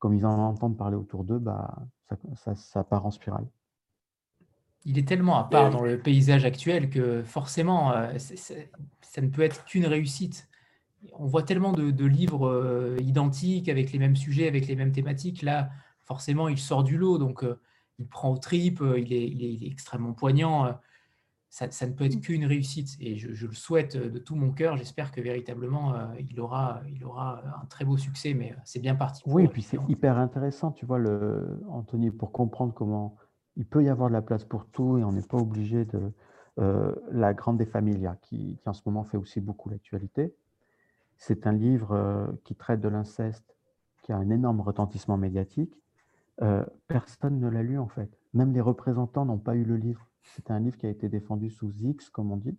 [0.00, 1.86] comme ils en entendent parler autour d'eux, bah,
[2.34, 3.46] ça, part en spirale.
[4.84, 9.42] Il est tellement à part dans le paysage actuel que forcément, euh, ça ne peut
[9.42, 10.48] être qu'une réussite.
[11.12, 15.42] On voit tellement de, livres euh, identiques avec les mêmes sujets, avec les mêmes thématiques.
[15.42, 15.70] Là,
[16.00, 17.44] forcément, il sort du lot, donc
[18.00, 20.76] il prend au trip, il est, il, est, extrêmement poignant.
[21.50, 22.96] Ça, ne peut être qu'une réussite.
[23.00, 24.76] Et je, le souhaite de tout mon cœur.
[24.76, 29.22] J'espère que véritablement, il, aura, il aura un très beau succès, mais c'est bien parti.
[29.26, 33.16] oui, et puis c'est hyper intéressant, tu vois, le, Anthony, pour comprendre comment
[33.56, 36.12] il peut y avoir de la place pour tout et on n'est pas obligé de...
[37.12, 40.34] la Grande des Familias, qui, qui, en ce moment fait aussi beaucoup l'actualité.
[41.16, 43.56] C'est un livre qui traite de l'inceste,
[44.02, 45.74] qui a un énorme retentissement médiatique.
[46.86, 48.10] personne ne l'a lu en fait.
[48.34, 50.08] Même les représentants n'ont pas eu le livre.
[50.22, 52.56] C'est un livre qui a été défendu sous X, comme on dit,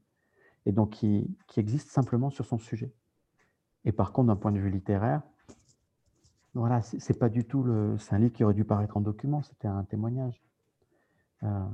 [0.65, 2.93] et donc qui, existe simplement sur son sujet.
[3.85, 5.21] Et par contre, d'un point de vue littéraire,
[6.53, 7.97] voilà, c'est pas du tout le.
[7.99, 10.41] C'est un livre qui aurait dû paraître en document, c'était un témoignage.
[11.43, 11.65] Euh,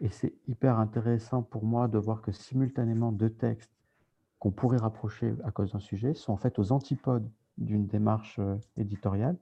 [0.00, 3.72] et c'est hyper intéressant pour moi de voir que simultanément deux textes
[4.38, 8.56] qu'on pourrait rapprocher à cause d'un sujet sont en fait aux antipodes d'une démarche euh,
[8.76, 9.38] éditoriale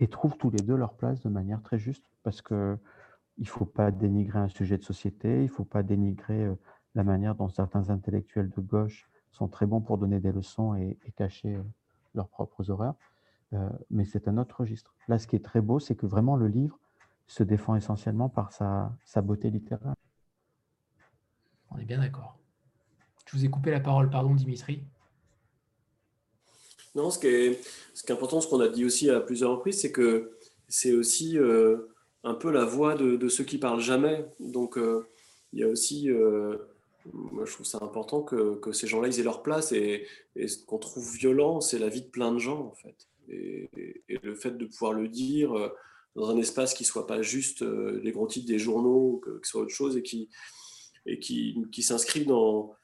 [0.00, 2.78] et trouvent tous les deux leur place de manière très juste parce que
[3.38, 6.54] il ne faut pas dénigrer un sujet de société, il ne faut pas dénigrer euh,
[6.94, 10.98] la manière dont certains intellectuels de gauche sont très bons pour donner des leçons et,
[11.16, 11.62] cacher euh,
[12.14, 12.94] leurs propres horreurs.
[13.52, 14.94] Euh, mais c'est un autre registre.
[15.08, 16.78] Là, ce qui est très beau, c'est que vraiment le livre
[17.26, 19.94] se défend essentiellement par sa, beauté littéraire.
[21.70, 22.36] On est bien d'accord.
[23.26, 24.84] Je vous ai coupé la parole, pardon Dimitri.
[26.96, 27.60] Non, ce qui est,
[27.94, 30.36] ce qui est important, ce qu'on a dit aussi à plusieurs reprises, c'est que
[30.68, 31.38] c'est aussi
[32.24, 34.24] un peu la voix de, ceux qui parlent jamais.
[34.38, 35.06] Donc, euh,
[35.52, 36.56] il y a aussi, euh,
[37.12, 39.72] moi je trouve ça important que, ces gens-là ils aient leur place.
[39.72, 43.08] Et, ce qu'on trouve violent, c'est la vie de plein de gens, en fait.
[43.28, 43.70] Et,
[44.22, 45.68] le fait de pouvoir le dire euh,
[46.14, 49.62] dans un espace qui soit pas juste les gros titres des journaux, que, ce soit
[49.62, 50.28] autre chose, et qui,
[51.06, 52.74] et qui, qui s'inscrit dans,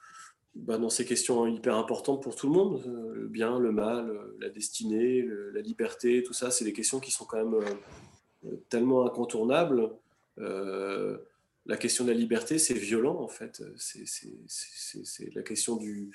[0.55, 2.83] bah, dans ces questions hyper importantes pour tout le monde,
[3.13, 7.25] le bien, le mal, la destinée, la liberté, tout ça, c'est des questions qui sont
[7.25, 7.61] quand même
[8.69, 9.91] tellement incontournable.
[10.39, 11.19] Euh,
[11.67, 13.63] la question de la liberté, c'est violent en fait.
[13.77, 16.11] C'est la question du,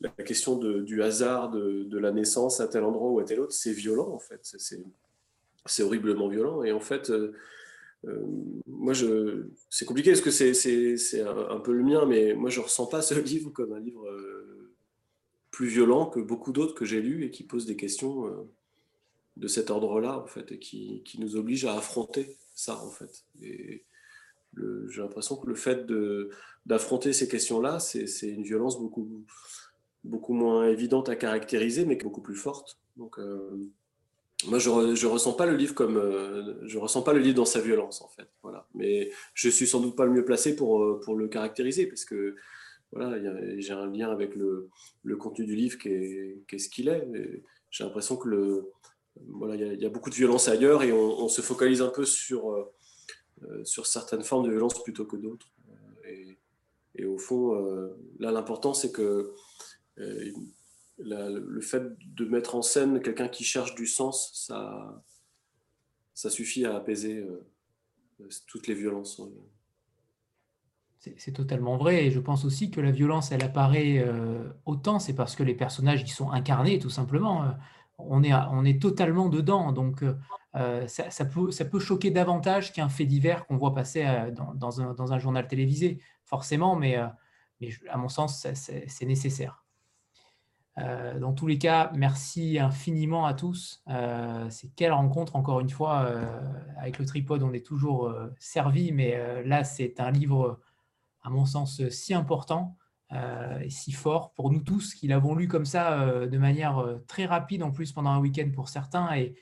[0.00, 3.72] la question du hasard de, la naissance à tel endroit ou à tel autre, c'est
[3.72, 4.56] violent en fait.
[5.66, 6.62] C'est horriblement violent.
[6.62, 7.34] Et en fait, euh,
[8.06, 8.22] euh,
[8.66, 12.86] moi, je, c'est compliqué parce que c'est un, peu le mien, mais moi, je ressens
[12.86, 14.08] pas ce livre comme un livre
[15.50, 18.48] plus violent que beaucoup d'autres que j'ai lus et qui posent des questions
[19.36, 23.24] de cet ordre-là, en fait, et qui, qui, nous oblige à affronter ça, en fait.
[23.42, 23.84] Et
[24.88, 25.86] j'ai l'impression que le fait
[26.64, 29.24] d'affronter ces questions-là, c'est une violence beaucoup,
[30.04, 32.78] beaucoup moins évidente à caractériser, mais beaucoup plus forte.
[32.96, 33.70] Donc, euh,
[34.46, 37.44] moi, je, ne ressens pas le livre comme, euh, je ressens pas le livre dans
[37.44, 38.28] sa violence, en fait.
[38.42, 38.66] Voilà.
[38.74, 42.04] Mais je suis sans doute pas le mieux placé pour, euh, pour le caractériser, parce
[42.04, 42.36] que
[42.92, 43.18] voilà,
[43.58, 44.68] j'ai un lien avec le,
[45.02, 47.06] le, contenu du livre qui est, qui est ce qu'il est.
[47.70, 48.70] J'ai l'impression que le,
[49.28, 52.50] voilà, il y, a beaucoup de violence ailleurs et on, se focalise un peu sur,
[52.50, 52.74] euh,
[53.42, 55.50] euh, sur certaines formes de violence plutôt que d'autres.
[56.06, 56.34] Euh,
[56.94, 57.54] et, au fond,
[58.18, 59.34] là, l'important, c'est que
[59.96, 61.82] le fait
[62.14, 65.04] de mettre en scène quelqu'un qui cherche du sens, ça,
[66.14, 67.22] ça suffit à apaiser
[68.46, 69.20] toutes les violences.
[70.98, 72.06] C'est totalement vrai.
[72.06, 74.02] Et je pense aussi que la violence, elle apparaît
[74.64, 77.56] autant, c'est parce que les personnages y sont incarnés, tout simplement
[77.98, 79.72] on est, on est totalement dedans.
[79.72, 80.16] Donc, euh,
[80.54, 85.12] euh, ça, peut, ça, peut, choquer davantage qu'un fait divers qu'on voit passer euh, dans,
[85.12, 86.98] un, journal télévisé, forcément, mais,
[87.60, 89.64] mais à mon sens, c'est nécessaire.
[90.76, 93.82] dans tous les cas, merci infiniment à tous.
[94.50, 96.10] c'est quelle rencontre, encore une fois,
[96.78, 100.60] avec le tripode, on est toujours servi, mais là, c'est un livre,
[101.22, 102.76] à mon sens, si important
[103.12, 104.32] euh, et si fort.
[104.32, 107.70] Pour nous tous qui l'avons lu comme ça euh, de manière euh, très rapide en
[107.70, 109.34] plus pendant un week-end pour certains et,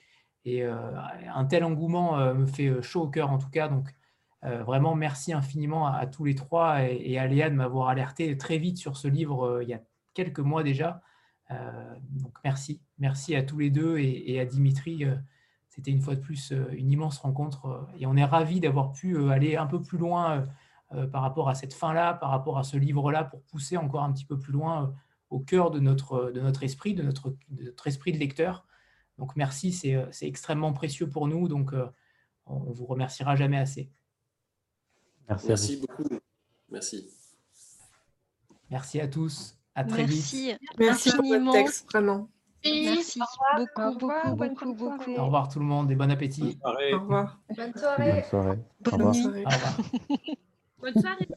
[0.47, 3.67] un tel engouement me fait chaud au cœur en tout cas.
[3.69, 3.89] Donc
[4.43, 8.77] vraiment merci infiniment à, tous les trois et, à Léa de m'avoir alerté très vite
[8.77, 9.81] sur ce livre il y a
[10.13, 11.01] quelques mois déjà.
[11.49, 12.83] Donc merci.
[12.99, 15.07] Merci à tous les deux et, à Dimitri
[15.71, 19.57] c'était une fois de plus une immense rencontre et on est ravis d'avoir pu aller
[19.57, 20.47] un peu plus loin
[21.07, 24.25] par rapport à cette fin-là, par rapport à ce livre-là, pour pousser encore un petit
[24.25, 24.93] peu plus loin euh,
[25.31, 28.67] au cœur de notre, de notre esprit, de notre, notre esprit de lecteur.
[29.19, 31.73] Donc merci, c'est euh, extrêmement précieux pour nous, donc
[32.47, 33.91] on vous remerciera jamais assez.
[35.29, 36.05] Merci, merci beaucoup.
[36.71, 37.11] Merci.
[38.71, 39.57] Merci à tous.
[39.75, 40.59] À très vite.
[40.79, 42.29] Merci pour votre texte, vraiment.
[42.65, 43.21] Merci
[43.57, 45.15] beaucoup, beaucoup, beaucoup, beaucoup.
[45.17, 46.59] Au revoir tout le monde et bon appétit.
[46.65, 47.41] Au revoir.
[47.55, 48.13] Bonne soirée.
[48.13, 48.59] Bonne soirée.
[48.81, 49.27] Bonne nuit.
[49.27, 49.77] Au revoir.
[50.79, 51.29] Bonne soirée.